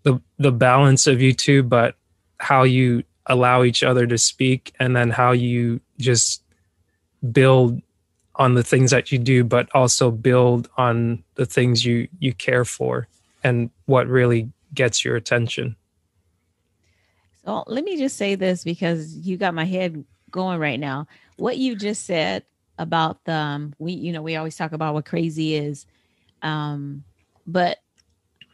the 0.04 0.22
the 0.38 0.52
balance 0.52 1.08
of 1.08 1.22
you 1.22 1.34
two 1.34 1.64
but 1.64 1.96
how 2.38 2.64
you 2.64 3.04
allow 3.26 3.64
each 3.64 3.84
other 3.84 4.08
to 4.08 4.18
speak 4.18 4.74
and 4.80 4.96
then 4.96 5.10
how 5.10 5.32
you 5.32 5.80
just 5.98 6.42
build 7.32 7.82
on 8.40 8.56
the 8.56 8.64
things 8.64 8.90
that 8.90 9.12
you 9.12 9.20
do 9.20 9.44
but 9.44 9.70
also 9.76 10.10
build 10.10 10.70
on 10.78 11.24
the 11.36 11.46
things 11.46 11.86
you 11.86 12.08
you 12.20 12.34
care 12.34 12.66
for 12.66 13.08
and 13.44 13.70
what 13.86 14.08
really 14.08 14.50
gets 14.74 15.06
your 15.06 15.16
attention. 15.16 15.76
So 17.46 17.64
let 17.68 17.84
me 17.84 17.98
just 17.98 18.18
say 18.18 18.36
this 18.36 18.64
because 18.64 19.16
you 19.16 19.38
got 19.38 19.54
my 19.54 19.66
head 19.66 20.04
going 20.32 20.60
right 20.60 20.80
now. 20.80 21.08
What 21.38 21.58
you 21.58 21.76
just 21.76 22.06
said 22.06 22.44
about 22.78 23.24
the 23.26 23.34
um, 23.34 23.74
we 23.78 23.92
you 23.92 24.14
know 24.14 24.22
we 24.22 24.38
always 24.38 24.56
talk 24.56 24.72
about 24.72 24.94
what 24.94 25.06
crazy 25.06 25.54
is 25.56 25.86
um 26.42 27.04
but 27.46 27.80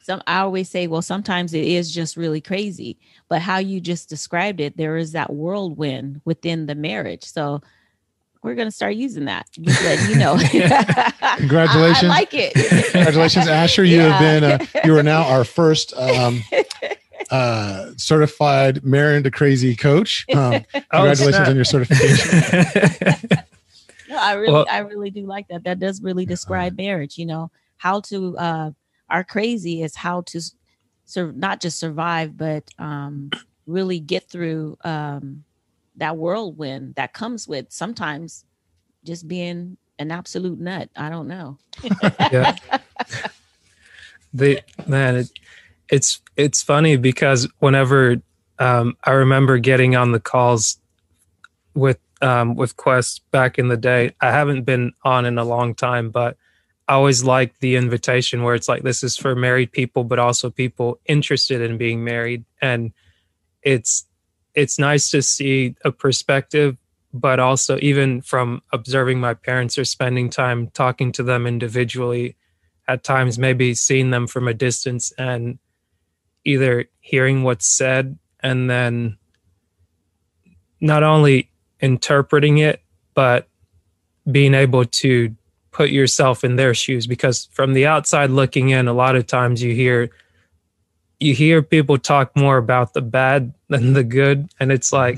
some 0.02 0.20
i 0.26 0.40
always 0.40 0.68
say 0.68 0.88
well 0.88 1.04
sometimes 1.04 1.54
it 1.54 1.64
is 1.64 1.94
just 1.94 2.18
really 2.18 2.42
crazy 2.42 2.98
but 3.30 3.40
how 3.40 3.60
you 3.60 3.80
just 3.80 4.10
described 4.10 4.60
it 4.60 4.78
there 4.78 4.98
is 4.98 5.12
that 5.12 5.32
whirlwind 5.32 6.22
within 6.26 6.66
the 6.66 6.76
marriage. 6.76 7.24
So 7.24 7.62
we're 8.46 8.56
going 8.56 8.68
to 8.68 8.72
start 8.72 8.94
using 8.96 9.26
that. 9.26 9.48
Just 9.60 9.84
letting 9.84 10.10
you 10.10 10.16
know. 10.18 10.38
Congratulations! 11.38 12.04
I, 12.04 12.06
I, 12.06 12.10
like 12.10 12.34
it. 12.34 12.54
Congratulations, 12.92 13.48
Asher. 13.48 13.84
You 13.84 13.98
yeah. 13.98 14.10
have 14.10 14.22
been 14.22 14.44
uh, 14.44 14.82
you 14.86 14.96
are 14.96 15.04
now 15.04 15.24
our 15.24 15.44
first 15.44 15.94
um, 15.98 16.44
uh, 17.32 17.92
certified 17.98 18.84
married 18.84 19.24
to 19.24 19.32
crazy 19.32 19.76
coach. 19.76 20.26
Um, 20.36 20.66
oh, 20.76 20.82
congratulations 20.92 21.48
oh, 21.48 21.50
on 21.50 21.56
your 21.56 21.66
certification. 21.66 23.30
no, 24.10 24.18
I 24.18 24.34
really, 24.34 24.54
well, 24.54 24.66
I 24.70 24.80
really 24.80 25.10
do 25.10 25.26
like 25.26 25.48
that. 25.48 25.64
That 25.64 25.80
does 25.80 26.02
really 26.02 26.26
describe 26.26 26.78
marriage. 26.78 27.18
You 27.18 27.26
know 27.26 27.52
how 27.78 28.02
to. 28.02 28.38
Uh, 28.38 28.72
our 29.10 29.24
crazy 29.24 29.82
is 29.82 29.96
how 29.96 30.22
to 30.22 30.42
sur- 31.06 31.32
not 31.32 31.62
just 31.62 31.80
survive, 31.80 32.38
but 32.38 32.70
um, 32.78 33.32
really 33.66 34.00
get 34.00 34.30
through 34.30 34.78
um, 34.84 35.44
that 35.98 36.18
whirlwind 36.18 36.96
that 36.96 37.14
comes 37.14 37.48
with 37.48 37.68
sometimes 37.70 38.46
just 39.04 39.28
being 39.28 39.78
an 40.00 40.12
absolute 40.12 40.60
nut. 40.60 40.90
I 40.96 41.10
don't 41.10 41.28
know. 41.28 41.58
yeah. 42.32 42.56
The 44.34 44.62
man, 44.86 45.16
it, 45.16 45.32
it's 45.90 46.22
it's 46.36 46.62
funny 46.62 46.98
because 46.98 47.48
whenever 47.60 48.18
um, 48.60 48.98
I 49.04 49.12
remember 49.12 49.58
getting 49.58 49.96
on 49.96 50.12
the 50.12 50.20
calls 50.20 50.78
with 51.74 52.00
um, 52.22 52.56
with 52.56 52.76
Quest 52.76 53.30
back 53.32 53.58
in 53.58 53.68
the 53.68 53.78
day, 53.78 54.14
I 54.20 54.32
haven't 54.32 54.64
been 54.64 54.94
on 55.04 55.26
in 55.26 55.38
a 55.38 55.44
long 55.44 55.76
time, 55.76 56.10
but 56.10 56.38
I 56.88 56.94
always 56.94 57.24
like 57.24 57.60
the 57.60 57.76
invitation 57.76 58.44
where 58.44 58.56
it's 58.56 58.68
like 58.68 58.84
this 58.84 59.04
is 59.04 59.18
for 59.18 59.36
married 59.36 59.72
people, 59.72 60.04
but 60.04 60.20
also 60.20 60.50
people 60.50 61.00
interested 61.06 61.62
in 61.62 61.78
being 61.78 62.04
married, 62.04 62.46
and 62.62 62.92
it's 63.62 64.06
it's 64.56 64.80
nice 64.80 65.10
to 65.12 65.22
see 65.22 65.76
a 65.84 65.92
perspective 65.92 66.78
but 67.14 67.40
also 67.40 67.78
even 67.82 68.22
from 68.22 68.62
observing 68.74 69.22
my 69.22 69.34
parents 69.34 69.78
or 69.78 69.86
spending 69.86 70.30
time 70.30 70.68
talking 70.72 71.14
to 71.14 71.24
them 71.24 71.48
individually 71.48 72.36
at 72.88 73.04
times 73.04 73.40
maybe 73.40 73.74
seeing 73.74 74.10
them 74.12 74.28
from 74.28 74.48
a 74.48 74.54
distance 74.54 75.14
and 75.18 75.58
either 76.44 76.86
hearing 77.00 77.44
what's 77.44 77.68
said 77.68 78.18
and 78.42 78.70
then 78.70 79.18
not 80.82 81.04
only 81.04 81.50
interpreting 81.80 82.58
it 82.58 82.82
but 83.14 83.48
being 84.30 84.54
able 84.54 84.86
to 84.86 85.36
put 85.72 85.90
yourself 85.90 86.44
in 86.44 86.56
their 86.56 86.74
shoes 86.74 87.08
because 87.08 87.48
from 87.52 87.74
the 87.74 87.86
outside 87.86 88.30
looking 88.30 88.70
in 88.70 88.88
a 88.88 88.94
lot 88.94 89.16
of 89.16 89.26
times 89.26 89.62
you 89.62 89.74
hear 89.74 90.10
you 91.20 91.34
hear 91.34 91.62
people 91.62 91.98
talk 91.98 92.36
more 92.36 92.58
about 92.58 92.94
the 92.94 93.02
bad 93.02 93.54
than 93.70 93.94
the 93.94 94.04
good 94.04 94.50
and 94.60 94.72
it's 94.72 94.92
like 94.92 95.18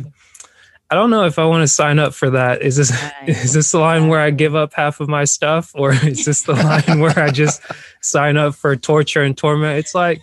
i 0.89 0.95
don't 0.95 1.09
know 1.09 1.25
if 1.25 1.39
i 1.39 1.45
want 1.45 1.61
to 1.61 1.67
sign 1.67 1.99
up 1.99 2.13
for 2.13 2.29
that. 2.29 2.61
Is 2.61 2.77
this 2.77 2.91
is 3.27 3.53
this 3.53 3.71
the 3.71 3.79
line 3.79 4.07
where 4.07 4.19
i 4.19 4.29
give 4.29 4.55
up 4.55 4.73
half 4.73 4.99
of 4.99 5.09
my 5.09 5.23
stuff 5.23 5.71
or 5.75 5.93
is 5.93 6.25
this 6.25 6.43
the 6.43 6.53
line 6.53 6.99
where 6.99 7.17
i 7.19 7.29
just 7.29 7.61
sign 8.01 8.37
up 8.37 8.55
for 8.55 8.75
torture 8.75 9.23
and 9.23 9.37
torment? 9.37 9.79
It's 9.79 9.95
like 9.95 10.21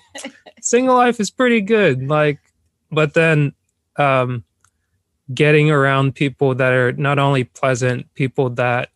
single 0.61 0.97
life 0.97 1.21
is 1.21 1.31
pretty 1.31 1.61
good 1.61 2.09
like 2.09 2.39
but 2.91 3.13
then 3.13 3.53
um 3.97 4.45
getting 5.33 5.71
around 5.71 6.15
people 6.15 6.55
that 6.55 6.73
are 6.73 6.93
not 6.93 7.19
only 7.19 7.45
pleasant 7.45 8.13
people 8.15 8.51
that 8.51 8.89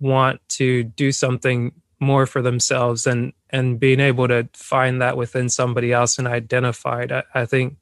want 0.00 0.40
to 0.48 0.84
do 0.84 1.12
something 1.12 1.72
more 2.00 2.26
for 2.26 2.42
themselves 2.42 3.06
and 3.06 3.32
and 3.50 3.78
being 3.78 4.00
able 4.00 4.26
to 4.26 4.48
find 4.54 5.00
that 5.02 5.16
within 5.16 5.48
somebody 5.48 5.92
else 5.92 6.18
and 6.18 6.26
identify 6.26 7.02
it 7.02 7.12
I, 7.12 7.22
I 7.34 7.46
think 7.46 7.76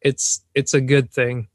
it's 0.00 0.44
it's 0.54 0.74
a 0.74 0.80
good 0.80 1.10
thing. 1.12 1.48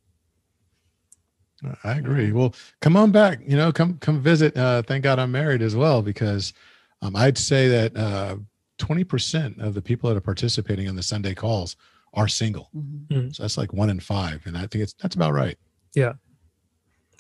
I 1.83 1.93
agree. 1.93 2.31
Well 2.31 2.53
come 2.81 2.97
on 2.97 3.11
back 3.11 3.39
you 3.45 3.55
know 3.55 3.71
come 3.71 3.97
come 3.99 4.19
visit 4.21 4.55
uh 4.57 4.81
thank 4.81 5.03
god 5.03 5.19
i'm 5.19 5.31
married 5.31 5.61
as 5.61 5.75
well 5.75 6.01
because 6.01 6.53
um, 7.01 7.15
i'd 7.15 7.37
say 7.37 7.67
that 7.67 7.95
uh 7.95 8.35
20% 8.79 9.59
of 9.59 9.75
the 9.75 9.81
people 9.81 10.09
that 10.09 10.17
are 10.17 10.21
participating 10.21 10.87
in 10.87 10.95
the 10.95 11.03
sunday 11.03 11.33
calls 11.33 11.77
are 12.15 12.27
single. 12.27 12.69
Mm-hmm. 12.75 13.13
mm-hmm. 13.13 13.29
so 13.29 13.43
that's 13.43 13.57
like 13.57 13.71
one 13.71 13.89
in 13.89 13.99
five 13.99 14.41
and 14.45 14.57
i 14.57 14.61
think 14.67 14.83
it's 14.83 14.93
that's 14.93 15.15
about 15.15 15.33
right. 15.33 15.57
Yeah. 15.95 16.13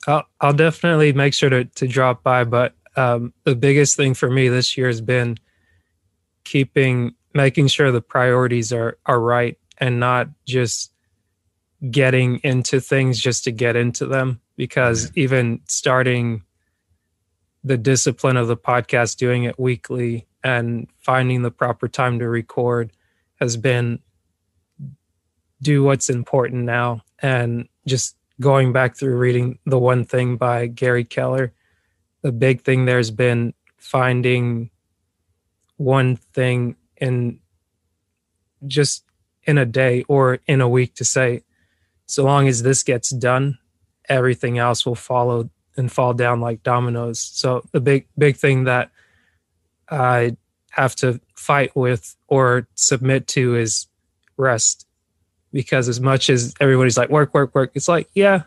I'll, 0.07 0.25
I'll 0.41 0.53
definitely 0.53 1.13
make 1.13 1.33
sure 1.33 1.49
to, 1.49 1.63
to 1.63 1.87
drop 1.87 2.23
by 2.23 2.43
but 2.43 2.75
um, 2.95 3.33
the 3.43 3.55
biggest 3.55 3.95
thing 3.97 4.13
for 4.13 4.29
me 4.29 4.47
this 4.47 4.77
year 4.77 4.87
has 4.87 5.01
been 5.01 5.37
keeping 6.43 7.15
making 7.33 7.67
sure 7.67 7.91
the 7.91 8.01
priorities 8.01 8.71
are 8.71 8.97
are 9.05 9.19
right 9.19 9.57
and 9.77 9.99
not 9.99 10.27
just 10.45 10.91
getting 11.89 12.39
into 12.43 12.79
things 12.79 13.19
just 13.19 13.43
to 13.43 13.51
get 13.51 13.75
into 13.75 14.05
them 14.05 14.39
because 14.55 15.11
even 15.15 15.59
starting 15.67 16.43
the 17.63 17.77
discipline 17.77 18.37
of 18.37 18.47
the 18.47 18.57
podcast 18.57 19.17
doing 19.17 19.43
it 19.43 19.59
weekly 19.59 20.27
and 20.43 20.87
finding 20.99 21.41
the 21.41 21.51
proper 21.51 21.87
time 21.87 22.19
to 22.19 22.27
record 22.27 22.91
has 23.39 23.57
been 23.57 23.99
do 25.61 25.83
what's 25.83 26.09
important 26.09 26.63
now 26.63 27.01
and 27.19 27.67
just 27.87 28.17
going 28.39 28.73
back 28.73 28.95
through 28.95 29.15
reading 29.15 29.57
the 29.65 29.79
one 29.79 30.03
thing 30.03 30.35
by 30.35 30.67
gary 30.67 31.05
keller 31.05 31.53
the 32.23 32.31
big 32.31 32.61
thing 32.61 32.85
there's 32.85 33.11
been 33.11 33.53
finding 33.77 34.71
one 35.77 36.15
thing 36.15 36.75
in 36.97 37.39
just 38.65 39.05
in 39.43 39.57
a 39.57 39.65
day 39.65 40.03
or 40.07 40.39
in 40.47 40.61
a 40.61 40.67
week 40.67 40.95
to 40.95 41.05
say 41.05 41.43
so 42.05 42.23
long 42.23 42.47
as 42.47 42.63
this 42.63 42.81
gets 42.81 43.09
done 43.11 43.57
everything 44.09 44.57
else 44.57 44.85
will 44.85 44.95
follow 44.95 45.49
and 45.75 45.91
fall 45.91 46.13
down 46.13 46.41
like 46.41 46.63
dominoes. 46.63 47.19
So 47.19 47.63
the 47.71 47.79
big 47.79 48.07
big 48.17 48.37
thing 48.37 48.65
that 48.65 48.89
i 49.89 50.35
have 50.71 50.95
to 50.95 51.19
fight 51.35 51.75
with 51.75 52.15
or 52.27 52.67
submit 52.75 53.27
to 53.27 53.55
is 53.55 53.87
rest. 54.37 54.87
Because 55.51 55.87
as 55.87 55.99
much 55.99 56.31
as 56.31 56.53
everybody's 56.59 56.97
like 56.97 57.09
work 57.09 57.33
work 57.33 57.53
work 57.53 57.71
it's 57.75 57.87
like 57.87 58.09
yeah 58.13 58.43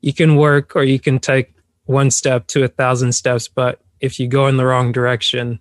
you 0.00 0.12
can 0.12 0.36
work 0.36 0.74
or 0.74 0.82
you 0.82 0.98
can 0.98 1.18
take 1.18 1.54
one 1.92 2.10
step 2.10 2.46
to 2.46 2.64
a 2.64 2.68
thousand 2.68 3.12
steps 3.12 3.48
but 3.48 3.80
if 4.00 4.18
you 4.18 4.26
go 4.26 4.46
in 4.48 4.56
the 4.56 4.64
wrong 4.64 4.92
direction 4.92 5.60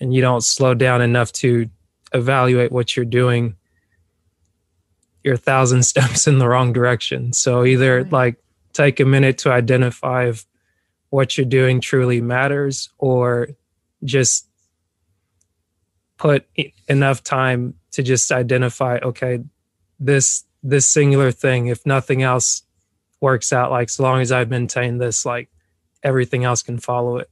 and 0.00 0.14
you 0.14 0.20
don't 0.20 0.42
slow 0.42 0.74
down 0.74 1.00
enough 1.00 1.32
to 1.32 1.68
evaluate 2.12 2.72
what 2.72 2.96
you're 2.96 3.06
doing 3.06 3.56
you're 5.24 5.34
a 5.34 5.38
thousand 5.38 5.82
steps 5.92 6.26
in 6.26 6.38
the 6.38 6.48
wrong 6.48 6.72
direction 6.72 7.32
so 7.32 7.64
either 7.64 8.02
right. 8.02 8.12
like 8.12 8.36
take 8.72 9.00
a 9.00 9.04
minute 9.04 9.38
to 9.38 9.50
identify 9.50 10.26
if 10.26 10.46
what 11.10 11.38
you're 11.38 11.46
doing 11.46 11.80
truly 11.80 12.20
matters 12.20 12.90
or 12.98 13.48
just 14.04 14.46
put 16.18 16.46
enough 16.88 17.22
time 17.22 17.74
to 17.92 18.02
just 18.02 18.30
identify 18.30 18.98
okay 19.02 19.40
this 19.98 20.44
this 20.62 20.86
singular 20.86 21.30
thing 21.30 21.68
if 21.68 21.84
nothing 21.86 22.22
else 22.22 22.62
works 23.20 23.52
out 23.52 23.70
like 23.70 23.88
so 23.88 24.02
long 24.02 24.20
as 24.20 24.30
i've 24.30 24.50
maintained 24.50 25.00
this 25.00 25.24
like 25.24 25.48
everything 26.02 26.44
else 26.44 26.62
can 26.62 26.78
follow 26.78 27.16
it 27.16 27.30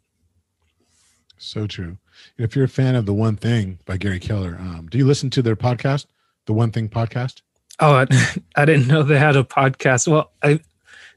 so 1.39 1.67
true 1.67 1.99
if 2.39 2.55
you're 2.55 2.65
a 2.65 2.69
fan 2.69 2.95
of 2.95 3.07
the 3.07 3.15
One 3.15 3.37
Thing 3.37 3.79
by 3.85 3.97
Gary 3.97 4.21
Keller, 4.21 4.57
um, 4.61 4.89
do 4.91 4.99
you 4.99 5.07
listen 5.07 5.31
to 5.31 5.43
their 5.43 5.57
podcast, 5.57 6.07
the 6.47 6.53
One 6.53 6.71
Thing 6.71 6.89
podcast? 6.89 7.43
Oh, 7.81 7.95
I, 7.95 8.07
I 8.57 8.65
didn't 8.65 8.89
know 8.89 9.03
they 9.03 9.19
had 9.19 9.37
a 9.37 9.45
podcast. 9.45 10.09
Well, 10.09 10.31
I, 10.43 10.61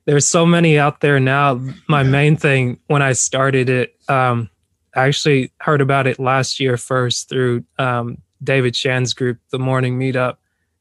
there's 0.05 0.27
so 0.27 0.45
many 0.45 0.77
out 0.77 1.01
there 1.01 1.19
now. 1.19 1.61
My 1.87 2.01
yeah. 2.01 2.09
main 2.09 2.37
thing 2.37 2.79
when 2.87 3.01
I 3.01 3.13
started 3.13 3.69
it, 3.69 3.95
um, 4.07 4.49
I 4.95 5.07
actually 5.07 5.51
heard 5.59 5.81
about 5.81 6.07
it 6.07 6.19
last 6.19 6.59
year 6.59 6.77
first 6.77 7.29
through 7.29 7.63
um, 7.77 8.19
David 8.43 8.75
Shan's 8.75 9.13
group, 9.13 9.39
the 9.51 9.59
morning 9.59 9.99
meetup, 9.99 10.37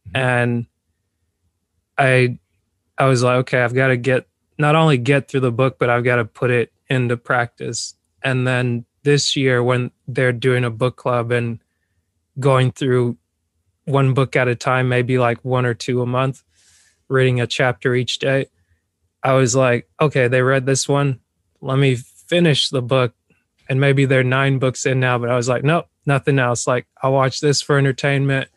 mm-hmm. 0.08 0.16
and 0.16 0.66
I 1.98 2.38
I 2.96 3.06
was 3.06 3.22
like, 3.22 3.36
okay, 3.38 3.60
I've 3.60 3.74
got 3.74 3.88
to 3.88 3.96
get 3.96 4.26
not 4.58 4.74
only 4.74 4.98
get 4.98 5.28
through 5.28 5.40
the 5.40 5.52
book, 5.52 5.78
but 5.78 5.88
I've 5.88 6.04
got 6.04 6.16
to 6.16 6.24
put 6.24 6.50
it 6.50 6.72
into 6.88 7.16
practice. 7.16 7.94
And 8.22 8.46
then 8.46 8.84
this 9.04 9.36
year, 9.36 9.62
when 9.62 9.92
they're 10.06 10.32
doing 10.32 10.64
a 10.64 10.70
book 10.70 10.96
club 10.96 11.30
and 11.30 11.60
going 12.38 12.72
through 12.72 13.16
one 13.84 14.14
book 14.14 14.36
at 14.36 14.48
a 14.48 14.54
time, 14.54 14.88
maybe 14.88 15.18
like 15.18 15.44
one 15.44 15.64
or 15.64 15.74
two 15.74 16.02
a 16.02 16.06
month, 16.06 16.42
reading 17.08 17.40
a 17.40 17.46
chapter 17.46 17.94
each 17.94 18.18
day, 18.18 18.46
I 19.22 19.32
was 19.32 19.54
like, 19.56 19.88
okay, 20.00 20.28
they 20.28 20.42
read 20.42 20.66
this 20.66 20.88
one. 20.88 21.20
Let 21.60 21.78
me 21.78 21.94
finish 21.94 22.68
the 22.68 22.82
book. 22.82 23.14
And 23.68 23.80
maybe 23.80 24.06
they're 24.06 24.24
nine 24.24 24.58
books 24.58 24.86
in 24.86 25.00
now, 25.00 25.18
but 25.18 25.30
I 25.30 25.36
was 25.36 25.48
like, 25.48 25.62
nope, 25.62 25.86
nothing 26.06 26.38
else. 26.38 26.66
Like, 26.66 26.86
I'll 27.02 27.12
watch 27.12 27.40
this 27.40 27.60
for 27.60 27.76
entertainment. 27.76 28.48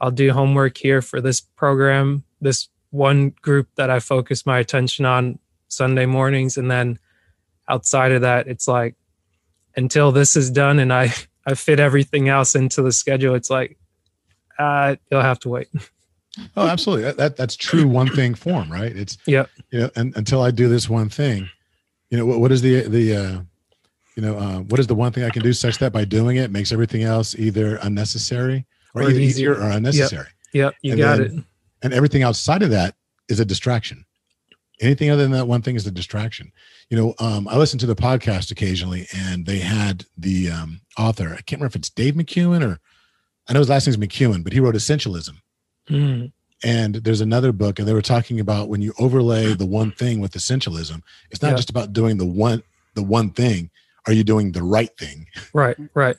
I'll 0.00 0.10
do 0.10 0.32
homework 0.32 0.76
here 0.76 1.02
for 1.02 1.20
this 1.20 1.40
program, 1.40 2.24
this 2.40 2.68
one 2.90 3.30
group 3.42 3.68
that 3.76 3.90
I 3.90 4.00
focus 4.00 4.44
my 4.44 4.58
attention 4.58 5.04
on 5.04 5.38
Sunday 5.68 6.06
mornings. 6.06 6.56
And 6.56 6.70
then 6.70 6.98
outside 7.68 8.12
of 8.12 8.22
that, 8.22 8.48
it's 8.48 8.68
like 8.68 8.96
until 9.76 10.12
this 10.12 10.36
is 10.36 10.50
done 10.50 10.78
and 10.78 10.92
I, 10.92 11.12
I 11.46 11.54
fit 11.54 11.80
everything 11.80 12.28
else 12.28 12.54
into 12.54 12.82
the 12.82 12.92
schedule, 12.92 13.34
it's 13.34 13.50
like, 13.50 13.78
uh, 14.58 14.96
you'll 15.10 15.22
have 15.22 15.40
to 15.40 15.48
wait. 15.48 15.68
oh, 16.56 16.66
absolutely. 16.68 17.04
That, 17.04 17.16
that, 17.16 17.36
that's 17.36 17.56
true 17.56 17.88
one 17.88 18.08
thing 18.08 18.34
form, 18.34 18.70
right? 18.70 18.94
It's 18.94 19.16
yeah. 19.26 19.46
You 19.70 19.80
know, 19.80 19.90
and 19.96 20.14
until 20.16 20.42
I 20.42 20.50
do 20.50 20.68
this 20.68 20.88
one 20.88 21.08
thing, 21.08 21.48
you 22.10 22.18
know, 22.18 22.26
what, 22.26 22.40
what 22.40 22.52
is 22.52 22.60
the, 22.60 22.82
the, 22.82 23.16
uh, 23.16 23.40
you 24.16 24.22
know, 24.22 24.36
uh, 24.36 24.58
what 24.58 24.78
is 24.78 24.86
the 24.86 24.94
one 24.94 25.12
thing 25.12 25.24
I 25.24 25.30
can 25.30 25.42
do 25.42 25.54
such 25.54 25.78
that 25.78 25.92
by 25.92 26.04
doing 26.04 26.36
it 26.36 26.50
makes 26.50 26.72
everything 26.72 27.04
else 27.04 27.34
either 27.36 27.76
unnecessary 27.76 28.66
or, 28.94 29.04
or 29.04 29.10
easier 29.10 29.54
or 29.54 29.70
unnecessary. 29.70 30.26
Yep, 30.52 30.74
yep 30.74 30.74
you 30.82 30.92
and 30.92 31.00
got 31.00 31.20
it 31.20 31.32
and 31.82 31.92
everything 31.92 32.22
outside 32.22 32.62
of 32.62 32.70
that 32.70 32.94
is 33.28 33.40
a 33.40 33.44
distraction. 33.44 34.04
Anything 34.80 35.10
other 35.10 35.22
than 35.22 35.32
that 35.32 35.46
one 35.46 35.62
thing 35.62 35.76
is 35.76 35.86
a 35.86 35.90
distraction. 35.90 36.52
You 36.88 36.96
know 36.96 37.14
um, 37.18 37.46
i 37.48 37.56
listen 37.56 37.78
to 37.80 37.86
the 37.86 37.96
podcast 37.96 38.50
occasionally 38.50 39.06
and 39.14 39.46
they 39.46 39.58
had 39.58 40.04
the 40.16 40.50
um, 40.50 40.80
author. 40.98 41.28
I 41.28 41.42
can't 41.42 41.60
remember 41.60 41.66
if 41.66 41.76
it's 41.76 41.90
dave 41.90 42.14
McKeown 42.14 42.64
or 42.64 42.80
i 43.48 43.52
know 43.52 43.60
his 43.60 43.68
last 43.68 43.86
name's 43.86 43.96
McKeown 43.96 44.42
but 44.42 44.52
he 44.52 44.60
wrote 44.60 44.74
essentialism. 44.74 45.36
Mm. 45.88 46.30
and 46.62 46.96
there's 46.96 47.20
another 47.20 47.50
book 47.52 47.78
and 47.78 47.88
they 47.88 47.94
were 47.94 48.02
talking 48.02 48.38
about 48.38 48.68
when 48.68 48.80
you 48.80 48.92
overlay 48.98 49.54
the 49.54 49.66
one 49.66 49.90
thing 49.90 50.20
with 50.20 50.34
essentialism 50.34 51.00
it's 51.30 51.42
not 51.42 51.50
yeah. 51.50 51.56
just 51.56 51.70
about 51.70 51.92
doing 51.92 52.16
the 52.18 52.26
one 52.26 52.62
the 52.94 53.02
one 53.02 53.30
thing. 53.30 53.70
Are 54.06 54.12
you 54.12 54.24
doing 54.24 54.52
the 54.52 54.62
right 54.62 54.90
thing? 54.98 55.26
Right 55.52 55.76
right 55.94 56.16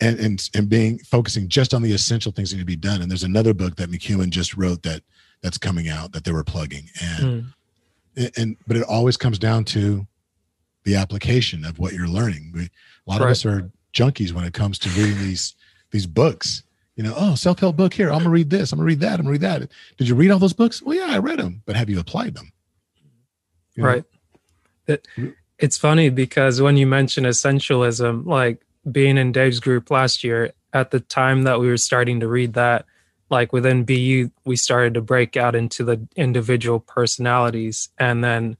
and 0.00 0.18
and 0.18 0.50
and 0.54 0.68
being 0.68 0.98
focusing 0.98 1.48
just 1.48 1.74
on 1.74 1.82
the 1.82 1.92
essential 1.92 2.32
things 2.32 2.50
that 2.50 2.56
need 2.56 2.62
to 2.62 2.66
be 2.66 2.76
done. 2.76 3.02
And 3.02 3.10
there's 3.10 3.22
another 3.22 3.54
book 3.54 3.76
that 3.76 3.90
McKeown 3.90 4.30
just 4.30 4.56
wrote 4.56 4.82
that 4.82 5.02
that's 5.42 5.58
coming 5.58 5.88
out 5.88 6.12
that 6.12 6.24
they 6.24 6.32
were 6.32 6.44
plugging, 6.44 6.88
and 7.00 7.52
mm. 8.16 8.38
and 8.38 8.56
but 8.66 8.76
it 8.76 8.84
always 8.84 9.16
comes 9.16 9.38
down 9.38 9.64
to 9.66 10.06
the 10.84 10.96
application 10.96 11.64
of 11.64 11.78
what 11.78 11.92
you're 11.92 12.08
learning. 12.08 12.50
We, 12.54 12.62
a 12.62 12.70
lot 13.06 13.20
right. 13.20 13.26
of 13.26 13.30
us 13.32 13.44
are 13.44 13.70
junkies 13.92 14.32
when 14.32 14.44
it 14.44 14.54
comes 14.54 14.78
to 14.80 14.88
reading 14.90 15.18
these 15.18 15.54
these 15.90 16.06
books. 16.06 16.62
You 16.96 17.04
know, 17.04 17.14
oh, 17.16 17.34
self 17.34 17.60
help 17.60 17.76
book 17.76 17.94
here. 17.94 18.10
I'm 18.10 18.18
gonna 18.18 18.30
read 18.30 18.50
this. 18.50 18.72
I'm 18.72 18.78
gonna 18.78 18.86
read 18.86 19.00
that. 19.00 19.14
I'm 19.14 19.22
gonna 19.22 19.30
read 19.30 19.40
that. 19.40 19.68
Did 19.96 20.08
you 20.08 20.14
read 20.14 20.30
all 20.30 20.38
those 20.38 20.52
books? 20.52 20.82
Well, 20.82 20.96
yeah, 20.96 21.14
I 21.14 21.18
read 21.18 21.38
them, 21.38 21.62
but 21.64 21.76
have 21.76 21.88
you 21.88 21.98
applied 21.98 22.34
them? 22.34 22.52
You 23.74 23.84
right. 23.84 24.04
It, 24.86 25.06
it's 25.58 25.78
funny 25.78 26.10
because 26.10 26.60
when 26.60 26.76
you 26.76 26.86
mention 26.86 27.24
essentialism, 27.24 28.26
like 28.26 28.64
being 28.90 29.18
in 29.18 29.32
Dave's 29.32 29.60
group 29.60 29.90
last 29.90 30.24
year, 30.24 30.52
at 30.72 30.90
the 30.90 31.00
time 31.00 31.42
that 31.42 31.60
we 31.60 31.68
were 31.68 31.76
starting 31.76 32.20
to 32.20 32.28
read 32.28 32.54
that, 32.54 32.86
like 33.30 33.52
within 33.52 33.84
BU, 33.84 34.30
we 34.44 34.56
started 34.56 34.94
to 34.94 35.00
break 35.00 35.36
out 35.36 35.54
into 35.54 35.84
the 35.84 36.06
individual 36.16 36.80
personalities. 36.80 37.88
And 37.98 38.22
then 38.22 38.56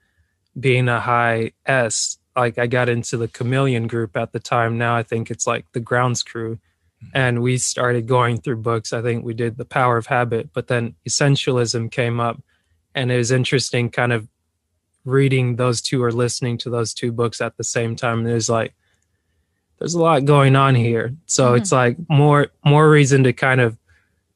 being 0.59 0.89
a 0.89 1.01
high 1.01 1.53
S, 1.67 2.19
like 2.37 2.59
I 2.59 2.67
got 2.67 2.89
into 2.89 3.17
the 3.17 3.29
chameleon 3.29 3.87
group 3.87 4.17
at 4.17 4.33
the 4.33 4.41
time. 4.41 4.79
Now 4.79 4.97
I 4.97 5.03
think 5.03 5.31
it's 5.31 5.47
like 5.47 5.67
the 5.73 5.81
grounds 5.81 6.23
crew. 6.23 6.59
Hmm. 7.01 7.09
And 7.15 7.43
we 7.43 7.59
started 7.59 8.07
going 8.07 8.41
through 8.41 8.57
books. 8.57 8.93
I 8.93 9.03
think 9.03 9.25
we 9.25 9.35
did 9.35 9.57
The 9.57 9.65
Power 9.65 9.97
of 9.97 10.07
Habit, 10.07 10.51
but 10.53 10.69
then 10.69 10.95
Essentialism 11.09 11.91
came 11.91 12.21
up. 12.21 12.43
And 12.95 13.11
it 13.11 13.17
was 13.17 13.31
interesting 13.31 13.91
kind 13.91 14.13
of 14.13 14.29
reading 15.05 15.57
those 15.57 15.81
two 15.81 16.03
or 16.03 16.13
listening 16.13 16.59
to 16.59 16.71
those 16.71 16.95
two 16.95 17.11
books 17.11 17.41
at 17.41 17.57
the 17.57 17.65
same 17.65 17.97
time. 17.97 18.21
And 18.21 18.29
it 18.29 18.35
was 18.35 18.51
like, 18.51 18.75
there's 19.83 19.95
a 19.95 20.01
lot 20.01 20.25
going 20.25 20.55
on 20.55 20.77
here. 20.77 21.13
So 21.27 21.47
mm-hmm. 21.47 21.57
it's 21.57 21.73
like 21.73 21.97
more 22.09 22.49
more 22.65 22.89
reason 22.89 23.25
to 23.25 23.33
kind 23.33 23.61
of 23.61 23.77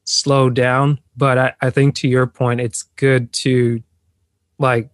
slow 0.03 0.51
down. 0.51 0.99
But 1.16 1.38
I, 1.38 1.53
I 1.61 1.70
think 1.70 1.94
to 1.97 2.09
your 2.09 2.26
point, 2.26 2.61
it's 2.61 2.82
good 2.82 3.32
to 3.44 3.80
like 4.59 4.90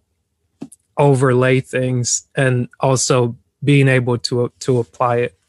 overlay 0.95 1.59
things 1.59 2.27
and 2.35 2.69
also 2.79 3.35
being 3.63 3.87
able 3.87 4.19
to 4.19 4.53
to 4.59 4.77
apply 4.77 5.17
it. 5.17 5.39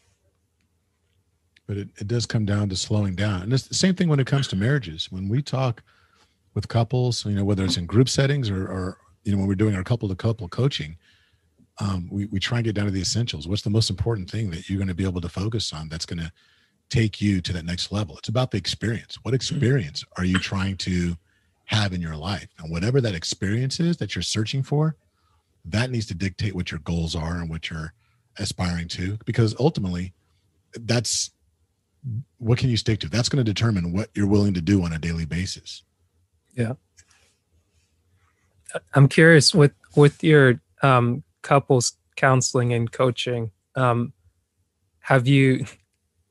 But 1.66 1.76
it, 1.76 1.88
it 1.98 2.08
does 2.08 2.24
come 2.24 2.46
down 2.46 2.70
to 2.70 2.76
slowing 2.76 3.14
down. 3.14 3.42
And 3.42 3.52
it's 3.52 3.68
the 3.68 3.74
same 3.74 3.94
thing 3.94 4.08
when 4.08 4.20
it 4.20 4.26
comes 4.26 4.48
to 4.48 4.56
marriages. 4.56 5.12
When 5.12 5.28
we 5.28 5.42
talk 5.42 5.82
with 6.54 6.68
couples, 6.68 7.26
you 7.26 7.32
know, 7.32 7.44
whether 7.44 7.62
it's 7.64 7.76
in 7.76 7.84
group 7.84 8.08
settings 8.08 8.48
or, 8.48 8.64
or 8.64 8.96
you 9.24 9.32
know, 9.32 9.38
when 9.38 9.48
we're 9.48 9.54
doing 9.54 9.74
our 9.74 9.84
couple 9.84 10.08
to 10.08 10.14
couple 10.14 10.48
coaching, 10.48 10.96
um, 11.78 12.08
we, 12.10 12.26
we 12.26 12.38
try 12.38 12.58
and 12.58 12.64
get 12.64 12.74
down 12.74 12.86
to 12.86 12.90
the 12.90 13.00
essentials. 13.00 13.48
What's 13.48 13.62
the 13.62 13.70
most 13.70 13.90
important 13.90 14.30
thing 14.30 14.50
that 14.50 14.68
you're 14.68 14.78
going 14.78 14.88
to 14.88 14.94
be 14.94 15.04
able 15.04 15.20
to 15.20 15.28
focus 15.28 15.72
on 15.72 15.88
that's 15.88 16.06
going 16.06 16.20
to 16.20 16.32
take 16.88 17.20
you 17.20 17.40
to 17.40 17.52
that 17.52 17.64
next 17.64 17.90
level? 17.90 18.16
It's 18.18 18.28
about 18.28 18.50
the 18.50 18.58
experience. 18.58 19.18
What 19.22 19.30
mm-hmm. 19.30 19.36
experience 19.36 20.04
are 20.16 20.24
you 20.24 20.38
trying 20.38 20.76
to 20.78 21.16
have 21.66 21.92
in 21.92 22.00
your 22.00 22.16
life? 22.16 22.48
And 22.58 22.70
whatever 22.70 23.00
that 23.00 23.14
experience 23.14 23.80
is 23.80 23.96
that 23.96 24.14
you're 24.14 24.22
searching 24.22 24.62
for, 24.62 24.96
that 25.64 25.90
needs 25.90 26.06
to 26.06 26.14
dictate 26.14 26.54
what 26.54 26.70
your 26.70 26.80
goals 26.80 27.16
are 27.16 27.36
and 27.36 27.48
what 27.48 27.70
you're 27.70 27.92
aspiring 28.38 28.88
to, 28.88 29.18
because 29.24 29.54
ultimately, 29.58 30.12
that's 30.74 31.30
what 32.38 32.58
can 32.58 32.68
you 32.68 32.76
stick 32.76 33.00
to? 33.00 33.08
That's 33.08 33.28
going 33.28 33.44
to 33.44 33.50
determine 33.50 33.92
what 33.92 34.10
you're 34.14 34.26
willing 34.26 34.54
to 34.54 34.60
do 34.60 34.82
on 34.82 34.92
a 34.92 34.98
daily 34.98 35.24
basis. 35.24 35.82
Yeah. 36.54 36.74
I'm 38.92 39.08
curious 39.08 39.54
with 39.54 39.72
with 39.96 40.22
your 40.22 40.60
um, 40.82 41.22
couples 41.44 41.96
counseling 42.16 42.72
and 42.72 42.90
coaching 42.90 43.52
um 43.76 44.12
have 44.98 45.28
you 45.28 45.64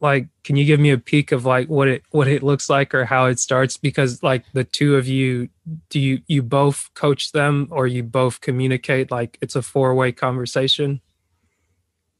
like 0.04 0.28
can 0.44 0.58
you 0.58 0.66
give 0.66 0.82
me 0.82 0.90
a 0.90 0.98
peek 0.98 1.32
of 1.32 1.46
like 1.46 1.70
what 1.70 1.88
it 1.88 2.04
what 2.12 2.28
it 2.28 2.44
looks 2.44 2.70
like 2.70 2.94
or 2.94 3.06
how 3.06 3.26
it 3.28 3.40
starts? 3.40 3.78
Because 3.78 4.22
like 4.22 4.44
the 4.52 4.66
two 4.66 4.98
of 4.98 5.08
you 5.08 5.48
do 5.90 6.00
you 6.00 6.22
you 6.28 6.44
both 6.44 6.90
coach 6.94 7.32
them 7.32 7.70
or 7.72 7.88
you 7.88 8.04
both 8.04 8.42
communicate? 8.42 9.10
Like 9.10 9.38
it's 9.42 9.56
a 9.56 9.62
four-way 9.62 10.12
conversation. 10.12 11.00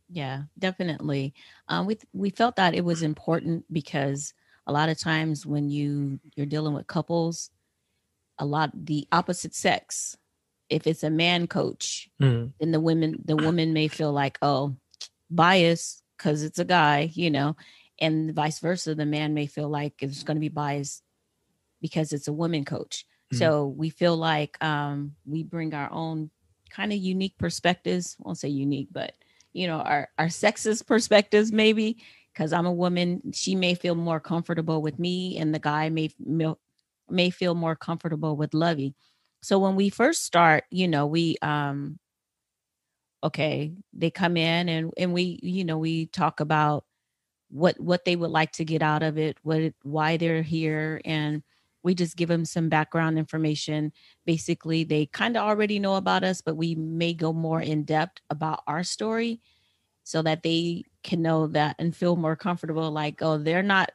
Yeah 0.10 0.44
definitely. 0.58 1.34
Um, 1.68 1.86
we 1.86 1.98
we 2.14 2.30
felt 2.30 2.56
that 2.56 2.74
it 2.74 2.86
was 2.86 3.04
important 3.04 3.66
because 3.72 4.34
a 4.66 4.72
lot 4.72 4.88
of 4.88 4.98
times 4.98 5.46
when 5.46 5.70
you 5.70 6.22
you're 6.38 6.46
dealing 6.46 6.74
with 6.74 6.88
couples 6.88 7.50
a 8.40 8.46
lot 8.46 8.72
the 8.74 9.08
opposite 9.12 9.54
sex 9.54 10.16
if 10.74 10.88
it's 10.88 11.04
a 11.04 11.10
man 11.10 11.48
coach, 11.48 12.10
mm. 12.22 12.52
then 12.60 12.72
the 12.72 12.80
women 12.80 13.22
the 13.24 13.36
woman 13.36 13.74
may 13.74 13.88
feel 13.88 14.12
like, 14.12 14.38
oh, 14.42 14.76
bias 15.30 16.02
because 16.18 16.44
it's 16.44 16.60
a 16.60 16.66
guy, 16.66 17.12
you 17.14 17.30
know, 17.30 17.56
and 18.00 18.34
vice 18.34 18.60
versa. 18.60 18.96
The 18.96 19.06
man 19.06 19.34
may 19.34 19.46
feel 19.46 19.70
like 19.70 19.94
it's 20.00 20.24
going 20.24 20.36
to 20.38 20.42
be 20.42 20.50
biased 20.50 21.04
because 21.82 22.12
it's 22.12 22.28
a 22.28 22.34
woman 22.34 22.66
coach. 22.66 23.06
Mm. 23.34 23.38
So 23.38 23.68
we 23.68 23.90
feel 23.90 24.18
like 24.18 24.62
um, 24.64 25.16
we 25.26 25.44
bring 25.44 25.74
our 25.74 25.92
own 25.92 26.32
kind 26.70 26.92
of 26.92 26.98
unique 26.98 27.38
perspectives. 27.38 28.18
I 28.20 28.24
won't 28.26 28.40
say 28.40 28.50
unique, 28.50 28.90
but 28.92 29.14
you 29.54 29.68
know, 29.68 29.78
our 29.78 30.10
our 30.18 30.28
sexist 30.28 30.88
perspectives 30.88 31.52
maybe 31.52 31.98
because 32.34 32.52
I'm 32.52 32.66
a 32.66 32.74
woman. 32.74 33.32
She 33.34 33.54
may 33.56 33.76
feel 33.76 33.96
more 33.96 34.20
comfortable 34.20 34.82
with 34.82 34.98
me, 34.98 35.38
and 35.38 35.54
the 35.54 35.60
guy 35.60 35.90
may 35.90 36.10
may 37.10 37.30
feel 37.30 37.54
more 37.54 37.76
comfortable 37.76 38.36
with 38.36 38.54
Lovey. 38.54 38.96
So 39.44 39.60
when 39.60 39.76
we 39.76 39.90
first 39.90 40.24
start, 40.26 40.64
you 40.72 40.88
know, 40.88 41.06
we 41.08 41.38
um 41.44 42.00
okay, 43.24 43.74
they 43.94 44.12
come 44.12 44.38
in 44.38 44.70
and 44.70 44.92
and 44.98 45.14
we, 45.14 45.40
you 45.42 45.64
know, 45.66 45.78
we 45.78 46.08
talk 46.08 46.40
about 46.40 46.86
what 47.52 47.80
what 47.80 48.06
they 48.06 48.16
would 48.16 48.32
like 48.32 48.54
to 48.54 48.66
get 48.66 48.82
out 48.84 49.04
of 49.04 49.18
it, 49.20 49.38
what 49.44 49.74
why 49.84 50.18
they're 50.18 50.44
here 50.44 51.02
and 51.06 51.44
we 51.84 51.96
just 51.96 52.18
give 52.18 52.30
them 52.30 52.46
some 52.46 52.70
background 52.70 53.20
information. 53.20 53.94
Basically, 54.26 54.84
they 54.86 55.08
kind 55.08 55.38
of 55.38 55.44
already 55.44 55.80
know 55.80 55.96
about 55.96 56.24
us, 56.24 56.42
but 56.42 56.58
we 56.58 56.76
may 56.76 57.14
go 57.14 57.34
more 57.34 57.62
in 57.62 57.84
depth 57.86 58.22
about 58.30 58.62
our 58.68 58.84
story 58.84 59.42
so 60.04 60.22
that 60.24 60.44
they 60.44 60.84
can 61.04 61.22
know 61.22 61.48
that 61.48 61.76
and 61.80 61.96
feel 61.96 62.16
more 62.18 62.36
comfortable 62.38 62.92
like, 62.92 63.22
oh, 63.22 63.38
they're 63.40 63.64
not 63.64 63.92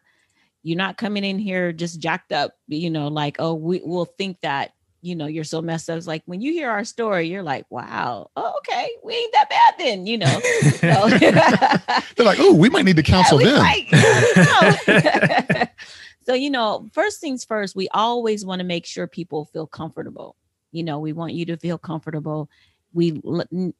you're 0.62 0.76
not 0.78 0.99
coming 0.99 1.24
in 1.24 1.38
here 1.38 1.72
just 1.72 2.01
jacked 2.01 2.32
up, 2.32 2.53
you 2.68 2.90
know, 2.90 3.09
like, 3.09 3.36
oh, 3.38 3.55
we 3.55 3.80
will 3.84 4.07
think 4.07 4.40
that 4.42 4.72
you 5.01 5.14
know, 5.14 5.26
you're 5.26 5.44
so 5.44 5.62
messed 5.62 5.88
up. 5.88 5.96
It's 5.96 6.07
like 6.07 6.22
when 6.26 6.40
you 6.40 6.53
hear 6.53 6.70
our 6.70 6.84
story, 6.84 7.28
you're 7.28 7.42
like, 7.42 7.66
wow, 7.70 8.30
oh, 8.36 8.55
okay, 8.59 8.90
we 9.05 9.14
ain't 9.14 9.32
that 9.32 9.49
bad 9.49 9.74
then, 9.78 10.07
you 10.07 10.18
know. 10.18 10.40
They're 12.16 12.26
like, 12.26 12.40
oh, 12.40 12.53
we 12.55 12.68
might 12.68 12.84
need 12.84 12.96
to 12.96 13.03
counsel 13.05 13.40
yeah, 13.40 13.74
them. 13.90 15.68
so, 16.26 16.34
you 16.34 16.51
know, 16.51 16.88
first 16.92 17.20
things 17.20 17.44
first, 17.44 17.76
we 17.76 17.88
always 17.90 18.44
want 18.44 18.59
to 18.61 18.64
make 18.64 18.86
sure 18.86 19.07
people 19.07 19.44
feel 19.46 19.66
comfortable. 19.66 20.34
You 20.72 20.82
know, 20.82 20.99
we 20.99 21.12
want 21.12 21.34
you 21.34 21.46
to 21.46 21.57
feel 21.57 21.78
comfortable. 21.78 22.51
We 22.92 23.22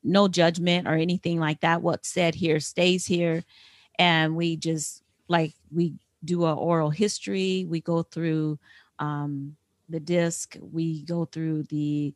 no 0.05 0.29
judgment 0.29 0.87
or 0.87 0.95
anything 0.95 1.41
like 1.41 1.61
that. 1.61 1.83
What's 1.83 2.09
said 2.09 2.35
here 2.35 2.61
stays 2.61 3.05
here. 3.05 3.43
And 3.99 4.37
we 4.37 4.57
just 4.57 5.03
like 5.29 5.55
we 5.73 5.95
do 6.25 6.45
a 6.45 6.55
oral 6.55 6.91
history. 6.91 7.67
We 7.69 7.81
go 7.81 8.03
through 8.03 8.59
um 8.99 9.57
the 9.89 10.01
disc, 10.01 10.57
we 10.61 11.03
go 11.05 11.25
through 11.25 11.65
the 11.65 12.15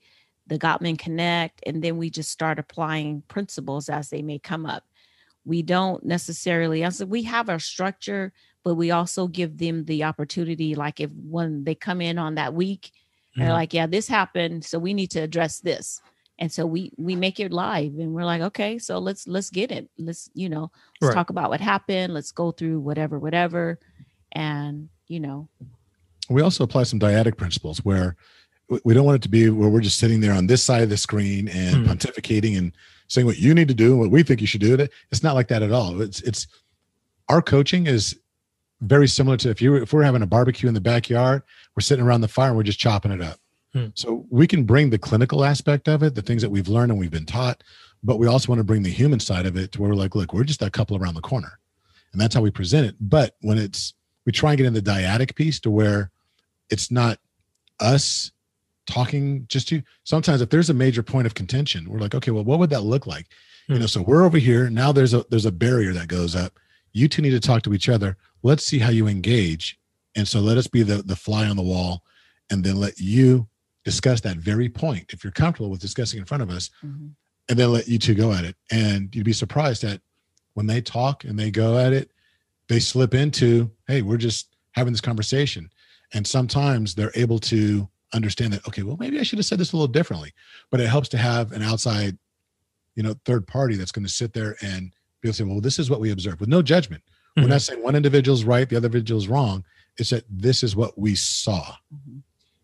the 0.49 0.59
Gottman 0.59 0.99
Connect, 0.99 1.63
and 1.67 1.83
then 1.83 1.97
we 1.97 2.11
just 2.11 2.31
start 2.31 2.59
applying 2.59 3.23
principles 3.29 3.89
as 3.89 4.11
they 4.11 4.23
may 4.23 4.39
come 4.39 4.67
up. 4.67 4.85
We 5.45 5.63
don't 5.63 6.05
necessarily, 6.05 6.83
as 6.83 7.05
we 7.05 7.23
have 7.23 7.49
our 7.49 7.61
structure, 7.61 8.33
but 8.65 8.75
we 8.75 8.91
also 8.91 9.27
give 9.29 9.59
them 9.59 9.85
the 9.85 10.05
opportunity, 10.05 10.75
like 10.75 11.01
if 11.01 11.11
when 11.11 11.65
they 11.65 11.75
come 11.75 12.01
in 12.01 12.19
on 12.19 12.35
that 12.37 12.55
week, 12.55 12.93
they're 13.37 13.47
mm-hmm. 13.47 13.55
like, 13.55 13.73
yeah, 13.73 13.87
this 13.87 14.09
happened, 14.09 14.65
so 14.65 14.79
we 14.79 14.95
need 14.95 15.11
to 15.13 15.21
address 15.21 15.61
this. 15.61 16.01
And 16.39 16.51
so 16.51 16.67
we 16.67 16.93
we 16.97 17.15
make 17.15 17.39
it 17.39 17.53
live, 17.53 17.95
and 17.99 18.13
we're 18.13 18.25
like, 18.25 18.43
okay, 18.43 18.79
so 18.79 18.99
let's 18.99 19.29
let's 19.29 19.51
get 19.51 19.71
it. 19.71 19.89
Let's 19.99 20.29
you 20.35 20.49
know, 20.49 20.71
let's 21.01 21.11
right. 21.11 21.15
talk 21.15 21.31
about 21.31 21.51
what 21.51 21.61
happened. 21.61 22.15
Let's 22.15 22.33
go 22.33 22.51
through 22.51 22.81
whatever, 22.81 23.19
whatever, 23.19 23.79
and 24.33 24.89
you 25.07 25.21
know, 25.21 25.49
we 26.33 26.43
also 26.43 26.65
apply 26.65 26.85
some 26.85 26.99
dyadic 26.99 27.37
principles 27.37 27.79
where 27.79 28.17
we 28.85 28.95
don't 28.95 29.05
want 29.05 29.17
it 29.17 29.23
to 29.23 29.29
be 29.29 29.51
where 29.51 29.69
we're 29.69 29.81
just 29.81 29.99
sitting 29.99 30.21
there 30.21 30.33
on 30.33 30.47
this 30.47 30.63
side 30.63 30.83
of 30.83 30.89
the 30.89 30.97
screen 30.97 31.49
and 31.49 31.85
mm. 31.85 31.87
pontificating 31.87 32.57
and 32.57 32.73
saying 33.09 33.27
what 33.27 33.39
you 33.39 33.55
need 33.55 33.69
to 33.69 33.75
do 33.75 33.91
and 33.91 34.01
what 34.01 34.11
we 34.11 34.23
think 34.23 34.41
you 34.41 34.47
should 34.47 34.61
do. 34.61 34.75
It's 35.11 35.23
not 35.23 35.35
like 35.35 35.49
that 35.49 35.63
at 35.63 35.73
all. 35.73 36.01
It's 36.01 36.21
it's 36.23 36.47
our 37.29 37.43
coaching 37.43 37.87
is 37.87 38.19
very 38.81 39.07
similar 39.07 39.37
to 39.39 39.51
if 39.51 39.61
you 39.61 39.77
if 39.77 39.93
we're 39.93 40.03
having 40.03 40.23
a 40.23 40.27
barbecue 40.27 40.69
in 40.69 40.75
the 40.75 40.81
backyard, 40.81 41.43
we're 41.77 41.83
sitting 41.83 42.05
around 42.05 42.23
the 42.23 42.29
fire 42.29 42.49
and 42.49 42.57
we're 42.57 42.63
just 42.63 42.81
chopping 42.81 43.13
it 43.13 43.21
up. 43.21 43.39
Mm. 43.75 43.93
So 43.95 44.27
we 44.31 44.47
can 44.47 44.65
bring 44.65 44.91
the 44.91 44.99
clinical 44.99 45.45
aspect 45.45 45.89
of 45.89 46.03
it, 46.03 46.15
the 46.15 46.23
things 46.23 46.43
that 46.43 46.51
we've 46.51 46.69
learned 46.69 46.91
and 46.91 47.01
we've 47.01 47.11
been 47.11 47.27
taught, 47.27 47.63
but 48.03 48.19
we 48.19 48.27
also 48.27 48.49
want 48.49 48.59
to 48.59 48.65
bring 48.65 48.83
the 48.83 48.91
human 48.91 49.21
side 49.21 49.47
of 49.47 49.57
it 49.57 49.73
to 49.73 49.81
where 49.81 49.91
we're 49.91 49.97
like, 49.97 50.15
look, 50.15 50.33
we're 50.33 50.45
just 50.45 50.63
a 50.63 50.71
couple 50.71 50.97
around 50.97 51.15
the 51.15 51.21
corner. 51.21 51.59
And 52.13 52.21
that's 52.21 52.35
how 52.35 52.43
we 52.43 52.51
present 52.51 52.87
it. 52.87 52.97
But 53.01 53.37
when 53.41 53.57
it's 53.59 53.95
we 54.27 54.33
try 54.33 54.53
and 54.53 54.59
get 54.59 54.67
in 54.67 54.75
the 54.75 54.83
dyadic 54.83 55.35
piece 55.35 55.59
to 55.61 55.71
where 55.71 56.11
it's 56.73 56.91
not 56.91 57.19
us 57.79 58.33
talking 58.87 59.45
just 59.47 59.69
to 59.69 59.83
sometimes 60.03 60.41
if 60.41 60.51
there's 60.51 60.71
a 60.71 60.75
major 60.75 61.03
point 61.05 61.25
of 61.25 61.35
contention 61.35 61.89
we're 61.89 62.01
like 62.01 62.17
okay 62.17 62.33
well 62.33 62.43
what 62.43 62.59
would 62.59 62.71
that 62.71 62.83
look 62.83 63.07
like? 63.07 63.27
Hmm. 63.69 63.75
you 63.75 63.79
know 63.79 63.87
so 63.87 64.03
we're 64.03 64.25
over 64.25 64.39
here. 64.39 64.69
Now 64.71 64.91
there's 64.91 65.15
a 65.15 65.25
there's 65.31 65.47
a 65.47 65.53
barrier 65.53 65.93
that 65.93 66.09
goes 66.09 66.35
up. 66.35 66.59
You 66.93 67.09
two 67.09 67.23
need 67.23 67.31
to 67.31 67.41
talk 67.41 67.63
to 67.63 67.75
each 67.75 67.89
other. 67.89 68.17
Let's 68.43 68.65
see 68.65 68.81
how 68.81 68.91
you 68.91 69.07
engage. 69.07 69.79
And 70.17 70.27
so 70.27 70.41
let 70.41 70.59
us 70.59 70.67
be 70.67 70.83
the 70.83 71.03
the 71.03 71.17
fly 71.17 71.47
on 71.47 71.57
the 71.57 71.63
wall 71.63 72.03
and 72.51 72.65
then 72.65 72.77
let 72.77 72.99
you 72.99 73.47
discuss 73.85 74.21
that 74.23 74.37
very 74.37 74.69
point. 74.69 75.13
If 75.13 75.23
you're 75.23 75.33
comfortable 75.33 75.71
with 75.71 75.81
discussing 75.81 76.19
in 76.19 76.25
front 76.25 76.43
of 76.43 76.51
us 76.51 76.71
mm-hmm. 76.85 77.09
and 77.49 77.59
then 77.59 77.73
let 77.73 77.89
you 77.89 77.99
two 77.99 78.15
go 78.15 78.33
at 78.33 78.45
it. 78.45 78.57
And 78.71 79.15
you'd 79.15 79.25
be 79.25 79.33
surprised 79.33 79.83
that 79.83 80.01
when 80.55 80.67
they 80.67 80.81
talk 80.81 81.25
and 81.25 81.39
they 81.39 81.51
go 81.51 81.79
at 81.79 81.93
it 81.93 82.11
they 82.69 82.81
slip 82.81 83.15
into 83.15 83.71
hey 83.87 84.03
we're 84.03 84.17
just 84.17 84.57
having 84.73 84.93
this 84.93 85.01
conversation 85.01 85.71
and 86.13 86.27
sometimes 86.27 86.95
they're 86.95 87.13
able 87.15 87.39
to 87.39 87.89
understand 88.13 88.53
that 88.53 88.67
okay 88.69 88.83
well 88.83 88.97
maybe 88.99 89.19
i 89.19 89.23
should 89.23 89.39
have 89.39 89.47
said 89.47 89.59
this 89.59 89.73
a 89.73 89.77
little 89.77 89.89
differently 89.89 90.33
but 90.71 90.81
it 90.81 90.89
helps 90.89 91.09
to 91.09 91.17
have 91.17 91.53
an 91.53 91.63
outside 91.63 92.17
you 92.95 93.03
know 93.03 93.15
third 93.25 93.47
party 93.47 93.77
that's 93.77 93.93
going 93.93 94.05
to 94.05 94.13
sit 94.13 94.33
there 94.33 94.57
and 94.63 94.93
be 95.21 95.29
able 95.29 95.33
to 95.33 95.39
say 95.39 95.45
well 95.45 95.61
this 95.61 95.79
is 95.79 95.89
what 95.89 96.01
we 96.01 96.11
observed 96.11 96.41
with 96.41 96.49
no 96.49 96.63
judgment 96.63 97.03
mm-hmm. 97.03 97.43
we're 97.43 97.49
not 97.49 97.63
saying 97.63 97.83
one 97.83 97.97
individual's 97.97 98.45
right 98.45 98.69
the 98.69 98.77
other 98.77 98.87
individual's 98.87 99.29
wrong 99.29 99.65
it's 99.97 100.11
that 100.11 100.25
this 100.29 100.63
is 100.63 100.77
what 100.77 100.99
we 100.99 101.15
saw 101.15 101.63
mm-hmm. 101.95 102.19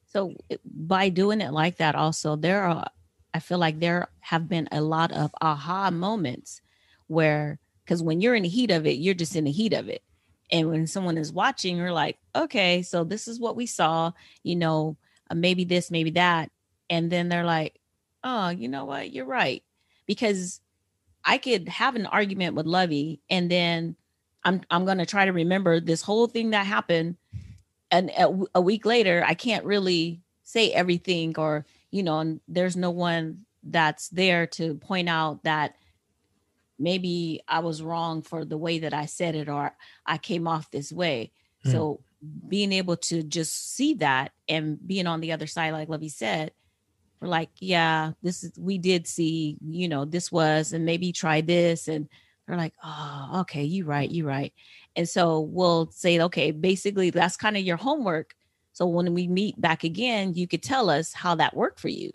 so 0.06 0.34
by 0.64 1.08
doing 1.08 1.40
it 1.40 1.52
like 1.52 1.76
that 1.76 1.94
also 1.94 2.36
there 2.36 2.64
are 2.64 2.86
i 3.32 3.38
feel 3.38 3.58
like 3.58 3.80
there 3.80 4.08
have 4.20 4.48
been 4.48 4.68
a 4.70 4.80
lot 4.80 5.12
of 5.12 5.34
aha 5.40 5.90
moments 5.90 6.60
where 7.06 7.58
because 7.84 8.02
when 8.02 8.20
you're 8.20 8.34
in 8.34 8.42
the 8.42 8.48
heat 8.50 8.70
of 8.70 8.86
it 8.86 8.98
you're 8.98 9.14
just 9.14 9.34
in 9.34 9.44
the 9.44 9.50
heat 9.50 9.72
of 9.72 9.88
it 9.88 10.02
and 10.50 10.68
when 10.68 10.86
someone 10.86 11.18
is 11.18 11.32
watching 11.32 11.76
you're 11.76 11.92
like 11.92 12.18
okay 12.34 12.82
so 12.82 13.04
this 13.04 13.28
is 13.28 13.40
what 13.40 13.56
we 13.56 13.66
saw 13.66 14.10
you 14.42 14.56
know 14.56 14.96
uh, 15.30 15.34
maybe 15.34 15.64
this 15.64 15.90
maybe 15.90 16.10
that 16.10 16.50
and 16.90 17.10
then 17.10 17.28
they're 17.28 17.44
like 17.44 17.78
oh 18.24 18.48
you 18.48 18.68
know 18.68 18.84
what? 18.84 19.12
You're 19.12 19.24
right 19.24 19.62
because 20.08 20.60
i 21.24 21.38
could 21.38 21.68
have 21.68 21.94
an 21.94 22.06
argument 22.06 22.56
with 22.56 22.66
lovey 22.66 23.20
and 23.30 23.48
then 23.48 23.94
i'm 24.42 24.60
i'm 24.70 24.84
going 24.84 24.98
to 24.98 25.06
try 25.06 25.24
to 25.24 25.32
remember 25.32 25.78
this 25.78 26.02
whole 26.02 26.26
thing 26.26 26.50
that 26.50 26.66
happened 26.66 27.16
and 27.92 28.10
a, 28.10 28.44
a 28.56 28.60
week 28.60 28.84
later 28.84 29.22
i 29.26 29.34
can't 29.34 29.64
really 29.64 30.20
say 30.42 30.72
everything 30.72 31.34
or 31.38 31.64
you 31.92 32.02
know 32.02 32.18
and 32.18 32.40
there's 32.48 32.76
no 32.76 32.90
one 32.90 33.44
that's 33.62 34.08
there 34.08 34.46
to 34.46 34.74
point 34.76 35.08
out 35.08 35.44
that 35.44 35.76
maybe 36.78 37.42
I 37.48 37.60
was 37.60 37.82
wrong 37.82 38.22
for 38.22 38.44
the 38.44 38.58
way 38.58 38.80
that 38.80 38.94
I 38.94 39.06
said 39.06 39.34
it 39.34 39.48
or 39.48 39.74
I 40.06 40.18
came 40.18 40.46
off 40.46 40.70
this 40.70 40.92
way. 40.92 41.32
Mm. 41.64 41.72
So 41.72 42.00
being 42.48 42.72
able 42.72 42.96
to 42.96 43.22
just 43.22 43.74
see 43.74 43.94
that 43.94 44.32
and 44.48 44.78
being 44.86 45.06
on 45.06 45.20
the 45.20 45.32
other 45.32 45.46
side, 45.46 45.72
like 45.72 45.88
Lovey 45.88 46.08
said, 46.08 46.52
we're 47.20 47.28
like, 47.28 47.50
yeah, 47.58 48.12
this 48.22 48.44
is 48.44 48.52
we 48.58 48.78
did 48.78 49.06
see, 49.06 49.56
you 49.66 49.88
know, 49.88 50.04
this 50.04 50.30
was, 50.30 50.72
and 50.72 50.84
maybe 50.84 51.12
try 51.12 51.40
this. 51.40 51.88
And 51.88 52.08
they're 52.46 52.56
like, 52.56 52.74
oh, 52.82 53.40
okay, 53.40 53.64
you 53.64 53.84
right, 53.84 54.08
you 54.08 54.26
right. 54.26 54.52
And 54.94 55.08
so 55.08 55.40
we'll 55.40 55.90
say, 55.90 56.20
okay, 56.20 56.50
basically 56.50 57.10
that's 57.10 57.36
kind 57.36 57.56
of 57.56 57.62
your 57.62 57.76
homework. 57.76 58.34
So 58.72 58.86
when 58.86 59.12
we 59.14 59.26
meet 59.26 59.60
back 59.60 59.82
again, 59.82 60.34
you 60.34 60.46
could 60.46 60.62
tell 60.62 60.88
us 60.90 61.12
how 61.12 61.34
that 61.36 61.56
worked 61.56 61.80
for 61.80 61.88
you. 61.88 62.12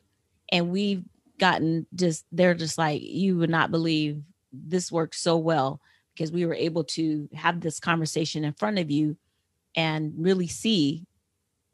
And 0.49 0.69
we've 0.69 1.03
gotten 1.37 1.85
just 1.95 2.25
they're 2.31 2.53
just 2.53 2.77
like, 2.77 3.01
you 3.01 3.37
would 3.37 3.49
not 3.49 3.71
believe 3.71 4.21
this 4.53 4.91
worked 4.91 5.15
so 5.15 5.37
well 5.37 5.81
because 6.13 6.31
we 6.31 6.45
were 6.45 6.53
able 6.53 6.83
to 6.83 7.27
have 7.33 7.59
this 7.59 7.79
conversation 7.79 8.45
in 8.45 8.53
front 8.53 8.79
of 8.79 8.91
you 8.91 9.17
and 9.75 10.13
really 10.17 10.47
see 10.47 11.05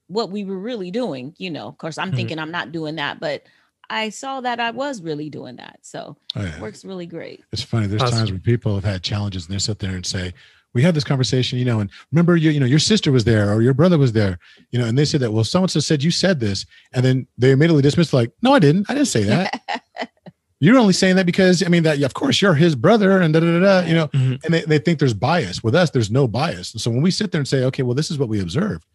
what 0.07 0.31
we 0.31 0.43
were 0.43 0.57
really 0.57 0.91
doing. 0.91 1.35
You 1.37 1.51
know, 1.51 1.67
of 1.67 1.77
course, 1.77 1.97
I'm 1.97 2.07
mm-hmm. 2.07 2.15
thinking 2.15 2.39
I'm 2.39 2.51
not 2.51 2.71
doing 2.71 2.95
that, 2.95 3.19
but 3.19 3.43
I 3.89 4.09
saw 4.09 4.41
that 4.41 4.59
I 4.59 4.71
was 4.71 5.01
really 5.01 5.29
doing 5.29 5.57
that. 5.57 5.79
So 5.81 6.15
oh, 6.35 6.41
yeah. 6.41 6.55
it 6.55 6.61
works 6.61 6.85
really 6.85 7.05
great. 7.05 7.43
It's 7.51 7.63
funny. 7.63 7.87
There's 7.87 8.01
awesome. 8.01 8.17
times 8.19 8.31
when 8.31 8.41
people 8.41 8.75
have 8.75 8.83
had 8.83 9.03
challenges 9.03 9.45
and 9.45 9.53
they 9.53 9.59
sit 9.59 9.79
there 9.79 9.95
and 9.95 10.05
say, 10.05 10.33
we 10.73 10.83
had 10.83 10.93
this 10.93 11.03
conversation, 11.03 11.57
you 11.57 11.65
know, 11.65 11.79
and 11.79 11.89
remember 12.11 12.35
you, 12.35 12.51
you 12.51 12.59
know, 12.59 12.65
your 12.65 12.79
sister 12.79 13.11
was 13.11 13.23
there 13.23 13.51
or 13.51 13.61
your 13.61 13.73
brother 13.73 13.97
was 13.97 14.13
there, 14.13 14.37
you 14.69 14.77
know, 14.77 14.85
and 14.85 14.97
they 14.97 15.05
said 15.05 15.19
that, 15.21 15.31
well, 15.31 15.43
someone 15.43 15.67
said 15.67 16.03
you 16.03 16.11
said 16.11 16.39
this. 16.39 16.65
And 16.93 17.03
then 17.03 17.27
they 17.37 17.51
immediately 17.51 17.81
dismissed 17.81 18.13
like, 18.13 18.31
no, 18.43 18.53
I 18.53 18.59
didn't. 18.59 18.87
I 18.89 18.93
didn't 18.93 19.07
say 19.07 19.23
that. 19.25 19.58
You're 20.59 20.77
only 20.77 20.93
saying 20.93 21.15
that 21.15 21.25
because 21.25 21.63
I 21.63 21.69
mean 21.69 21.83
that 21.83 22.01
of 22.01 22.13
course 22.13 22.41
you're 22.41 22.53
his 22.53 22.75
brother 22.75 23.21
and 23.21 23.33
da 23.33 23.39
da 23.39 23.59
da, 23.59 23.87
you 23.87 23.93
know, 23.93 24.07
mm-hmm. 24.09 24.35
and 24.43 24.53
they, 24.53 24.61
they 24.61 24.79
think 24.79 24.99
there's 24.99 25.13
bias. 25.13 25.63
With 25.63 25.75
us, 25.75 25.89
there's 25.91 26.11
no 26.11 26.27
bias. 26.27 26.73
so 26.77 26.91
when 26.91 27.01
we 27.01 27.11
sit 27.11 27.31
there 27.31 27.39
and 27.39 27.47
say, 27.47 27.63
okay, 27.65 27.83
well, 27.83 27.95
this 27.95 28.11
is 28.11 28.17
what 28.17 28.29
we 28.29 28.41
observed. 28.41 28.85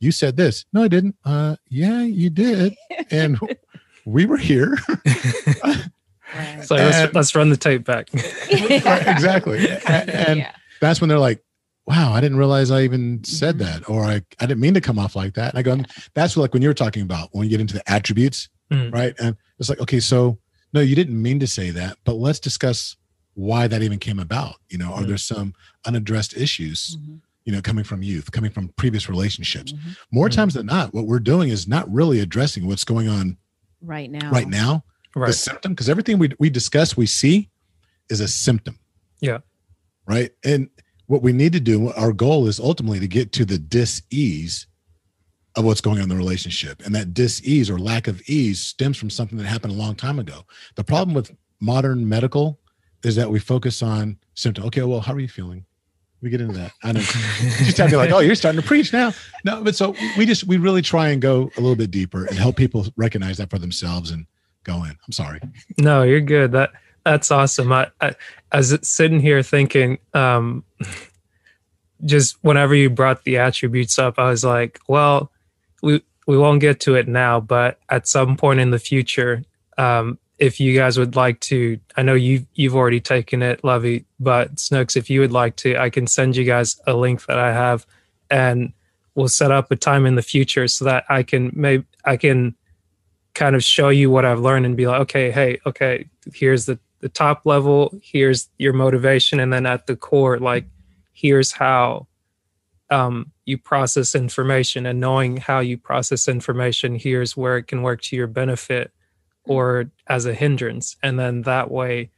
You 0.00 0.10
said 0.10 0.36
this. 0.36 0.64
No, 0.72 0.82
I 0.82 0.88
didn't. 0.88 1.14
Uh, 1.24 1.56
yeah, 1.68 2.02
you 2.02 2.28
did. 2.28 2.74
And 3.10 3.38
we 4.04 4.26
were 4.26 4.36
here. 4.36 4.76
so 6.62 6.74
let's, 6.74 7.14
let's 7.14 7.34
run 7.36 7.50
the 7.50 7.56
tape 7.56 7.84
back. 7.84 8.08
right, 8.14 9.06
exactly. 9.06 9.68
And, 9.86 10.10
and 10.10 10.38
yeah. 10.40 10.52
that's 10.80 11.00
when 11.00 11.08
they're 11.08 11.20
like, 11.20 11.44
wow, 11.86 12.12
I 12.12 12.20
didn't 12.20 12.38
realize 12.38 12.72
I 12.72 12.82
even 12.82 13.22
said 13.22 13.58
mm-hmm. 13.58 13.64
that, 13.64 13.88
or 13.88 14.04
I, 14.04 14.22
I 14.40 14.46
didn't 14.46 14.60
mean 14.60 14.74
to 14.74 14.80
come 14.80 14.98
off 14.98 15.14
like 15.14 15.34
that. 15.34 15.54
And 15.54 15.58
I 15.58 15.62
go, 15.62 15.80
that's 16.14 16.36
like 16.36 16.52
when 16.52 16.62
you're 16.62 16.74
talking 16.74 17.02
about 17.02 17.28
when 17.30 17.44
you 17.44 17.50
get 17.50 17.60
into 17.60 17.74
the 17.74 17.90
attributes, 17.90 18.48
mm-hmm. 18.72 18.92
right? 18.92 19.14
And 19.20 19.36
it's 19.60 19.68
like, 19.68 19.80
okay, 19.80 20.00
so 20.00 20.38
no, 20.72 20.80
you 20.80 20.94
didn't 20.94 21.20
mean 21.20 21.38
to 21.40 21.46
say 21.46 21.70
that, 21.70 21.98
but 22.04 22.14
let's 22.14 22.40
discuss 22.40 22.96
why 23.34 23.66
that 23.66 23.82
even 23.82 23.98
came 23.98 24.18
about. 24.18 24.56
You 24.68 24.78
know, 24.78 24.90
mm-hmm. 24.90 25.04
are 25.04 25.06
there 25.06 25.16
some 25.16 25.54
unaddressed 25.86 26.36
issues, 26.36 26.96
mm-hmm. 26.96 27.16
you 27.44 27.52
know, 27.52 27.60
coming 27.60 27.84
from 27.84 28.02
youth, 28.02 28.30
coming 28.32 28.50
from 28.50 28.68
previous 28.76 29.08
relationships? 29.08 29.72
Mm-hmm. 29.72 29.90
More 30.10 30.28
mm-hmm. 30.28 30.36
times 30.36 30.54
than 30.54 30.66
not, 30.66 30.94
what 30.94 31.06
we're 31.06 31.20
doing 31.20 31.48
is 31.48 31.68
not 31.68 31.90
really 31.92 32.20
addressing 32.20 32.66
what's 32.66 32.84
going 32.84 33.08
on 33.08 33.36
right 33.80 34.10
now. 34.10 34.30
Right 34.30 34.48
now, 34.48 34.84
right. 35.14 35.28
the 35.28 35.32
symptom, 35.32 35.72
because 35.72 35.88
everything 35.88 36.18
we 36.18 36.30
we 36.38 36.50
discuss, 36.50 36.96
we 36.96 37.06
see, 37.06 37.50
is 38.08 38.20
a 38.20 38.28
symptom. 38.28 38.78
Yeah. 39.20 39.38
Right. 40.06 40.32
And 40.44 40.68
what 41.06 41.22
we 41.22 41.32
need 41.32 41.52
to 41.52 41.60
do, 41.60 41.92
our 41.92 42.12
goal 42.12 42.46
is 42.48 42.58
ultimately 42.58 43.00
to 43.00 43.08
get 43.08 43.32
to 43.32 43.44
the 43.44 43.58
dis-ease 43.58 44.66
of 45.56 45.64
what's 45.64 45.80
going 45.80 45.98
on 45.98 46.04
in 46.04 46.08
the 46.08 46.16
relationship. 46.16 46.82
And 46.84 46.94
that 46.94 47.12
dis-ease 47.14 47.68
or 47.68 47.78
lack 47.78 48.08
of 48.08 48.22
ease 48.28 48.60
stems 48.60 48.96
from 48.96 49.10
something 49.10 49.38
that 49.38 49.44
happened 49.44 49.74
a 49.74 49.76
long 49.76 49.94
time 49.94 50.18
ago. 50.18 50.44
The 50.76 50.84
problem 50.84 51.14
with 51.14 51.30
modern 51.60 52.08
medical 52.08 52.58
is 53.04 53.16
that 53.16 53.30
we 53.30 53.38
focus 53.38 53.82
on 53.82 54.18
symptom. 54.34 54.64
Okay, 54.66 54.82
well, 54.82 55.00
how 55.00 55.12
are 55.12 55.20
you 55.20 55.28
feeling? 55.28 55.64
We 56.22 56.30
get 56.30 56.40
into 56.40 56.54
that. 56.54 56.72
I 56.84 56.92
know. 56.92 57.00
She's 57.58 57.74
talking 57.74 57.96
like, 57.96 58.12
oh, 58.12 58.20
you're 58.20 58.36
starting 58.36 58.60
to 58.60 58.66
preach 58.66 58.92
now. 58.92 59.12
No, 59.44 59.62
but 59.62 59.74
so 59.74 59.94
we 60.16 60.24
just 60.24 60.44
we 60.44 60.56
really 60.56 60.82
try 60.82 61.08
and 61.08 61.20
go 61.20 61.50
a 61.56 61.60
little 61.60 61.74
bit 61.74 61.90
deeper 61.90 62.26
and 62.26 62.38
help 62.38 62.56
people 62.56 62.86
recognize 62.96 63.38
that 63.38 63.50
for 63.50 63.58
themselves 63.58 64.12
and 64.12 64.26
go 64.62 64.84
in. 64.84 64.90
I'm 64.90 65.12
sorry. 65.12 65.40
No, 65.78 66.04
you're 66.04 66.20
good. 66.20 66.52
That 66.52 66.70
that's 67.04 67.32
awesome. 67.32 67.72
I, 67.72 67.90
I, 68.00 68.14
I 68.52 68.58
was 68.58 68.78
sitting 68.82 69.18
here 69.18 69.42
thinking, 69.42 69.98
um, 70.14 70.62
just 72.04 72.36
whenever 72.42 72.76
you 72.76 72.88
brought 72.88 73.24
the 73.24 73.38
attributes 73.38 73.98
up, 73.98 74.20
I 74.20 74.30
was 74.30 74.44
like, 74.44 74.78
well, 74.86 75.31
we 75.82 76.02
we 76.26 76.38
won't 76.38 76.60
get 76.60 76.80
to 76.80 76.94
it 76.94 77.08
now, 77.08 77.40
but 77.40 77.78
at 77.88 78.06
some 78.06 78.36
point 78.36 78.60
in 78.60 78.70
the 78.70 78.78
future, 78.78 79.42
um, 79.76 80.18
if 80.38 80.58
you 80.58 80.76
guys 80.76 80.98
would 80.98 81.16
like 81.16 81.40
to, 81.40 81.78
I 81.96 82.02
know 82.02 82.14
you 82.14 82.46
you've 82.54 82.76
already 82.76 83.00
taken 83.00 83.42
it, 83.42 83.62
Lovey, 83.62 84.06
but 84.18 84.58
Snooks, 84.58 84.96
if 84.96 85.10
you 85.10 85.20
would 85.20 85.32
like 85.32 85.56
to, 85.56 85.76
I 85.76 85.90
can 85.90 86.06
send 86.06 86.36
you 86.36 86.44
guys 86.44 86.80
a 86.86 86.94
link 86.94 87.26
that 87.26 87.38
I 87.38 87.52
have, 87.52 87.86
and 88.30 88.72
we'll 89.14 89.28
set 89.28 89.50
up 89.50 89.70
a 89.70 89.76
time 89.76 90.06
in 90.06 90.14
the 90.14 90.22
future 90.22 90.66
so 90.68 90.84
that 90.86 91.04
I 91.08 91.22
can 91.22 91.52
maybe 91.54 91.84
I 92.04 92.16
can 92.16 92.54
kind 93.34 93.56
of 93.56 93.64
show 93.64 93.88
you 93.88 94.10
what 94.10 94.24
I've 94.24 94.40
learned 94.40 94.66
and 94.66 94.76
be 94.76 94.86
like, 94.86 95.00
okay, 95.02 95.30
hey, 95.30 95.60
okay, 95.66 96.08
here's 96.32 96.66
the 96.66 96.78
the 97.00 97.08
top 97.08 97.44
level, 97.44 97.92
here's 98.00 98.48
your 98.58 98.72
motivation, 98.72 99.40
and 99.40 99.52
then 99.52 99.66
at 99.66 99.86
the 99.86 99.96
core, 99.96 100.38
like 100.38 100.66
here's 101.12 101.52
how 101.52 102.06
um, 102.92 103.32
you 103.46 103.56
process 103.56 104.14
information, 104.14 104.84
and 104.86 105.00
knowing 105.00 105.38
how 105.38 105.60
you 105.60 105.78
process 105.78 106.28
information, 106.28 106.94
here's 106.94 107.36
where 107.36 107.56
it 107.56 107.64
can 107.64 107.82
work 107.82 108.02
to 108.02 108.16
your 108.16 108.26
benefit 108.26 108.92
or 109.44 109.90
as 110.06 110.26
a 110.26 110.34
hindrance, 110.34 110.96
and 111.02 111.18
then 111.18 111.42
that 111.42 111.70
way, 111.70 112.10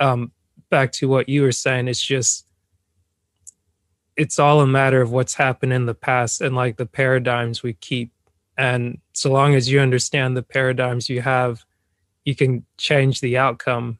um, 0.00 0.32
back 0.70 0.92
to 0.92 1.08
what 1.08 1.28
you 1.28 1.42
were 1.42 1.52
saying, 1.52 1.86
it's 1.88 2.02
just 2.02 2.46
it's 4.16 4.40
all 4.40 4.60
a 4.60 4.66
matter 4.66 5.00
of 5.00 5.12
what's 5.12 5.34
happened 5.34 5.72
in 5.72 5.86
the 5.86 5.94
past 5.94 6.40
and 6.40 6.56
like 6.56 6.76
the 6.76 6.86
paradigms 6.86 7.62
we 7.62 7.72
keep. 7.74 8.10
And 8.56 8.98
so 9.12 9.30
long 9.30 9.54
as 9.54 9.70
you 9.70 9.78
understand 9.78 10.36
the 10.36 10.42
paradigms 10.42 11.08
you 11.08 11.22
have 11.22 11.64
you 12.24 12.34
can 12.34 12.66
change 12.76 13.20
the 13.20 13.38
outcome. 13.38 13.98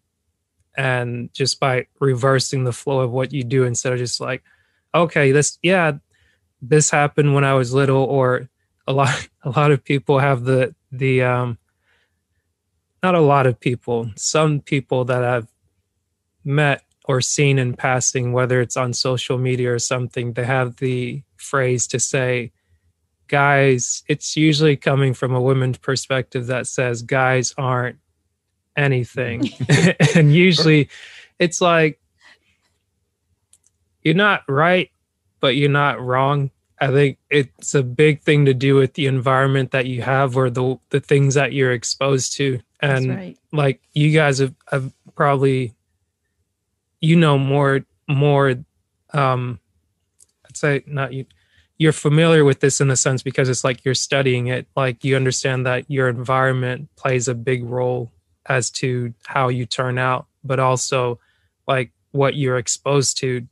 And 0.76 1.32
just 1.32 1.58
by 1.58 1.86
reversing 1.98 2.64
the 2.64 2.72
flow 2.72 3.00
of 3.00 3.12
what 3.12 3.32
you 3.32 3.42
do 3.44 3.64
instead 3.64 3.92
of 3.92 3.98
just 3.98 4.20
like 4.20 4.42
okay 4.94 5.32
this 5.32 5.58
yeah 5.62 5.92
this 6.60 6.90
happened 6.90 7.34
when 7.34 7.44
i 7.44 7.54
was 7.54 7.72
little 7.72 8.02
or 8.04 8.48
a 8.86 8.92
lot 8.92 9.28
a 9.42 9.50
lot 9.50 9.70
of 9.70 9.84
people 9.84 10.18
have 10.18 10.44
the 10.44 10.74
the 10.92 11.22
um 11.22 11.58
not 13.02 13.14
a 13.14 13.20
lot 13.20 13.46
of 13.46 13.58
people 13.58 14.10
some 14.16 14.60
people 14.60 15.04
that 15.04 15.24
i've 15.24 15.48
met 16.44 16.82
or 17.04 17.20
seen 17.20 17.58
in 17.58 17.74
passing 17.74 18.32
whether 18.32 18.60
it's 18.60 18.76
on 18.76 18.92
social 18.92 19.38
media 19.38 19.72
or 19.72 19.78
something 19.78 20.32
they 20.32 20.44
have 20.44 20.76
the 20.76 21.22
phrase 21.36 21.86
to 21.86 21.98
say 21.98 22.50
guys 23.28 24.02
it's 24.08 24.36
usually 24.36 24.76
coming 24.76 25.12
from 25.12 25.34
a 25.34 25.40
woman's 25.40 25.78
perspective 25.78 26.46
that 26.46 26.66
says 26.66 27.02
guys 27.02 27.54
aren't 27.58 27.98
anything. 28.78 29.50
and 30.14 30.34
usually 30.34 30.88
it's 31.38 31.60
like 31.60 32.00
you're 34.02 34.14
not 34.14 34.42
right, 34.48 34.90
but 35.40 35.56
you're 35.56 35.68
not 35.68 36.00
wrong. 36.00 36.50
I 36.80 36.88
think 36.88 37.18
it's 37.28 37.74
a 37.74 37.82
big 37.82 38.22
thing 38.22 38.44
to 38.44 38.54
do 38.54 38.76
with 38.76 38.94
the 38.94 39.06
environment 39.06 39.72
that 39.72 39.86
you 39.86 40.02
have 40.02 40.36
or 40.36 40.48
the 40.48 40.78
the 40.90 41.00
things 41.00 41.34
that 41.34 41.52
you're 41.52 41.72
exposed 41.72 42.34
to. 42.34 42.60
And 42.80 43.08
right. 43.08 43.38
like 43.52 43.80
you 43.92 44.12
guys 44.12 44.38
have, 44.38 44.54
have 44.70 44.92
probably 45.16 45.74
you 47.00 47.16
know 47.16 47.38
more 47.38 47.84
more 48.08 48.54
um 49.12 49.58
I'd 50.46 50.56
say 50.56 50.84
not 50.86 51.12
you 51.12 51.26
you're 51.78 51.92
familiar 51.92 52.44
with 52.44 52.60
this 52.60 52.80
in 52.80 52.88
the 52.88 52.96
sense 52.96 53.22
because 53.22 53.48
it's 53.48 53.64
like 53.64 53.84
you're 53.84 53.94
studying 53.94 54.48
it 54.48 54.66
like 54.76 55.04
you 55.04 55.14
understand 55.16 55.66
that 55.66 55.88
your 55.88 56.08
environment 56.08 56.88
plays 56.96 57.28
a 57.28 57.34
big 57.34 57.64
role 57.64 58.10
as 58.46 58.70
to 58.70 59.14
how 59.26 59.48
you 59.48 59.66
turn 59.66 59.98
out, 59.98 60.26
but 60.42 60.58
also 60.58 61.20
like 61.66 61.92
what 62.12 62.34
you're 62.34 62.58
exposed 62.58 63.18
to 63.18 63.46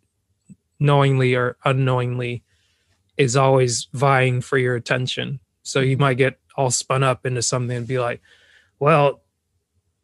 knowingly 0.78 1.34
or 1.34 1.56
unknowingly 1.64 2.42
is 3.16 3.36
always 3.36 3.88
vying 3.92 4.40
for 4.40 4.58
your 4.58 4.74
attention. 4.74 5.40
So 5.62 5.80
you 5.80 5.96
might 5.96 6.14
get 6.14 6.38
all 6.56 6.70
spun 6.70 7.02
up 7.02 7.26
into 7.26 7.42
something 7.42 7.76
and 7.76 7.86
be 7.86 7.98
like, 7.98 8.20
well, 8.78 9.22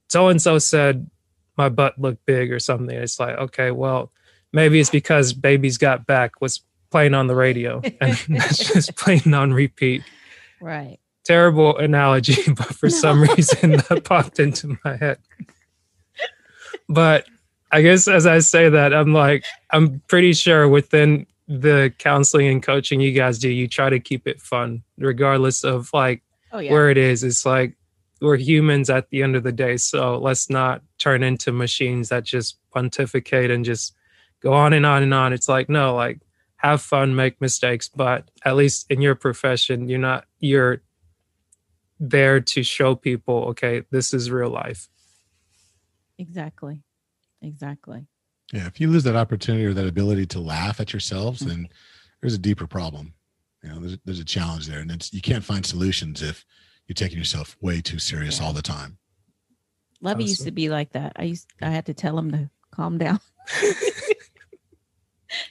so 0.09 0.29
and 0.29 0.41
so 0.41 0.59
said 0.59 1.09
my 1.57 1.69
butt 1.69 1.99
looked 1.99 2.25
big 2.27 2.53
or 2.53 2.59
something. 2.59 2.97
It's 2.97 3.21
like, 3.21 3.37
okay, 3.37 3.71
well, 3.71 4.11
maybe 4.53 4.81
it's 4.81 4.91
because 4.91 5.33
Baby's 5.33 5.79
Got 5.79 6.07
Back 6.07 6.41
was 6.41 6.63
playing 6.91 7.15
on 7.15 7.27
the 7.27 7.35
radio 7.35 7.81
and 8.01 8.17
that's 8.29 8.73
just 8.73 8.97
playing 8.97 9.35
on 9.35 9.53
repeat. 9.53 10.03
Right 10.61 10.99
terrible 11.25 11.77
analogy, 11.77 12.37
but 12.53 12.75
for 12.75 12.87
no. 12.87 12.97
some 12.97 13.23
reason 13.23 13.73
that 13.73 14.05
popped 14.05 14.39
into 14.39 14.79
my 14.85 14.97
head. 14.97 15.19
But 16.89 17.27
I 17.73 17.81
guess 17.81 18.07
as 18.07 18.27
I 18.27 18.41
say 18.41 18.69
that, 18.69 18.93
I'm 18.93 19.15
like, 19.15 19.45
I'm 19.71 20.03
pretty 20.07 20.35
sure 20.35 20.69
within 20.69 21.27
the 21.49 21.93
counseling 21.99 22.47
and 22.47 22.63
coaching 22.63 23.01
you 23.01 23.13
guys 23.13 23.39
do, 23.39 23.49
you 23.49 23.67
try 23.67 23.89
to 23.89 23.99
keep 23.99 24.27
it 24.27 24.41
fun, 24.41 24.83
regardless 24.99 25.65
of 25.65 25.91
like 25.93 26.23
oh, 26.53 26.59
yeah. 26.59 26.71
where 26.71 26.91
it 26.91 26.99
is. 26.99 27.25
It's 27.25 27.47
like 27.47 27.77
we're 28.21 28.37
humans 28.37 28.91
at 28.91 29.09
the 29.09 29.23
end 29.23 29.37
of 29.37 29.43
the 29.43 29.53
day. 29.53 29.79
So 29.79 30.19
let's 30.19 30.51
not 30.51 30.83
turn 30.99 31.23
into 31.23 31.51
machines 31.51 32.11
that 32.11 32.25
just 32.25 32.59
pontificate 32.71 33.51
and 33.51 33.65
just 33.65 33.95
go 34.41 34.53
on 34.53 34.73
and 34.73 34.87
on 34.87 35.03
and 35.03 35.15
on. 35.15 35.33
It's 35.33 35.49
like, 35.49 35.69
no, 35.69 35.95
like 35.95 36.21
have 36.57 36.83
fun, 36.83 37.17
make 37.17 37.41
mistakes, 37.41 37.89
but 37.89 38.31
at 38.45 38.55
least 38.55 38.87
in 38.91 39.01
your 39.01 39.15
profession, 39.15 39.89
you're 39.89 39.99
not, 39.99 40.27
you're 40.39 40.83
there 41.99 42.41
to 42.41 42.63
show 42.63 42.95
people, 42.95 43.47
okay, 43.49 43.83
this 43.91 44.13
is 44.13 44.31
real 44.31 44.51
life. 44.51 44.89
Exactly. 46.19 46.83
Exactly. 47.43 48.07
Yeah. 48.53 48.67
If 48.67 48.81
you 48.81 48.89
lose 48.89 49.05
that 49.05 49.17
opportunity 49.17 49.65
or 49.65 49.75
that 49.75 49.87
ability 49.87 50.27
to 50.27 50.41
laugh 50.41 50.81
at 50.81 50.93
yourselves, 50.93 51.41
mm-hmm. 51.41 51.49
then 51.49 51.69
there's 52.21 52.35
a 52.35 52.39
deeper 52.39 52.67
problem. 52.67 53.15
You 53.63 53.71
know, 53.71 53.81
there's, 53.81 53.99
there's 54.05 54.21
a 54.21 54.25
challenge 54.25 54.67
there, 54.69 54.81
and 54.81 54.91
it's 54.91 55.13
you 55.13 55.21
can't 55.21 55.45
find 55.45 55.65
solutions 55.65 56.23
if 56.23 56.45
you're 56.87 56.95
taking 56.95 57.19
yourself 57.19 57.57
way 57.61 57.81
too 57.81 57.99
serious 57.99 58.41
yeah. 58.41 58.47
all 58.47 58.53
the 58.53 58.63
time. 58.63 58.99
Lovey 60.01 60.25
used 60.25 60.45
to 60.45 60.51
be 60.51 60.69
like 60.69 60.93
that. 60.93 61.13
I 61.17 61.25
used 61.25 61.47
I 61.61 61.71
had 61.71 61.87
to 61.87 61.95
tell 61.95 62.19
him 62.19 62.33
to 62.33 62.51
calm 62.73 62.99
down. 62.99 63.21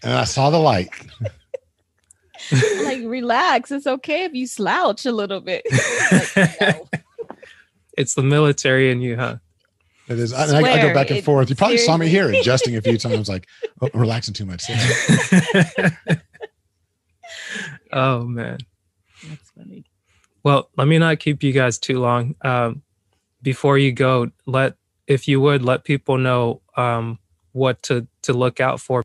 and 0.04 0.14
I 0.14 0.26
saw 0.26 0.50
the 0.50 0.60
light. 0.60 0.90
like 2.84 3.00
relax. 3.04 3.72
It's 3.72 3.88
okay 3.88 4.26
if 4.26 4.34
you 4.34 4.46
slouch 4.46 5.06
a 5.06 5.12
little 5.14 5.40
bit. 5.40 5.66
like, 6.36 6.62
no. 6.62 6.90
It's 7.98 8.16
the 8.16 8.24
military 8.24 8.92
in 8.92 9.02
you, 9.02 9.16
huh? 9.16 9.38
It 10.12 10.20
is. 10.20 10.34
I, 10.34 10.46
I, 10.46 10.60
I, 10.60 10.82
go 10.82 10.94
back 10.94 11.10
and 11.12 11.24
forth. 11.24 11.50
You 11.50 11.56
probably 11.56 11.78
seriously. 11.78 11.94
saw 11.94 11.98
me 11.98 12.08
here 12.10 12.30
adjusting 12.30 12.76
a 12.76 12.82
few 12.82 12.98
times, 12.98 13.30
like 13.34 13.48
oh, 13.82 13.90
relaxing 13.94 14.34
too 14.34 14.46
much. 14.46 14.64
oh 17.92 18.24
man, 18.26 18.60
that's 19.28 19.52
funny. 19.52 19.86
Well, 20.44 20.70
let 20.78 20.88
me 20.88 20.98
not 20.98 21.20
keep 21.20 21.44
you 21.44 21.52
guys 21.52 21.78
too 21.78 22.00
long. 22.00 22.36
Um, 22.42 22.82
before 23.42 23.78
you 23.78 23.92
go, 23.92 24.32
let 24.46 24.76
if 25.08 25.28
you 25.28 25.40
would 25.42 25.64
let 25.64 25.84
people 25.84 26.18
know 26.18 26.62
um, 26.76 27.20
what 27.54 27.82
to 27.84 28.08
to 28.24 28.34
look 28.34 28.60
out 28.60 28.80
for 28.80 29.04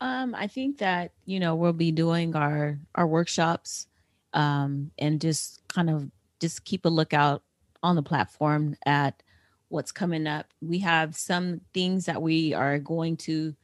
um, 0.00 0.34
I 0.34 0.46
think 0.46 0.78
that 0.78 1.12
you 1.26 1.40
know 1.40 1.54
we'll 1.54 1.72
be 1.72 1.92
doing 1.92 2.34
our 2.34 2.78
our 2.94 3.06
workshops, 3.06 3.86
um, 4.32 4.90
and 4.98 5.20
just 5.20 5.60
kind 5.68 5.90
of 5.90 6.10
just 6.40 6.64
keep 6.64 6.86
a 6.86 6.88
lookout 6.88 7.42
on 7.82 7.96
the 7.96 8.02
platform 8.02 8.76
at 8.86 9.22
what's 9.70 9.92
coming 9.92 10.26
up. 10.26 10.46
We 10.60 10.80
have 10.80 11.16
some 11.16 11.62
things 11.72 12.04
that 12.04 12.20
we 12.20 12.52
are 12.52 12.78
going 12.78 13.16
to 13.18 13.54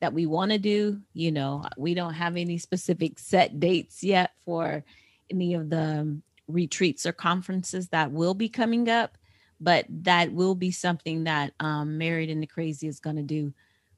that 0.00 0.12
we 0.12 0.26
want 0.26 0.52
to 0.52 0.58
do. 0.58 1.00
You 1.14 1.32
know, 1.32 1.64
we 1.76 1.94
don't 1.94 2.14
have 2.14 2.36
any 2.36 2.58
specific 2.58 3.18
set 3.18 3.58
dates 3.58 4.04
yet 4.04 4.32
for 4.44 4.84
any 5.30 5.54
of 5.54 5.70
the 5.70 6.00
um, 6.00 6.22
retreats 6.46 7.06
or 7.06 7.12
conferences 7.12 7.88
that 7.88 8.12
will 8.12 8.34
be 8.34 8.48
coming 8.48 8.88
up, 8.88 9.16
but 9.60 9.86
that 9.88 10.32
will 10.32 10.54
be 10.54 10.70
something 10.70 11.24
that 11.24 11.54
um, 11.60 11.98
Married 11.98 12.30
Into 12.30 12.46
Crazy 12.46 12.86
is 12.86 13.00
going 13.00 13.16
to 13.16 13.22
do 13.22 13.52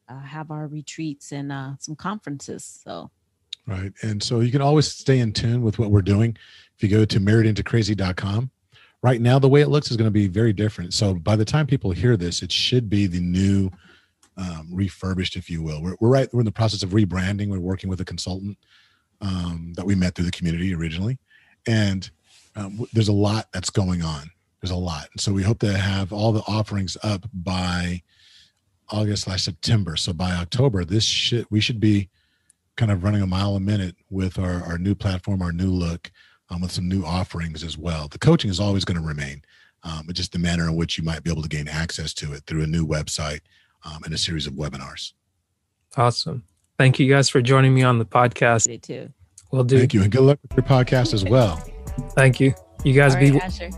uh, 0.09 0.20
have 0.20 0.50
our 0.50 0.66
retreats 0.68 1.32
and 1.32 1.52
uh, 1.52 1.72
some 1.78 1.96
conferences. 1.96 2.80
So, 2.84 3.11
right. 3.66 3.92
And 4.02 4.22
so 4.22 4.40
you 4.40 4.50
can 4.50 4.62
always 4.62 4.90
stay 4.90 5.18
in 5.18 5.32
tune 5.32 5.62
with 5.62 5.78
what 5.78 5.90
we're 5.90 6.02
doing. 6.02 6.36
If 6.76 6.82
you 6.82 6.88
go 6.88 7.04
to 7.04 7.20
marriedintocrazy.com, 7.20 8.50
right 9.03 9.20
now, 9.20 9.38
the 9.38 9.49
way 9.49 9.61
it 9.61 9.68
looks 9.68 9.90
is 9.90 9.96
going 9.96 10.07
to 10.07 10.12
be 10.12 10.26
very 10.26 10.53
different. 10.53 10.94
So 10.94 11.14
by 11.14 11.36
the 11.36 11.44
time 11.44 11.66
people 11.66 11.90
hear 11.90 12.16
this, 12.16 12.42
it 12.42 12.53
should 12.53 12.88
be 12.88 13.07
the 13.07 13.20
new, 13.20 13.70
um, 14.36 14.68
refurbished, 14.72 15.36
if 15.36 15.51
you 15.51 15.62
will. 15.62 15.82
We're, 15.82 15.96
we're 16.01 16.09
right. 16.09 16.28
We're 16.32 16.40
in 16.40 16.46
the 16.46 16.53
process 16.53 16.82
of 16.82 16.90
rebranding. 16.90 17.49
We're 17.49 17.59
working 17.59 17.90
with 17.90 18.01
a 18.01 18.05
consultant 18.05 18.59
um, 19.20 19.72
that 19.76 19.86
we 19.86 19.94
met 19.94 20.14
through 20.14 20.26
the 20.26 20.30
community 20.30 20.74
originally. 20.74 21.18
And 21.66 22.09
um, 22.57 22.86
there's 22.92 23.09
a 23.09 23.12
lot 23.12 23.46
that's 23.53 23.70
going 23.70 24.03
on. 24.03 24.30
There's 24.61 24.70
a 24.70 24.76
lot. 24.76 25.09
And 25.12 25.20
so 25.20 25.32
we 25.32 25.42
hope 25.42 25.61
to 25.61 25.76
have 25.76 26.12
all 26.12 26.32
the 26.32 26.42
offerings 26.49 26.96
up 27.03 27.26
by 27.32 28.03
August 28.90 29.24
slash 29.24 29.44
September. 29.44 29.96
So 29.96 30.12
by 30.12 30.32
October, 30.32 30.84
this 30.84 31.05
should 31.05 31.46
we 31.51 31.61
should 31.61 31.78
be 31.78 32.09
kind 32.76 32.90
of 32.90 33.05
running 33.05 33.22
a 33.22 33.26
mile 33.26 33.57
a 33.57 33.61
minute 33.61 33.96
with 34.09 34.38
our, 34.38 34.62
our 34.62 34.78
new 34.78 34.94
platform, 34.94 35.42
our 35.42 35.53
new 35.53 35.70
look, 35.70 36.11
um, 36.51 36.61
with 36.61 36.72
some 36.72 36.88
new 36.88 37.05
offerings 37.05 37.62
as 37.62 37.76
well. 37.76 38.09
The 38.09 38.18
coaching 38.18 38.51
is 38.51 38.61
always 38.61 38.84
going 38.84 39.01
to 39.01 39.07
remain, 39.07 39.42
um, 39.82 40.05
but 40.07 40.16
just 40.16 40.32
the 40.32 40.38
manner 40.38 40.68
in 40.68 40.76
which 40.76 40.99
you 40.99 41.05
might 41.05 41.22
be 41.22 41.30
able 41.30 41.42
to 41.42 41.49
gain 41.49 41.68
access 41.68 42.12
to 42.14 42.32
it 42.32 42.44
through 42.46 42.62
a 42.62 42.66
new 42.66 42.86
website 42.86 43.40
um, 43.84 44.03
and 44.05 44.12
a 44.12 44.18
series 44.18 44.46
of 44.46 44.55
webinars. 44.55 45.12
Awesome. 45.96 46.44
Thank 46.78 46.99
you 46.99 47.09
guys 47.09 47.28
for 47.28 47.40
joining 47.42 47.74
me 47.74 47.82
on 47.82 47.99
the 47.99 48.05
podcast. 48.05 48.68
Me 48.68 48.78
too. 48.78 49.12
We'll 49.51 49.64
do. 49.64 49.78
Thank 49.78 49.94
you. 49.94 50.03
And 50.03 50.12
good 50.12 50.20
luck 50.20 50.38
with 50.42 50.53
your 50.57 50.64
podcast 50.64 51.14
as 51.14 51.24
well. 51.24 51.57
Thank 52.11 52.38
you. 52.38 52.55
You 52.84 52.92
guys 52.92 53.14
All 53.14 53.20
be 53.20 53.32
right, 53.32 53.42
Asher. 53.42 53.70